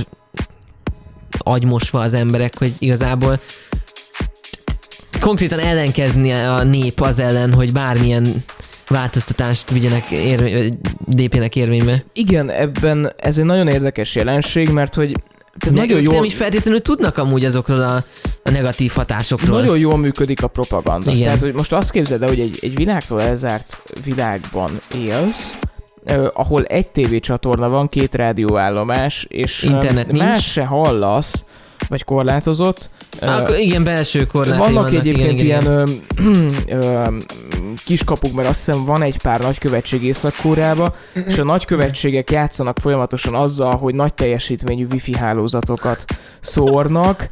agymosva 1.37 1.99
az 1.99 2.13
emberek, 2.13 2.57
hogy 2.57 2.73
igazából 2.79 3.39
konkrétan 5.19 5.59
ellenkezni 5.59 6.31
a 6.31 6.63
nép 6.63 7.01
az 7.01 7.19
ellen, 7.19 7.53
hogy 7.53 7.71
bármilyen 7.71 8.27
változtatást 8.87 9.71
vigyenek, 9.71 10.11
ér, 10.11 10.71
lépjenek 11.15 11.55
érvénybe. 11.55 12.03
Igen, 12.13 12.49
ebben 12.49 13.13
ez 13.17 13.37
egy 13.37 13.45
nagyon 13.45 13.67
érdekes 13.67 14.15
jelenség, 14.15 14.69
mert 14.69 14.95
hogy 14.95 15.11
tehát 15.59 15.77
nagyon 15.77 16.01
jól, 16.01 16.13
nem 16.13 16.23
is 16.23 16.35
feltétlenül 16.35 16.81
tudnak 16.81 17.17
amúgy 17.17 17.45
azokról 17.45 17.81
a, 17.81 18.03
a 18.43 18.49
negatív 18.49 18.91
hatásokról. 18.91 19.59
nagyon 19.59 19.77
jól 19.77 19.97
működik 19.97 20.43
a 20.43 20.47
propaganda. 20.47 21.11
Igen. 21.11 21.23
Tehát, 21.23 21.39
hogy 21.39 21.53
most 21.53 21.73
azt 21.73 21.91
képzeld 21.91 22.21
el, 22.21 22.27
hogy 22.27 22.39
egy, 22.39 22.57
egy 22.61 22.75
világtól 22.75 23.21
elzárt 23.21 23.81
világban 24.03 24.79
élsz, 24.95 25.55
eh, 26.03 26.25
ahol 26.33 26.65
egy 26.65 26.87
tévécsatorna 26.87 27.69
van, 27.69 27.89
két 27.89 28.15
rádióállomás, 28.15 29.25
és 29.29 29.63
Internet 29.63 30.07
nincs. 30.07 30.23
más 30.23 30.51
se 30.51 30.65
hallasz, 30.65 31.45
vagy 31.87 32.03
korlátozott. 32.03 32.89
Akkor 33.21 33.57
igen, 33.57 33.83
belső 33.83 34.25
korlátai 34.25 34.57
vannak, 34.57 34.73
vannak, 34.73 34.93
egyébként 34.93 35.39
igen, 35.39 35.61
igen, 35.61 35.61
ilyen 35.61 35.65
ö, 35.65 35.83
ö, 36.67 37.17
kiskapuk, 37.85 38.33
mert 38.33 38.49
azt 38.49 38.65
hiszem 38.65 38.85
van 38.85 39.01
egy 39.01 39.21
pár 39.21 39.39
nagykövetség 39.39 40.03
észak 40.03 40.33
és 41.13 41.37
a 41.37 41.43
nagykövetségek 41.43 42.31
játszanak 42.31 42.79
folyamatosan 42.79 43.35
azzal, 43.35 43.75
hogy 43.75 43.95
nagy 43.95 44.13
teljesítményű 44.13 44.87
wifi 44.91 45.15
hálózatokat 45.15 46.05
szórnak, 46.41 47.29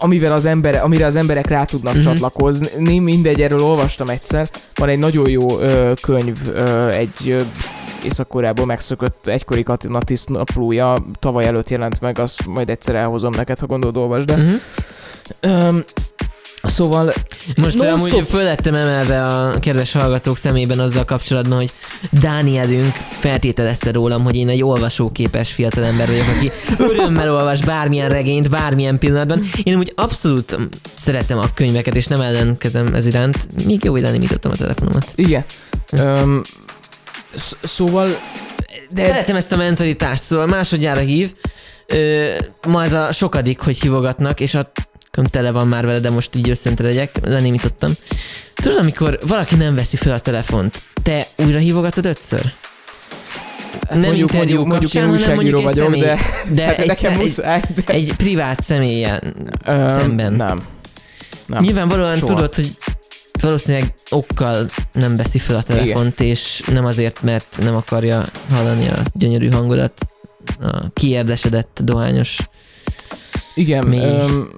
amivel 0.00 0.32
az 0.32 0.46
ember, 0.46 0.74
amire 0.82 1.06
az 1.06 1.16
emberek 1.16 1.46
rá 1.46 1.64
tudnak 1.64 1.92
Mhm. 1.92 2.00
uh-huh. 2.00 2.14
csatlakozni. 2.14 2.98
Mindegy, 2.98 3.40
erről 3.42 3.60
olvastam 3.62 4.08
egyszer. 4.08 4.48
Van 4.74 4.88
egy 4.88 4.98
nagyon 4.98 5.28
jó 5.28 5.58
ö, 5.60 5.92
könyv, 6.02 6.36
ö, 6.54 6.88
egy 6.88 7.28
ö, 7.28 7.40
Észak-Koreából 8.04 8.66
megszökött 8.66 9.26
egykori 9.26 9.62
Katina 9.62 10.02
Tiszt 10.02 10.28
naplója, 10.28 10.94
tavaly 11.18 11.44
előtt 11.46 11.68
jelent 11.70 12.00
meg, 12.00 12.18
azt 12.18 12.46
majd 12.46 12.70
egyszer 12.70 12.94
elhozom 12.94 13.32
neked, 13.36 13.58
ha 13.58 13.66
gondolod, 13.66 13.96
olvasd. 13.96 14.30
Mhm. 14.36 14.52
Öm, 15.40 15.84
szóval 16.62 17.12
Most 17.56 17.76
Non-stop. 17.76 17.88
amúgy 18.12 18.28
föl 18.28 18.42
lettem 18.42 18.74
emelve 18.74 19.26
a 19.26 19.58
kedves 19.58 19.92
hallgatók 19.92 20.38
szemében 20.38 20.78
azzal 20.78 21.04
kapcsolatban, 21.04 21.58
hogy 21.58 21.72
Dánielünk 22.10 22.92
feltételezte 23.10 23.92
rólam, 23.92 24.22
hogy 24.22 24.36
én 24.36 24.48
egy 24.48 24.62
olvasóképes 24.62 25.52
fiatalember 25.52 26.06
vagyok, 26.06 26.26
aki 26.36 26.50
örömmel 26.78 27.34
olvas 27.34 27.60
bármilyen 27.60 28.08
regényt, 28.08 28.50
bármilyen 28.50 28.98
pillanatban. 28.98 29.42
Én 29.62 29.76
úgy 29.76 29.92
abszolút 29.96 30.58
szeretem 30.94 31.38
a 31.38 31.46
könyveket, 31.54 31.96
és 31.96 32.06
nem 32.06 32.20
ellenkezem 32.20 32.94
ez 32.94 33.06
iránt. 33.06 33.64
Még 33.66 33.84
jó 33.84 33.96
irány 33.96 34.18
nyitottam 34.18 34.50
a 34.50 34.56
telefonomat. 34.56 35.12
Igen. 35.14 35.44
Sz- 37.34 37.56
szóval... 37.62 38.18
De 38.90 39.06
Szeretem 39.06 39.36
ezt 39.36 39.52
a 39.52 39.56
mentalitást, 39.56 40.22
szóval 40.22 40.46
másodjára 40.46 41.00
hív. 41.00 41.34
Ö, 41.86 42.34
ma 42.66 42.84
ez 42.84 42.92
a 42.92 43.12
sokadik, 43.12 43.60
hogy 43.60 43.80
hívogatnak, 43.80 44.40
és 44.40 44.54
a 44.54 44.72
tele 45.10 45.50
van 45.50 45.68
már 45.68 45.86
vele, 45.86 45.98
de 45.98 46.10
most 46.10 46.36
így 46.36 46.50
összente 46.50 46.82
legyek, 46.82 47.10
lenémítottam. 47.26 47.92
Tudod, 48.54 48.78
amikor 48.78 49.18
valaki 49.26 49.54
nem 49.54 49.74
veszi 49.74 49.96
fel 49.96 50.12
a 50.12 50.18
telefont, 50.18 50.82
te 51.02 51.26
újra 51.36 51.58
hívogatod 51.58 52.06
ötször? 52.06 52.52
nem 53.90 54.00
mondjuk, 54.00 54.32
interjú 54.32 54.64
mondjuk, 54.64 54.66
mondjuk 54.66 54.94
én 54.94 55.02
kapcsán, 55.02 55.20
hanem 55.20 55.34
mondjuk 55.34 55.58
egy 55.58 55.64
vagyok, 55.64 55.84
személy, 55.84 56.00
de, 56.00 56.18
de 56.48 56.54
de 56.54 56.76
egy, 56.76 56.86
nekem 56.86 57.14
muszáj, 57.14 57.60
de... 57.76 57.92
egy 57.92 58.12
privát 58.16 58.62
személyen. 58.62 59.34
Öm, 59.64 59.88
szemben. 59.88 60.32
Nem. 60.32 60.58
Nem. 61.46 61.62
Nyilvánvalóan 61.62 62.16
soha. 62.16 62.34
tudod, 62.34 62.54
hogy 62.54 62.76
valószínűleg 63.40 63.94
okkal 64.10 64.70
nem 64.92 65.16
veszi 65.16 65.38
fel 65.38 65.56
a 65.56 65.62
telefont, 65.62 66.20
és 66.20 66.62
nem 66.66 66.84
azért, 66.84 67.22
mert 67.22 67.58
nem 67.62 67.76
akarja 67.76 68.24
hallani 68.50 68.88
a 68.88 69.02
gyönyörű 69.14 69.50
hangodat, 69.50 70.00
a 70.60 70.90
kiérdesedett, 70.92 71.78
dohányos, 71.82 72.38
Igen, 73.54 73.86
Mi? 73.86 73.98
öm, 73.98 74.50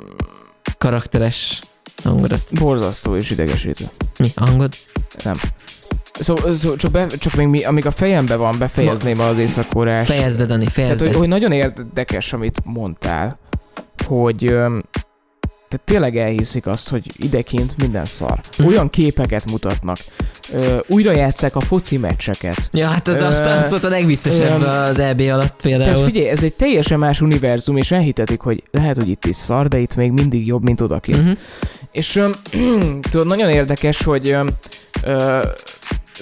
karakteres 0.79 1.61
hangodat. 2.03 2.43
borzasztó 2.53 3.16
és 3.16 3.31
idegesítő. 3.31 3.85
Mi? 4.18 4.29
A 4.35 4.47
hangod? 4.47 4.73
Nem. 5.25 5.41
Szóval 6.12 6.55
szó, 6.55 6.77
csak, 6.77 6.91
be, 6.91 7.07
csak 7.07 7.35
még 7.35 7.47
mi, 7.47 7.64
amíg 7.64 7.87
a 7.87 7.91
fejembe 7.91 8.37
van, 8.37 8.59
befejezném 8.59 9.21
az 9.21 9.39
észak 9.39 9.68
Fejezd 10.05 10.39
be, 10.39 10.45
Dani, 10.45 10.64
Tehát, 10.64 10.75
fejezd 10.75 11.01
hogy, 11.01 11.11
be. 11.11 11.16
hogy 11.18 11.29
nagyon 11.29 11.53
érdekes, 11.53 12.33
amit 12.33 12.61
mondtál, 12.64 13.39
hogy 14.07 14.51
öm, 14.53 14.85
tehát 15.71 15.85
tényleg 15.85 16.16
elhiszik 16.16 16.66
azt, 16.66 16.89
hogy 16.89 17.07
idekint 17.16 17.77
minden 17.77 18.05
szar. 18.05 18.41
Olyan 18.66 18.91
képeket 18.91 19.51
mutatnak. 19.51 19.97
Ö, 20.53 20.79
újra 20.89 21.12
játszák 21.12 21.57
a 21.57 21.61
foci 21.61 21.97
meccseket. 21.97 22.68
Ja, 22.73 22.87
hát 22.87 23.09
az, 23.09 23.21
Ö, 23.21 23.25
az, 23.25 23.71
volt 23.71 23.85
a 23.85 23.89
legviccesebb 23.89 24.61
öm, 24.62 24.68
az 24.68 24.99
EB 24.99 25.21
alatt 25.21 25.59
Tehát 25.59 25.79
például. 25.83 26.05
figyelj, 26.05 26.29
ez 26.29 26.43
egy 26.43 26.55
teljesen 26.55 26.99
más 26.99 27.21
univerzum, 27.21 27.77
és 27.77 27.91
elhitetik, 27.91 28.41
hogy 28.41 28.62
lehet, 28.71 28.97
hogy 28.97 29.09
itt 29.09 29.25
is 29.25 29.37
szar, 29.37 29.68
de 29.68 29.79
itt 29.79 29.95
még 29.97 30.11
mindig 30.11 30.47
jobb, 30.47 30.62
mint 30.62 30.81
odakint. 30.81 31.18
Uh-huh. 31.18 31.39
És 31.93 32.16
öm, 32.16 32.33
tudod, 33.11 33.27
nagyon 33.27 33.51
érdekes, 33.51 34.03
hogy 34.03 34.37
ö, 35.03 35.43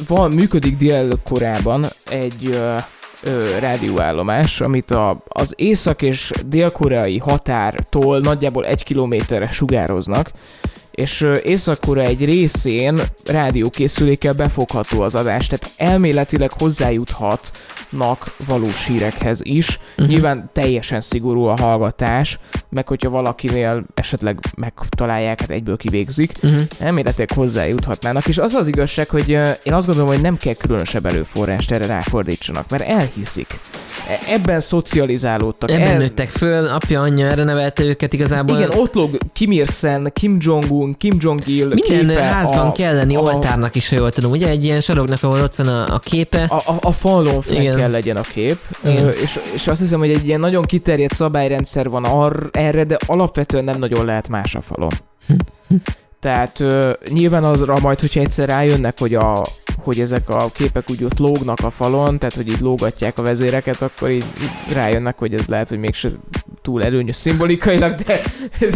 van, 0.06 0.30
működik 0.30 0.76
Dél-Korában 0.76 1.84
egy 2.10 2.50
ö, 2.52 2.74
ö, 3.22 3.58
rádióállomás, 3.58 4.60
amit 4.60 4.90
a, 4.90 5.22
az 5.28 5.52
észak- 5.56 6.02
és 6.02 6.30
dél-koreai 6.46 7.18
határtól 7.18 8.18
nagyjából 8.18 8.66
egy 8.66 8.82
kilométerre 8.84 9.48
sugároznak, 9.48 10.30
és 10.98 11.26
Észak-Korea 11.44 12.04
egy 12.04 12.24
részén 12.24 13.00
rádiókészülékkel 13.26 14.32
befogható 14.32 15.00
az 15.00 15.14
adás, 15.14 15.46
tehát 15.46 15.70
elméletileg 15.76 16.52
hozzájuthatnak 16.58 18.34
valós 18.46 18.86
hírekhez 18.86 19.40
is. 19.42 19.78
Uh-huh. 19.90 20.06
Nyilván 20.06 20.50
teljesen 20.52 21.00
szigorú 21.00 21.44
a 21.44 21.56
hallgatás, 21.60 22.38
meg 22.68 22.88
hogyha 22.88 23.10
valakinél 23.10 23.84
esetleg 23.94 24.38
megtalálják, 24.56 25.40
hát 25.40 25.50
egyből 25.50 25.76
kivégzik, 25.76 26.32
Uh-huh. 26.42 26.62
elméletileg 26.78 27.30
hozzájuthatnának, 27.32 28.26
és 28.26 28.38
az 28.38 28.54
az 28.54 28.66
igazság, 28.66 29.08
hogy 29.08 29.28
én 29.62 29.72
azt 29.72 29.86
gondolom, 29.86 30.10
hogy 30.10 30.20
nem 30.20 30.36
kell 30.36 30.54
különösebb 30.54 31.06
előforrást 31.06 31.70
erre 31.70 31.86
ráfordítsanak, 31.86 32.68
mert 32.68 32.82
elhiszik. 32.88 33.58
E- 34.08 34.32
Ebben 34.32 34.60
szocializálódtak. 34.60 35.70
Ebben 35.70 35.86
el... 35.86 35.98
nőttek 35.98 36.30
föl, 36.30 36.66
apja, 36.66 37.00
anyja 37.00 37.26
erre 37.26 37.44
nevelte 37.44 37.82
őket 37.84 38.12
igazából. 38.12 38.56
Igen, 38.56 38.70
ott 38.70 38.94
lóg 38.94 39.10
Kim 39.32 39.50
Ir-sen, 39.50 40.10
Kim 40.12 40.36
Jong-un, 40.40 40.87
Kim 40.96 41.16
Jong-il 41.20 41.66
Minden 41.66 42.06
képe 42.06 42.22
házban 42.22 42.66
a, 42.66 42.72
kell 42.72 42.94
lenni 42.94 43.16
a, 43.16 43.20
oltárnak 43.20 43.74
is, 43.74 43.88
ha 43.88 43.96
jól 43.96 44.10
tudom. 44.10 44.30
Ugye 44.30 44.48
egy 44.48 44.64
ilyen 44.64 44.80
saroknak, 44.80 45.22
ahol 45.22 45.40
ott 45.40 45.54
van 45.54 45.66
a, 45.66 45.94
a 45.94 45.98
képe. 45.98 46.42
a, 46.42 46.54
a, 46.54 46.76
a 46.80 46.92
falon 46.92 47.42
fel 47.42 47.74
kell 47.74 47.90
legyen 47.90 48.16
a 48.16 48.20
kép, 48.20 48.58
Igen. 48.84 49.12
És, 49.22 49.40
és 49.54 49.66
azt 49.66 49.80
hiszem, 49.80 49.98
hogy 49.98 50.10
egy 50.10 50.26
ilyen 50.26 50.40
nagyon 50.40 50.62
kiterjedt 50.62 51.14
szabályrendszer 51.14 51.88
van 51.88 52.04
ar, 52.04 52.48
erre, 52.52 52.84
de 52.84 52.96
alapvetően 53.06 53.64
nem 53.64 53.78
nagyon 53.78 54.04
lehet 54.04 54.28
más 54.28 54.54
a 54.54 54.60
falon. 54.60 54.90
Tehát 56.20 56.60
ö, 56.60 56.92
nyilván 57.08 57.44
azra 57.44 57.78
majd, 57.80 58.00
hogyha 58.00 58.20
egyszer 58.20 58.48
rájönnek, 58.48 58.98
hogy, 58.98 59.14
a, 59.14 59.42
hogy 59.82 60.00
ezek 60.00 60.28
a 60.28 60.50
képek 60.52 60.90
úgy 60.90 61.04
ott 61.04 61.18
lógnak 61.18 61.60
a 61.62 61.70
falon, 61.70 62.18
tehát 62.18 62.34
hogy 62.34 62.48
így 62.48 62.60
lógatják 62.60 63.18
a 63.18 63.22
vezéreket, 63.22 63.82
akkor 63.82 64.10
így, 64.10 64.24
így 64.42 64.72
rájönnek, 64.72 65.18
hogy 65.18 65.34
ez 65.34 65.46
lehet, 65.46 65.68
hogy 65.68 65.78
mégse 65.78 66.08
túl 66.62 66.84
előnyös 66.84 67.16
szimbolikailag, 67.16 67.94
de, 67.94 68.20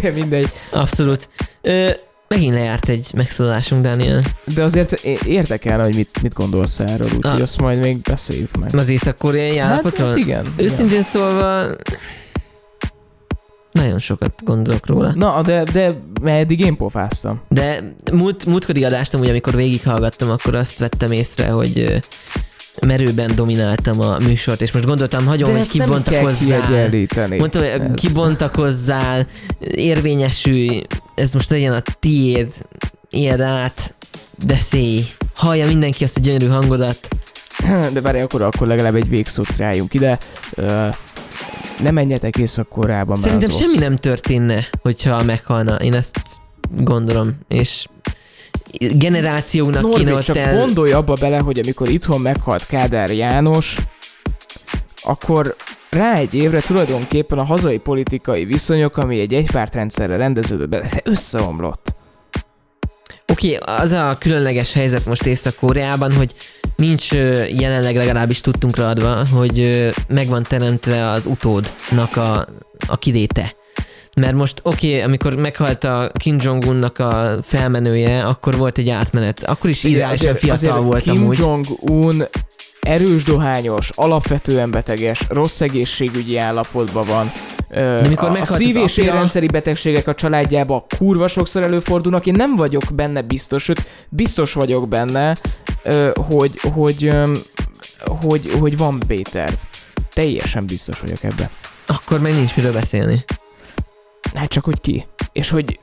de 0.02 0.10
mindegy. 0.10 0.50
Abszolút. 0.70 1.28
Ö, 1.60 1.90
megint 2.28 2.54
lejárt 2.54 2.88
egy 2.88 3.10
megszólalásunk, 3.16 3.82
Daniel. 3.82 4.22
De 4.54 4.62
azért 4.62 4.92
é- 4.92 5.22
érdekel, 5.22 5.82
hogy 5.82 5.94
mit, 5.94 6.22
mit 6.22 6.32
gondolsz 6.34 6.80
erről, 6.80 7.06
úgyhogy 7.06 7.24
Ah. 7.24 7.40
azt 7.42 7.60
majd 7.60 7.78
még 7.78 8.00
beszéljük 8.00 8.56
meg. 8.56 8.74
Az 8.74 8.88
észak-koreai 8.88 9.58
állapotról? 9.58 10.08
hát, 10.08 10.16
igen. 10.16 10.40
igen. 10.44 10.54
Őszintén 10.56 11.02
szólva, 11.02 11.66
nagyon 13.72 13.98
sokat 13.98 14.44
gondolok 14.44 14.86
róla. 14.86 15.12
Na, 15.14 15.42
de, 15.42 15.62
de 15.64 15.94
eddig 16.24 16.60
én 16.60 16.76
pofáztam. 16.76 17.40
De 17.48 17.78
múlt, 18.12 18.46
múltkori 18.46 18.84
adást 18.84 19.14
amúgy, 19.14 19.28
amikor 19.28 19.54
végighallgattam, 19.54 20.30
akkor 20.30 20.54
azt 20.54 20.78
vettem 20.78 21.12
észre, 21.12 21.48
hogy 21.50 22.02
merőben 22.86 23.32
domináltam 23.34 24.00
a 24.00 24.18
műsort, 24.18 24.60
és 24.60 24.72
most 24.72 24.86
gondoltam, 24.86 25.26
hagyom, 25.26 25.52
de 25.52 25.58
hogy 25.58 25.68
kibontakozzál. 25.68 26.88
Mondtam, 27.28 27.62
hogy 27.62 27.70
Ez- 27.70 27.90
kibontakozzál, 27.94 29.26
érvényesülj, 29.70 30.82
ez 31.14 31.32
most 31.32 31.50
legyen 31.50 31.72
a 31.72 31.82
tiéd, 32.00 32.52
éld 33.10 33.40
át, 33.40 33.94
beszélj, 34.46 35.04
hallja 35.34 35.66
mindenki 35.66 36.04
azt 36.04 36.16
a 36.16 36.20
gyönyörű 36.20 36.46
hangodat. 36.46 37.08
De 37.92 38.00
várj, 38.00 38.20
akkor, 38.20 38.42
akkor 38.42 38.66
legalább 38.66 38.94
egy 38.94 39.08
végszót 39.08 39.56
rájunk 39.56 39.94
ide. 39.94 40.18
Ö, 40.54 40.88
ne 41.82 41.90
menjetek 41.90 42.36
Észak-Koreába, 42.36 43.08
mert 43.08 43.20
Szerintem 43.20 43.50
az 43.50 43.56
semmi 43.56 43.78
nem 43.78 43.96
történne, 43.96 44.64
hogyha 44.82 45.22
meghalna. 45.22 45.74
Én 45.74 45.94
ezt 45.94 46.20
gondolom, 46.70 47.30
és 47.48 47.86
generációknak 48.94 49.90
kéne 49.90 50.14
ott 50.14 50.22
csak 50.22 50.36
el... 50.36 50.56
gondolj 50.58 50.92
abba 50.92 51.14
bele, 51.20 51.38
hogy 51.38 51.58
amikor 51.58 51.88
itthon 51.88 52.20
meghalt 52.20 52.66
Kádár 52.66 53.10
János, 53.10 53.76
akkor 55.02 55.56
rá 55.90 56.14
egy 56.14 56.34
évre 56.34 56.60
tulajdonképpen 56.60 57.38
a 57.38 57.44
hazai 57.44 57.78
politikai 57.78 58.44
viszonyok, 58.44 58.96
ami 58.96 59.20
egy 59.20 59.34
egypártrendszerre 59.34 60.16
rendeződött 60.16 60.68
be, 60.68 61.00
összeomlott. 61.04 61.94
Oké, 63.32 63.56
okay, 63.56 63.76
az 63.76 63.90
a 63.90 64.16
különleges 64.18 64.72
helyzet 64.72 65.04
most 65.04 65.26
Észak-Koreában, 65.26 66.12
hogy 66.12 66.30
nincs 66.76 67.12
jelenleg 67.48 67.96
legalábbis 67.96 68.40
tudtunkra 68.40 68.88
adva, 68.88 69.26
hogy 69.32 69.60
ö, 69.60 69.88
meg 70.08 70.28
van 70.28 70.42
teremtve 70.42 71.10
az 71.10 71.26
utódnak 71.26 72.16
a, 72.16 72.46
a 72.86 72.98
kiléte. 72.98 73.54
Mert 74.16 74.34
most 74.34 74.60
oké, 74.62 74.88
okay, 74.88 75.00
amikor 75.00 75.34
meghalt 75.34 75.84
a 75.84 76.10
Kim 76.14 76.38
Jong-unnak 76.40 76.98
a 76.98 77.38
felmenője, 77.42 78.24
akkor 78.24 78.56
volt 78.56 78.78
egy 78.78 78.88
átmenet. 78.88 79.42
Akkor 79.44 79.70
is 79.70 79.84
irányosan 79.84 80.34
fiatal 80.34 80.80
volt 80.80 81.02
Kim 81.02 81.16
amúgy. 81.16 81.38
Jong-un 81.38 82.24
erős 82.86 83.24
dohányos, 83.24 83.90
alapvetően 83.94 84.70
beteges, 84.70 85.24
rossz 85.28 85.60
egészségügyi 85.60 86.36
állapotban 86.36 87.06
van. 87.06 87.32
De 87.68 88.08
mikor 88.08 88.28
a, 88.28 88.40
a 88.40 88.44
szív- 88.44 88.76
és 88.76 88.96
érrendszeri 88.96 89.46
betegségek 89.46 90.06
a 90.06 90.14
családjába 90.14 90.86
kurva 90.98 91.28
sokszor 91.28 91.62
előfordulnak. 91.62 92.26
Én 92.26 92.34
nem 92.36 92.56
vagyok 92.56 92.82
benne 92.94 93.22
biztos, 93.22 93.62
sőt, 93.62 93.82
biztos 94.08 94.52
vagyok 94.52 94.88
benne, 94.88 95.36
hogy, 96.14 96.60
hogy, 96.60 97.10
hogy, 98.20 98.50
hogy 98.58 98.76
van 98.76 99.02
B-terv. 99.06 99.54
Teljesen 100.14 100.66
biztos 100.66 101.00
vagyok 101.00 101.22
ebben. 101.22 101.48
Akkor 101.86 102.20
meg 102.20 102.34
nincs 102.34 102.56
miről 102.56 102.72
beszélni. 102.72 103.24
Hát 104.34 104.48
csak, 104.48 104.64
hogy 104.64 104.80
ki. 104.80 105.06
És 105.32 105.50
hogy 105.50 105.80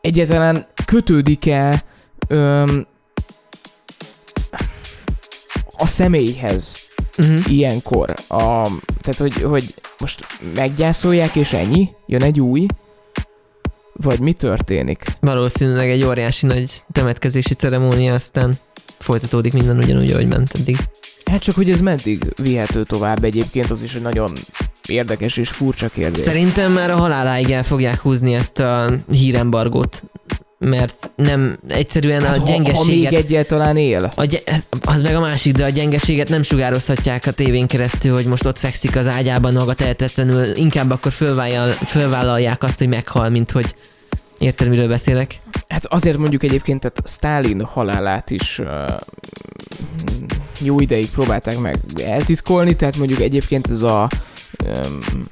egyáltalán 0.00 0.66
kötődik-e 0.84 1.82
öm, 2.28 2.86
a 5.80 5.86
személyhez 5.86 6.88
Uh-huh. 7.18 7.52
ilyenkor. 7.52 8.14
A, 8.28 8.68
tehát, 9.00 9.18
hogy, 9.18 9.32
hogy 9.32 9.74
most 9.98 10.26
meggyászolják, 10.54 11.34
és 11.34 11.52
ennyi? 11.52 11.88
Jön 12.06 12.22
egy 12.22 12.40
új? 12.40 12.66
Vagy 13.92 14.20
mi 14.20 14.32
történik? 14.32 15.04
Valószínűleg 15.20 15.90
egy 15.90 16.04
óriási 16.04 16.46
nagy 16.46 16.72
temetkezési 16.92 17.54
ceremónia, 17.54 18.14
aztán 18.14 18.58
folytatódik 18.98 19.52
minden 19.52 19.78
ugyanúgy, 19.78 20.10
ahogy 20.10 20.28
ment 20.28 20.54
eddig. 20.54 20.76
Hát 21.24 21.42
csak, 21.42 21.54
hogy 21.54 21.70
ez 21.70 21.80
meddig 21.80 22.32
vihető 22.36 22.84
tovább 22.84 23.24
egyébként, 23.24 23.70
az 23.70 23.82
is 23.82 23.94
egy 23.94 24.02
nagyon 24.02 24.32
érdekes 24.88 25.36
és 25.36 25.48
furcsa 25.48 25.88
kérdés. 25.88 26.22
Szerintem 26.22 26.72
már 26.72 26.90
a 26.90 26.96
haláláig 26.96 27.50
el 27.50 27.62
fogják 27.62 28.00
húzni 28.00 28.34
ezt 28.34 28.58
a 28.58 28.90
hírembargót, 29.10 30.04
mert 30.64 31.10
nem 31.16 31.58
egyszerűen 31.68 32.22
hát, 32.22 32.36
a 32.36 32.40
ha, 32.40 32.46
ha 32.46 32.52
még 32.52 32.64
gyengeséget... 32.64 33.12
egyáltalán 33.12 33.76
él. 33.76 34.12
A 34.14 34.24
gy- 34.24 34.42
hát 34.46 34.66
az 34.84 35.02
meg 35.02 35.14
a 35.14 35.20
másik, 35.20 35.52
de 35.52 35.64
a 35.64 35.68
gyengeséget 35.68 36.28
nem 36.28 36.42
sugározhatják 36.42 37.26
a 37.26 37.30
tévén 37.30 37.66
keresztül, 37.66 38.14
hogy 38.14 38.24
most 38.24 38.46
ott 38.46 38.58
fekszik 38.58 38.96
az 38.96 39.08
ágyában 39.08 39.52
maga 39.52 39.74
tehetetlenül, 39.74 40.56
inkább 40.56 40.90
akkor 40.90 41.12
fölvállal, 41.12 41.72
fölvállalják 41.72 42.62
azt, 42.62 42.78
hogy 42.78 42.88
meghal, 42.88 43.28
mint 43.28 43.50
hogy 43.50 43.74
Érted, 44.38 44.68
miről 44.68 44.88
beszélek? 44.88 45.40
Hát 45.68 45.86
azért 45.86 46.16
mondjuk 46.16 46.42
egyébként, 46.42 46.80
tehát 46.80 47.02
Stalin 47.04 47.64
halálát 47.64 48.30
is 48.30 48.58
uh, 48.58 48.68
jó 50.60 50.80
ideig 50.80 51.10
próbálták 51.10 51.58
meg 51.58 51.78
eltitkolni, 52.04 52.76
tehát 52.76 52.96
mondjuk 52.96 53.20
egyébként 53.20 53.70
ez 53.70 53.82
a 53.82 54.08
um, 54.64 55.26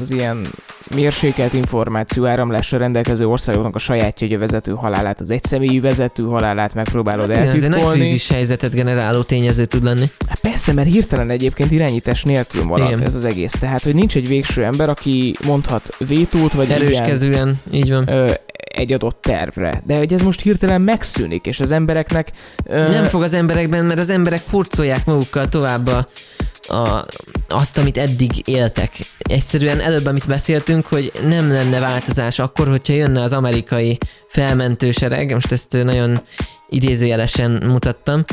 az 0.00 0.10
ilyen 0.10 0.46
mérsékelt 0.94 1.52
információ 1.52 2.26
áramlásra 2.26 2.78
rendelkező 2.78 3.26
országoknak 3.26 3.74
a 3.74 3.78
sajátja, 3.78 4.26
hogy 4.26 4.36
a 4.36 4.38
vezető 4.38 4.72
halálát, 4.72 5.20
az 5.20 5.30
egyszemélyű 5.30 5.80
vezető 5.80 6.22
halálát 6.22 6.74
megpróbálod 6.74 7.30
Hát 7.30 7.36
igen, 7.42 7.48
ez 7.48 7.54
egy 7.54 7.60
nagy 7.60 7.70
eltitkolni. 7.72 8.00
krízis 8.00 8.28
helyzetet 8.28 8.72
generáló 8.74 9.22
tényező 9.22 9.64
tud 9.64 9.82
lenni. 9.84 10.10
Hát 10.28 10.38
persze, 10.40 10.72
mert 10.72 10.88
hirtelen 10.88 11.30
egyébként 11.30 11.70
irányítás 11.72 12.24
nélkül 12.24 12.64
marad 12.64 12.86
Igen. 12.88 13.02
ez 13.02 13.14
az 13.14 13.24
egész. 13.24 13.52
Tehát, 13.52 13.82
hogy 13.82 13.94
nincs 13.94 14.16
egy 14.16 14.28
végső 14.28 14.64
ember, 14.64 14.88
aki 14.88 15.36
mondhat 15.46 15.96
vétót, 15.98 16.52
vagy 16.52 16.70
Erős 16.70 17.22
ilyen, 17.22 17.58
így 17.72 17.90
van. 17.90 18.08
ö, 18.08 18.30
egy 18.52 18.92
adott 18.92 19.18
tervre. 19.22 19.82
De 19.86 19.96
hogy 19.96 20.12
ez 20.12 20.22
most 20.22 20.40
hirtelen 20.40 20.80
megszűnik, 20.80 21.46
és 21.46 21.60
az 21.60 21.70
embereknek... 21.72 22.28
Ö, 22.64 22.88
Nem 22.88 23.04
fog 23.04 23.22
az 23.22 23.32
emberekben, 23.32 23.84
mert 23.84 23.98
az 23.98 24.10
emberek 24.10 24.42
hurcolják 24.50 25.04
magukkal 25.04 25.48
tovább 25.48 25.86
a, 25.86 26.06
a, 26.68 27.06
azt, 27.48 27.78
amit 27.78 27.98
eddig 27.98 28.30
éltek. 28.44 28.92
Egyszerűen 29.18 29.80
előbb, 29.80 30.06
amit 30.06 30.26
beszéltünk, 30.26 30.86
hogy 30.86 31.12
nem 31.22 31.48
lenne 31.48 31.80
változás 31.80 32.38
akkor, 32.38 32.68
hogyha 32.68 32.92
jönne 32.92 33.22
az 33.22 33.32
amerikai 33.32 33.98
felmentő 34.28 34.90
sereg, 34.90 35.32
most 35.32 35.52
ezt 35.52 35.72
nagyon 35.72 36.20
idézőjelesen 36.68 37.50
mutattam, 37.50 38.24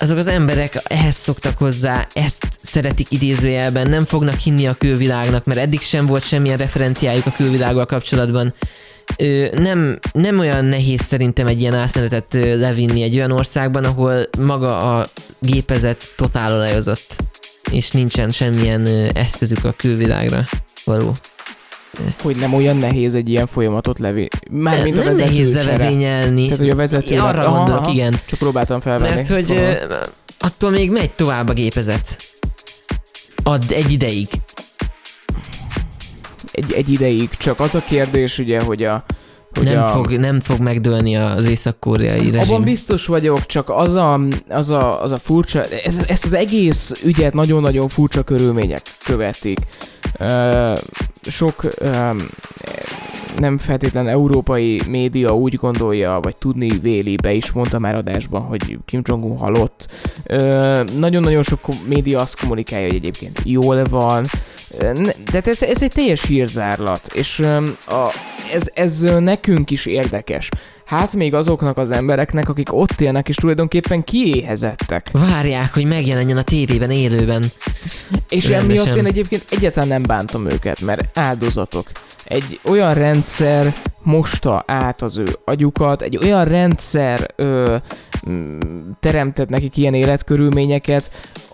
azok 0.00 0.18
az 0.18 0.26
emberek 0.26 0.82
ehhez 0.84 1.14
szoktak 1.14 1.58
hozzá, 1.58 2.06
ezt 2.12 2.46
szeretik 2.62 3.06
idézőjelben, 3.10 3.88
nem 3.88 4.04
fognak 4.04 4.38
hinni 4.38 4.66
a 4.66 4.74
külvilágnak, 4.74 5.44
mert 5.44 5.60
eddig 5.60 5.80
sem 5.80 6.06
volt 6.06 6.26
semmilyen 6.26 6.56
referenciájuk 6.56 7.26
a 7.26 7.32
külvilággal 7.32 7.86
kapcsolatban. 7.86 8.54
Ö, 9.16 9.48
nem, 9.56 9.98
nem 10.12 10.38
olyan 10.38 10.64
nehéz 10.64 11.00
szerintem 11.00 11.46
egy 11.46 11.60
ilyen 11.60 11.74
átmenetet 11.74 12.34
ö, 12.34 12.58
levinni 12.58 13.02
egy 13.02 13.16
olyan 13.16 13.30
országban, 13.32 13.84
ahol 13.84 14.28
maga 14.38 14.98
a 14.98 15.06
gépezet 15.38 16.12
totál 16.16 16.54
olajozott, 16.54 17.16
és 17.70 17.90
nincsen 17.90 18.30
semmilyen 18.30 18.86
ö, 18.86 19.08
eszközük 19.14 19.64
a 19.64 19.72
külvilágra 19.76 20.44
való. 20.84 21.16
Hogy 22.22 22.36
nem 22.36 22.54
olyan 22.54 22.76
nehéz 22.76 23.14
egy 23.14 23.28
ilyen 23.28 23.46
folyamatot 23.46 23.98
levi. 23.98 24.28
Mármint 24.50 24.98
a 24.98 25.02
nem 25.04 25.16
nehéz 25.16 25.52
vezetőcsere. 25.52 25.78
levezényelni. 25.78 26.44
Tehát, 26.44 26.58
hogy 26.58 26.70
a 26.70 26.74
vezető... 26.74 27.18
Arra 27.18 27.50
gondolok, 27.50 27.92
igen. 27.92 28.20
Csak 28.26 28.38
próbáltam 28.38 28.80
felvenni. 28.80 29.14
Mert 29.14 29.28
hogy 29.28 29.50
ö, 29.50 29.72
attól 30.38 30.70
még 30.70 30.90
megy 30.90 31.10
tovább 31.10 31.48
a 31.48 31.52
gépezet. 31.52 32.16
Add 33.42 33.72
egy 33.72 33.92
ideig. 33.92 34.28
egy, 36.52 36.72
egy 36.72 36.92
ideig. 36.92 37.28
Csak 37.38 37.60
az 37.60 37.74
a 37.74 37.82
kérdés, 37.88 38.38
ugye, 38.38 38.60
hogy 38.60 38.84
a... 38.84 39.04
Hogy 39.54 39.64
Nem 39.64 39.82
a, 39.82 39.86
fog, 39.88 40.10
nem 40.10 40.40
fog 40.40 40.60
megdőlni 40.60 41.16
az 41.16 41.46
észak-koreai 41.46 42.30
rezsim. 42.30 42.54
Abban 42.54 42.64
biztos 42.64 43.06
vagyok, 43.06 43.46
csak 43.46 43.70
az 43.70 43.94
a, 43.94 44.20
az 44.48 44.70
a, 44.70 45.02
az 45.02 45.12
a 45.12 45.16
furcsa, 45.16 45.64
ez, 45.64 45.96
ezt 46.06 46.24
az 46.24 46.32
egész 46.32 46.92
ügyet 47.04 47.34
nagyon-nagyon 47.34 47.88
furcsa 47.88 48.22
körülmények 48.22 48.82
követik. 49.04 49.58
Sok 51.22 51.68
nem 53.38 53.58
feltétlen 53.58 54.08
európai 54.08 54.80
média 54.88 55.36
úgy 55.36 55.54
gondolja, 55.54 56.18
vagy 56.22 56.36
tudni 56.36 56.68
véli, 56.68 57.16
be 57.22 57.32
is 57.32 57.52
mondta 57.52 57.78
már 57.78 57.94
adásban, 57.94 58.42
hogy 58.42 58.78
Kim 58.84 59.00
Jong-un 59.04 59.36
halott. 59.36 59.86
Nagyon-nagyon 60.96 61.42
sok 61.42 61.60
média 61.88 62.18
azt 62.18 62.40
kommunikálja, 62.40 62.86
hogy 62.86 62.96
egyébként 62.96 63.40
jól 63.44 63.84
van, 63.84 64.26
de 65.32 65.40
ez, 65.44 65.62
ez 65.62 65.82
egy 65.82 65.92
teljes 65.92 66.26
hírzárlat, 66.26 67.12
és 67.14 67.46
ez, 68.52 68.70
ez 68.74 69.00
nekünk 69.18 69.70
is 69.70 69.86
érdekes. 69.86 70.48
Hát 70.90 71.14
még 71.14 71.34
azoknak 71.34 71.78
az 71.78 71.90
embereknek, 71.90 72.48
akik 72.48 72.72
ott 72.72 73.00
élnek, 73.00 73.28
és 73.28 73.36
tulajdonképpen 73.36 74.04
kiéhezettek. 74.04 75.10
Várják, 75.12 75.74
hogy 75.74 75.84
megjelenjen 75.84 76.36
a 76.36 76.42
tévében 76.42 76.90
élőben. 76.90 77.44
És 78.28 78.48
Rendesen. 78.48 78.80
emiatt 78.80 78.96
én 78.96 79.06
egyébként 79.06 79.44
egyáltalán 79.50 79.88
nem 79.88 80.02
bántom 80.02 80.50
őket, 80.50 80.80
mert 80.80 81.18
áldozatok. 81.18 81.86
Egy 82.24 82.60
olyan 82.64 82.94
rendszer 82.94 83.74
mosta 84.02 84.64
át 84.66 85.02
az 85.02 85.18
ő 85.18 85.26
agyukat, 85.44 86.02
egy 86.02 86.16
olyan 86.16 86.44
rendszer 86.44 87.26
ö, 87.36 87.76
teremtett 89.00 89.48
nekik 89.48 89.76
ilyen 89.76 89.94
életkörülményeket, 89.94 91.10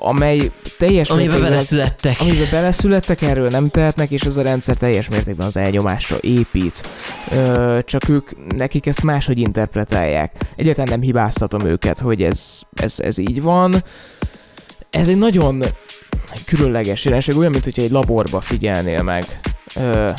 amely 0.07 0.51
teljes 0.79 1.09
Amiben 1.09 1.29
mértékben 1.29 1.51
beleszülettek. 1.51 2.17
amiben 2.21 2.47
beleszülettek, 2.51 3.23
erről 3.23 3.49
nem 3.49 3.69
tehetnek, 3.69 4.11
és 4.11 4.23
ez 4.23 4.37
a 4.37 4.43
rendszer 4.43 4.77
teljes 4.77 5.09
mértékben 5.09 5.47
az 5.47 5.57
elnyomásra 5.57 6.17
épít. 6.21 6.89
Ö, 7.31 7.79
csak 7.85 8.09
ők, 8.09 8.31
nekik 8.57 8.87
ezt 8.87 9.03
máshogy 9.03 9.39
interpretálják. 9.39 10.33
Egyáltalán 10.57 10.91
nem 10.91 11.01
hibáztatom 11.01 11.67
őket, 11.67 11.99
hogy 11.99 12.23
ez, 12.23 12.61
ez, 12.75 12.95
ez 12.99 13.19
így 13.19 13.43
van. 13.43 13.83
Ez 14.91 15.09
egy 15.09 15.19
nagyon 15.19 15.65
különleges 16.47 17.05
jelenség, 17.05 17.37
olyan, 17.37 17.51
mint 17.51 17.65
hogyha 17.65 17.83
egy 17.83 17.91
laborba 17.91 18.41
figyelnél 18.41 19.03
meg. 19.03 19.25
Ö, 19.77 20.11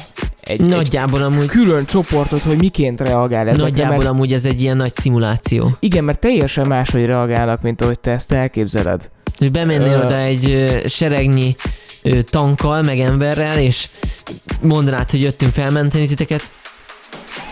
egy, 0.41 0.61
egy 0.61 0.67
Nagyjából 0.67 1.21
amúgy, 1.21 1.45
külön 1.45 1.85
csoportot, 1.85 2.41
hogy 2.41 2.57
miként 2.57 3.01
reagál 3.01 3.47
ezekre, 3.47 3.63
nagyjából 3.63 3.97
mert 3.97 4.09
amúgy 4.09 4.33
ez 4.33 4.45
egy 4.45 4.61
ilyen 4.61 4.77
nagy 4.77 4.93
szimuláció. 4.93 5.69
igen, 5.79 6.03
mert 6.03 6.19
teljesen 6.19 6.67
máshogy 6.67 7.05
reagálnak, 7.05 7.61
mint 7.61 7.81
ahogy 7.81 7.99
te 7.99 8.11
ezt 8.11 8.31
elképzeled. 8.31 9.09
Hogy 9.38 9.51
bemennél 9.51 9.97
oda 10.05 10.15
egy 10.17 10.67
seregnyi 10.88 11.55
tankkal, 12.23 12.81
meg 12.81 12.99
emberrel, 12.99 13.59
és 13.59 13.88
mondanád, 14.61 15.11
hogy 15.11 15.21
jöttünk 15.21 15.53
felmenteni 15.53 16.07
titeket, 16.07 16.43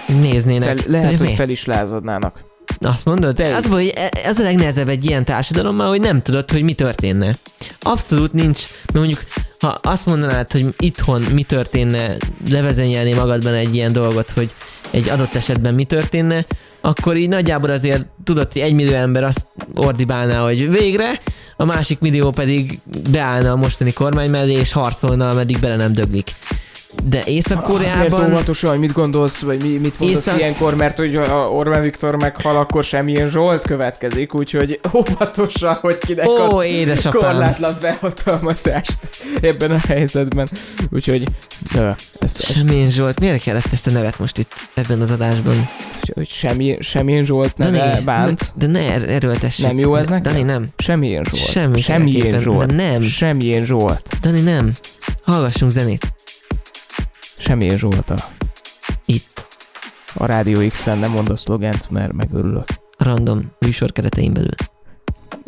néznének. 0.07 0.77
Fel, 0.79 0.91
lehet, 0.91 1.11
De 1.11 1.17
hogy 1.17 1.27
mi? 1.27 1.35
fel 1.35 1.49
is 1.49 1.65
lázadnának. 1.65 2.39
Azt 2.79 3.05
mondod? 3.05 3.35
Te- 3.35 3.55
Az, 3.55 3.65
hogy 3.65 3.93
ez 4.25 4.39
a 4.39 4.43
legnehezebb 4.43 4.89
egy 4.89 5.05
ilyen 5.05 5.25
társadalommal, 5.25 5.87
hogy 5.87 5.99
nem 5.99 6.21
tudod, 6.21 6.51
hogy 6.51 6.61
mi 6.61 6.73
történne. 6.73 7.35
Abszolút 7.79 8.33
nincs, 8.33 8.61
mert 8.85 8.93
mondjuk, 8.93 9.23
ha 9.59 9.67
azt 9.67 10.05
mondanád, 10.05 10.51
hogy 10.51 10.65
itthon 10.77 11.21
mi 11.21 11.43
történne, 11.43 12.15
levezenyelni 12.49 13.13
magadban 13.13 13.53
egy 13.53 13.75
ilyen 13.75 13.91
dolgot, 13.91 14.31
hogy 14.31 14.53
egy 14.91 15.09
adott 15.09 15.35
esetben 15.35 15.73
mi 15.73 15.83
történne, 15.83 16.45
akkor 16.85 17.17
így 17.17 17.29
nagyjából 17.29 17.69
azért 17.69 18.05
tudod, 18.23 18.53
hogy 18.53 18.61
egy 18.61 18.91
ember 18.91 19.23
azt 19.23 19.47
ordibálná, 19.75 20.39
hogy 20.39 20.69
végre, 20.69 21.19
a 21.57 21.65
másik 21.65 21.99
millió 21.99 22.29
pedig 22.29 22.79
beállna 23.11 23.51
a 23.51 23.55
mostani 23.55 23.93
kormány 23.93 24.29
mellé, 24.29 24.53
és 24.53 24.71
harcolna, 24.71 25.29
ameddig 25.29 25.59
bele 25.59 25.75
nem 25.75 25.93
döglik. 25.93 26.31
De 27.09 27.17
Azért 27.17 27.35
Észak-Koreában... 27.35 28.25
óvatosan, 28.31 28.69
hogy 28.69 28.79
mit 28.79 28.91
gondolsz, 28.91 29.41
vagy 29.41 29.61
mi, 29.63 29.67
mit 29.77 29.99
mondasz 29.99 30.17
Észak- 30.25 30.37
ilyenkor, 30.39 30.75
mert 30.75 30.97
hogy 30.97 31.15
a 31.15 31.49
Orbán 31.51 31.81
Viktor 31.81 32.15
meghal, 32.15 32.57
akkor 32.57 32.83
semmilyen 32.83 33.29
Zsolt 33.29 33.65
következik, 33.65 34.33
úgyhogy 34.33 34.79
óvatosan, 34.93 35.73
hogy 35.73 35.97
kinek 35.97 36.27
Ó, 36.27 36.35
adsz 36.35 36.63
édesapám. 36.63 37.31
korlátlan 37.31 37.77
felhatalmazást 37.79 38.97
ebben 39.41 39.71
a 39.71 39.77
helyzetben. 39.87 40.47
Úgyhogy 40.91 41.23
ezt, 41.73 42.13
ezt 42.19 42.41
Semmilyen 42.53 42.89
Zsolt, 42.89 43.19
miért 43.19 43.41
kellett 43.43 43.71
ezt 43.71 43.87
a 43.87 43.91
nevet 43.91 44.19
most 44.19 44.37
itt 44.37 44.53
ebben 44.73 45.01
az 45.01 45.11
adásban? 45.11 45.69
hogy 46.13 46.29
semmi, 46.29 46.77
semmilyen 46.79 47.23
Zsolt 47.23 47.57
neve 47.57 48.01
bánt. 48.05 48.53
ne, 48.55 48.67
de 48.67 48.71
ne 48.79 48.91
er- 48.91 49.09
erőltessük. 49.09 49.65
Nem 49.65 49.77
jó 49.77 49.95
ez 49.95 50.07
Dani, 50.07 50.19
neked? 50.21 50.31
Dani, 50.39 50.51
nem. 50.51 50.67
Semmilyen 50.77 51.23
Zsolt. 51.23 51.49
Semmi 51.51 51.79
Semmilyen 51.81 52.39
Zsolt. 52.39 52.65
de 52.65 52.73
nem. 52.73 53.01
Semmilyen 53.01 53.65
Zsolt. 53.65 54.17
Dani, 54.21 54.39
nem. 54.41 54.71
Hallgassunk 55.23 55.71
zenét. 55.71 56.14
Semmilyen 57.45 57.77
Zsolt 57.77 58.09
a, 58.09 58.15
Itt. 59.05 59.47
a 60.13 60.25
Rádió 60.25 60.67
X-en, 60.67 60.97
nem 60.97 61.11
mond 61.11 61.29
a 61.29 61.35
szlogent, 61.35 61.89
mert 61.89 62.13
megörülök. 62.13 62.67
Random 62.97 63.51
műsor 63.59 63.91
keretein 63.91 64.33
belül. 64.33 64.55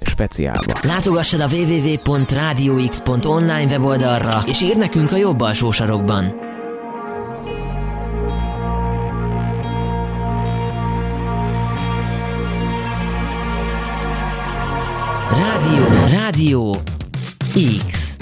Speciálba. 0.01 0.73
Látogassad 0.81 1.39
a 1.39 1.47
www.radiox.online 1.47 3.65
weboldalra, 3.65 4.43
és 4.47 4.61
írd 4.61 4.77
nekünk 4.77 5.11
a 5.11 5.15
jobb 5.15 5.41
alsó 5.41 5.71
sarokban. 5.71 6.39
Rádió, 15.29 15.85
Rádió 16.09 16.81
X. 17.87 18.17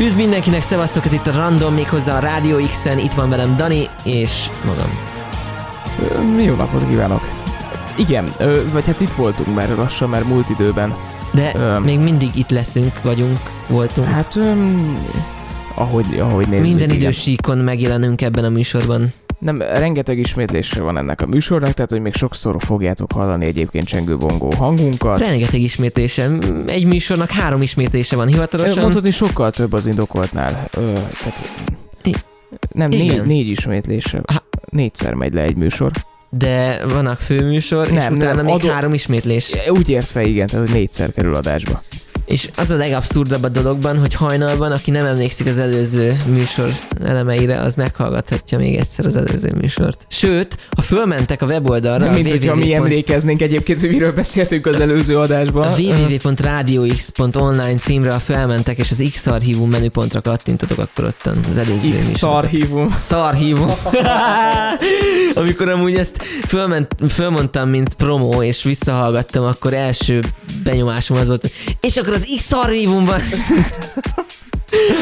Üdv 0.00 0.16
mindenkinek, 0.16 0.62
szevasztok, 0.62 1.04
ez 1.04 1.12
itt 1.12 1.26
a 1.26 1.32
Random, 1.32 1.74
méghozzá 1.74 2.16
a 2.16 2.20
Rádió 2.20 2.56
X-en, 2.56 2.98
itt 2.98 3.12
van 3.12 3.30
velem 3.30 3.56
Dani, 3.56 3.88
és 4.04 4.50
magam. 4.64 4.90
Jó 6.44 6.54
napot 6.54 6.88
kívánok! 6.88 7.28
Igen, 7.98 8.28
vagy 8.72 8.84
hát 8.84 9.00
itt 9.00 9.12
voltunk 9.12 9.54
már 9.54 9.68
lassan, 9.68 10.08
már 10.08 10.22
múlt 10.22 10.48
időben. 10.48 10.94
De 11.32 11.52
Öm. 11.54 11.82
még 11.82 11.98
mindig 11.98 12.28
itt 12.34 12.50
leszünk, 12.50 13.02
vagyunk, 13.02 13.38
voltunk. 13.66 14.08
Hát, 14.08 14.36
öm, 14.36 14.98
ahogy, 15.74 16.18
ahogy 16.18 16.48
nézzük, 16.48 16.66
Minden 16.66 16.90
igen. 16.90 17.00
idősíkon 17.00 17.58
megjelenünk 17.58 18.22
ebben 18.22 18.44
a 18.44 18.48
műsorban. 18.48 19.06
Nem, 19.40 19.58
rengeteg 19.60 20.18
ismétlésre 20.18 20.82
van 20.82 20.96
ennek 20.96 21.20
a 21.20 21.26
műsornak, 21.26 21.72
tehát 21.72 21.90
hogy 21.90 22.00
még 22.00 22.14
sokszor 22.14 22.56
fogjátok 22.58 23.12
hallani 23.12 23.46
egyébként 23.46 23.86
csengőbongó 23.86 24.50
hangunkat. 24.56 25.18
Rengeteg 25.18 25.60
ismétlése. 25.60 26.28
Egy 26.66 26.86
műsornak 26.86 27.30
három 27.30 27.62
ismétlése 27.62 28.16
van 28.16 28.26
hivatalosan. 28.26 28.82
Mondhatni 28.82 29.10
sokkal 29.10 29.50
több 29.50 29.72
az 29.72 29.86
indokoltnál. 29.86 30.68
Ö, 30.76 30.92
tehát, 30.92 31.50
nem, 32.72 32.90
igen. 32.90 33.06
négy, 33.06 33.26
négy 33.26 33.48
ismétlésre. 33.48 34.20
Ha- 34.32 34.48
Négyszer 34.70 35.14
megy 35.14 35.34
le 35.34 35.42
egy 35.42 35.56
műsor. 35.56 35.90
De 36.30 36.86
vannak 36.86 37.18
főműsor, 37.18 37.86
és 37.88 37.94
Nem, 37.94 38.12
utána 38.14 38.34
nem, 38.34 38.44
még 38.44 38.54
adó- 38.54 38.68
három 38.68 38.92
ismétlés. 38.94 39.54
Úgy 39.68 39.88
értve, 39.88 40.22
igen, 40.22 40.46
tehát 40.46 40.66
hogy 40.66 40.74
négyszer 40.74 41.10
kerül 41.12 41.34
adásba. 41.34 41.82
És 42.30 42.48
az 42.56 42.70
a 42.70 42.76
legabszurdabb 42.76 43.42
a 43.42 43.48
dologban, 43.48 43.98
hogy 43.98 44.14
hajnalban, 44.14 44.72
aki 44.72 44.90
nem 44.90 45.06
emlékszik 45.06 45.46
az 45.46 45.58
előző 45.58 46.22
műsor 46.26 46.70
elemeire, 47.04 47.60
az 47.60 47.74
meghallgathatja 47.74 48.58
még 48.58 48.76
egyszer 48.76 49.06
az 49.06 49.16
előző 49.16 49.52
műsort. 49.60 50.06
Sőt, 50.08 50.58
ha 50.76 50.82
fölmentek 50.82 51.42
a 51.42 51.46
weboldalra, 51.46 52.04
Nem, 52.04 52.12
a 52.12 52.14
mint 52.14 52.30
hogyha 52.30 52.54
mi 52.54 52.74
emlékeznénk 52.74 53.42
egyébként, 53.42 53.80
hogy 53.80 53.88
miről 53.88 54.12
beszéltünk 54.12 54.66
az 54.66 54.80
előző 54.80 55.18
adásban. 55.18 55.62
A 55.62 55.74
www.radiox.online 55.78 57.78
címre, 57.78 58.12
ha 58.12 58.18
felmentek, 58.18 58.78
és 58.78 58.90
az 58.90 59.08
X 59.12 59.26
archívum 59.26 59.70
menüpontra 59.70 60.20
kattintotok, 60.20 60.78
akkor 60.78 61.04
ottan 61.04 61.44
az 61.48 61.56
előző 61.56 61.98
X 61.98 62.06
műsor. 62.06 62.18
szarhívum. 62.92 63.70
Amikor 65.34 65.68
amúgy 65.68 65.94
ezt 65.94 66.22
fölment, 66.46 66.94
fölmondtam, 67.08 67.68
mint 67.68 67.94
promó, 67.94 68.42
és 68.42 68.62
visszahallgattam, 68.62 69.44
akkor 69.44 69.74
első 69.74 70.20
benyomásom 70.64 71.16
az 71.16 71.26
volt, 71.26 71.50
és 71.80 71.96
akkor 71.96 72.12
az 72.12 72.19
X 72.36 72.42
szarhívumban. 72.42 73.20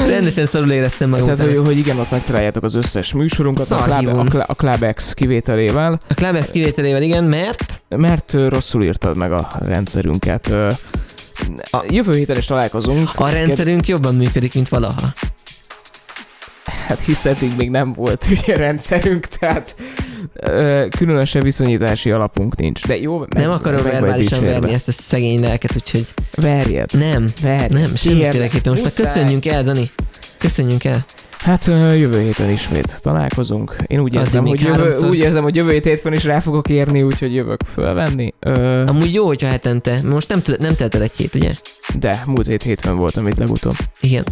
Rendesen 0.06 0.46
szarul 0.46 0.70
éreztem 0.72 1.08
magam. 1.08 1.24
Tehát, 1.24 1.40
hogy, 1.40 1.60
hogy 1.64 1.78
igen, 1.78 1.98
ott 1.98 2.10
megtaláljátok 2.10 2.62
az 2.64 2.74
összes 2.74 3.12
műsorunkat, 3.12 3.70
a 3.70 3.76
Club, 3.76 3.88
Szarhívum. 3.88 4.18
a, 4.18 4.24
Cla- 4.24 4.48
a 4.48 4.54
Club 4.54 4.92
X 4.94 5.12
kivételével, 5.14 6.00
A 6.08 6.14
Clubhouse 6.14 6.52
kivételével 6.52 7.02
igen, 7.02 7.24
mert 7.24 7.82
mert 7.88 8.32
rosszul 8.48 8.84
írtad 8.84 9.16
meg 9.16 9.32
a 9.32 9.48
rendszerünket. 9.60 10.46
A 11.70 11.82
jövő 11.88 12.12
héten 12.16 12.36
is 12.36 12.44
találkozunk. 12.46 13.10
a 13.14 13.28
rendszerünk 13.28 13.88
jobban 13.88 14.14
működik, 14.14 14.54
mint 14.54 14.68
valaha. 14.68 15.12
Hát 16.86 17.02
hisz 17.02 17.24
eddig 17.26 17.52
még 17.56 17.70
nem 17.70 17.92
volt 17.92 18.26
ugye 18.42 18.56
rendszerünk, 18.56 19.26
tehát 19.26 19.74
ö, 20.34 20.86
különösebb 20.96 21.42
viszonyítási 21.42 22.10
alapunk 22.10 22.56
nincs. 22.56 22.86
De 22.86 22.98
jó, 23.00 23.18
meg, 23.18 23.28
nem 23.34 23.50
akarom 23.50 23.82
meg 23.82 23.92
verbálisan 23.92 24.44
verni 24.44 24.72
ezt 24.72 24.88
a 24.88 24.92
szegény 24.92 25.40
lelket, 25.40 25.74
úgyhogy 25.74 26.06
Verjed. 26.34 26.90
nem, 26.92 27.32
Verjed. 27.42 27.72
nem, 27.72 27.94
semmiféleképpen. 27.94 28.72
Most 28.72 28.84
már 28.84 28.92
köszönjünk 28.92 29.46
el, 29.46 29.62
Dani. 29.62 29.90
Köszönjünk 30.38 30.84
el. 30.84 31.04
Hát 31.38 31.64
jövő 31.96 32.20
héten 32.22 32.50
ismét 32.50 33.02
találkozunk. 33.02 33.76
Én 33.86 34.00
úgy 34.00 34.14
érzem, 34.14 34.46
hogy 34.46 34.60
jövő, 34.60 34.90
úgy 35.08 35.16
érzem, 35.18 35.42
hogy 35.42 35.56
jövő 35.56 35.70
hét 35.70 35.84
hétfőn 35.84 36.12
is 36.12 36.24
rá 36.24 36.40
fogok 36.40 36.68
érni, 36.68 37.02
úgyhogy 37.02 37.34
jövök 37.34 37.60
fölvenni. 37.74 38.34
Ö, 38.40 38.84
Amúgy 38.86 39.14
jó, 39.14 39.26
hogyha 39.26 39.48
hetente. 39.48 40.00
Most 40.04 40.28
nem, 40.28 40.42
nem 40.58 40.74
telt 40.74 40.94
el 40.94 41.02
egy 41.02 41.12
hét, 41.16 41.34
ugye? 41.34 41.52
de 41.98 42.22
múlt 42.26 42.46
hét 42.46 42.62
hétfőn 42.62 42.96
voltam 42.96 43.26
itt 43.26 43.38
legutóbb. 43.38 43.76
Igen. 44.00 44.24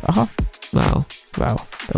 Aha, 0.00 0.28
Wow. 0.74 1.02
wow. 1.38 1.54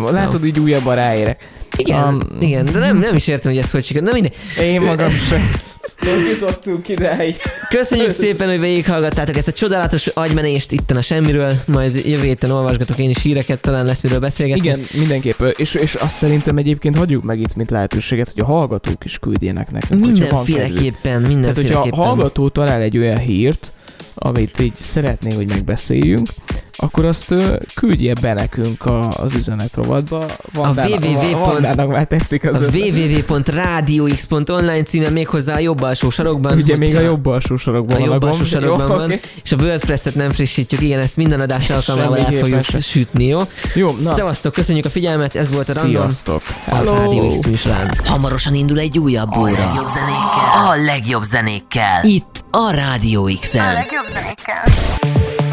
De 0.07 0.11
Látod, 0.13 0.45
így 0.45 0.59
újabban 0.59 0.95
ráérek. 0.95 1.49
Igen, 1.77 2.05
Um, 2.05 2.21
igen, 2.41 2.65
de 2.65 2.79
nem, 2.79 2.99
nem 2.99 3.15
is 3.17 3.27
értem, 3.27 3.53
hogy 3.53 3.61
ez 3.61 3.71
hogy 3.71 3.85
sikerült. 3.85 4.11
Na 4.13 4.19
mindegy. 4.21 4.37
Én 4.61 4.81
magam 4.81 5.11
sem. 5.29 5.51
Hogy 5.99 6.29
jutottunk 6.41 6.89
ideig. 6.89 7.37
Köszönjük 7.69 8.11
szépen, 8.11 8.49
hogy 8.49 8.61
végighallgattátok 8.61 9.37
ezt 9.37 9.49
a 9.49 9.53
csodálatos 9.53 10.07
agymenést 10.07 10.73
itten 10.73 10.97
a 10.97 11.01
semmiről, 11.01 11.53
majd 11.67 12.07
jövő 12.07 12.23
héten 12.25 12.51
olvasgatok 12.51 12.99
én 12.99 13.11
is 13.11 13.23
híreket, 13.23 13.61
talán 13.61 13.85
lesz 13.85 14.03
miről 14.03 14.19
beszélgetni. 14.19 14.63
Igen, 14.67 14.81
mindenképp. 14.99 15.43
És, 15.43 15.75
és 15.75 15.95
azt 15.95 16.15
szerintem 16.15 16.57
egyébként 16.57 16.97
hagyjuk 16.97 17.23
meg 17.23 17.41
itt, 17.41 17.55
mint 17.55 17.71
lehetőséget, 17.71 18.33
hogy 18.35 18.43
a 18.43 18.47
hallgatók 18.47 19.05
is 19.05 19.19
küldjenek 19.19 19.71
nekünk. 19.71 20.01
van 20.05 20.15
kedvük. 20.15 20.29
Mindenféleképpen, 20.31 21.03
Tehát, 21.03 21.25
hogyha 21.25 21.25
a 21.25 21.29
mindenféleképpen. 21.29 21.99
hallgató 21.99 22.49
talál 22.49 22.81
egy 22.81 22.99
olyan 22.99 23.19
hírt, 23.19 23.73
amit 24.19 24.59
így 24.61 24.73
szeretné, 24.81 25.35
hogy 25.35 25.47
megbeszéljünk, 25.47 26.27
akkor 26.79 27.05
azt 27.05 27.35
küldje 27.75 28.13
be 28.21 28.35
nekünk 28.35 28.85
a, 28.85 29.09
az 29.09 29.35
üzenetrovatba. 29.35 30.27
Vandának, 30.53 31.03
www. 31.05 31.39
Vandának 31.39 31.89
már 31.89 32.07
tetszik 32.07 32.45
az 32.45 32.61
a 32.61 32.65
www.radiox.online 32.73 34.83
címen 34.83 35.13
méghozzá 35.13 35.55
a 35.55 35.59
jobb 35.59 35.83
alsó 35.83 36.11
sarokban. 36.11 36.59
Ugye 36.59 36.77
még 36.77 36.97
a 36.97 37.01
jobb 37.01 37.27
alsó 37.27 37.57
sarokban 37.57 37.97
a 37.97 37.99
van 37.99 38.09
jobb 38.09 38.23
alsó 38.23 38.45
sarokban 38.45 38.89
Jó, 38.89 38.95
van, 38.95 39.05
oké. 39.05 39.21
és 39.43 39.53
a 39.53 39.57
WordPress-et 39.57 40.15
nem 40.15 40.31
frissítjük, 40.31 40.81
igen, 40.81 41.01
ezt 41.01 41.17
minden 41.17 41.41
adás 41.41 41.71
alkalmával 41.71 42.19
el 42.19 42.33
fogjuk 42.33 42.65
se. 42.65 42.81
sütni, 42.81 43.27
jó? 43.27 43.41
Jó, 43.75 43.91
na. 44.03 44.15
Szevasztok, 44.15 44.53
köszönjük 44.53 44.85
a 44.85 44.91
figyelmet, 44.91 45.35
ez 45.35 45.53
volt 45.55 45.69
a 45.69 45.73
Random, 45.73 45.91
Sziasztok. 45.93 46.43
a 46.71 46.83
Rádió 46.83 47.29
X 47.29 47.45
műsorán. 47.47 47.91
Hamarosan 48.05 48.55
indul 48.55 48.79
egy 48.79 48.99
újabb 48.99 49.37
óra. 49.37 49.51
A 49.51 49.57
legjobb 49.57 49.89
zenékkel. 49.89 50.67
A 50.67 50.75
legjobb 50.85 51.23
zenékkel. 51.23 52.05
Itt 52.05 52.45
a 52.51 52.71
Rádió 52.71 53.31
X-en. 53.41 53.73
legjobb 53.73 54.06
zenékkel. 54.13 55.46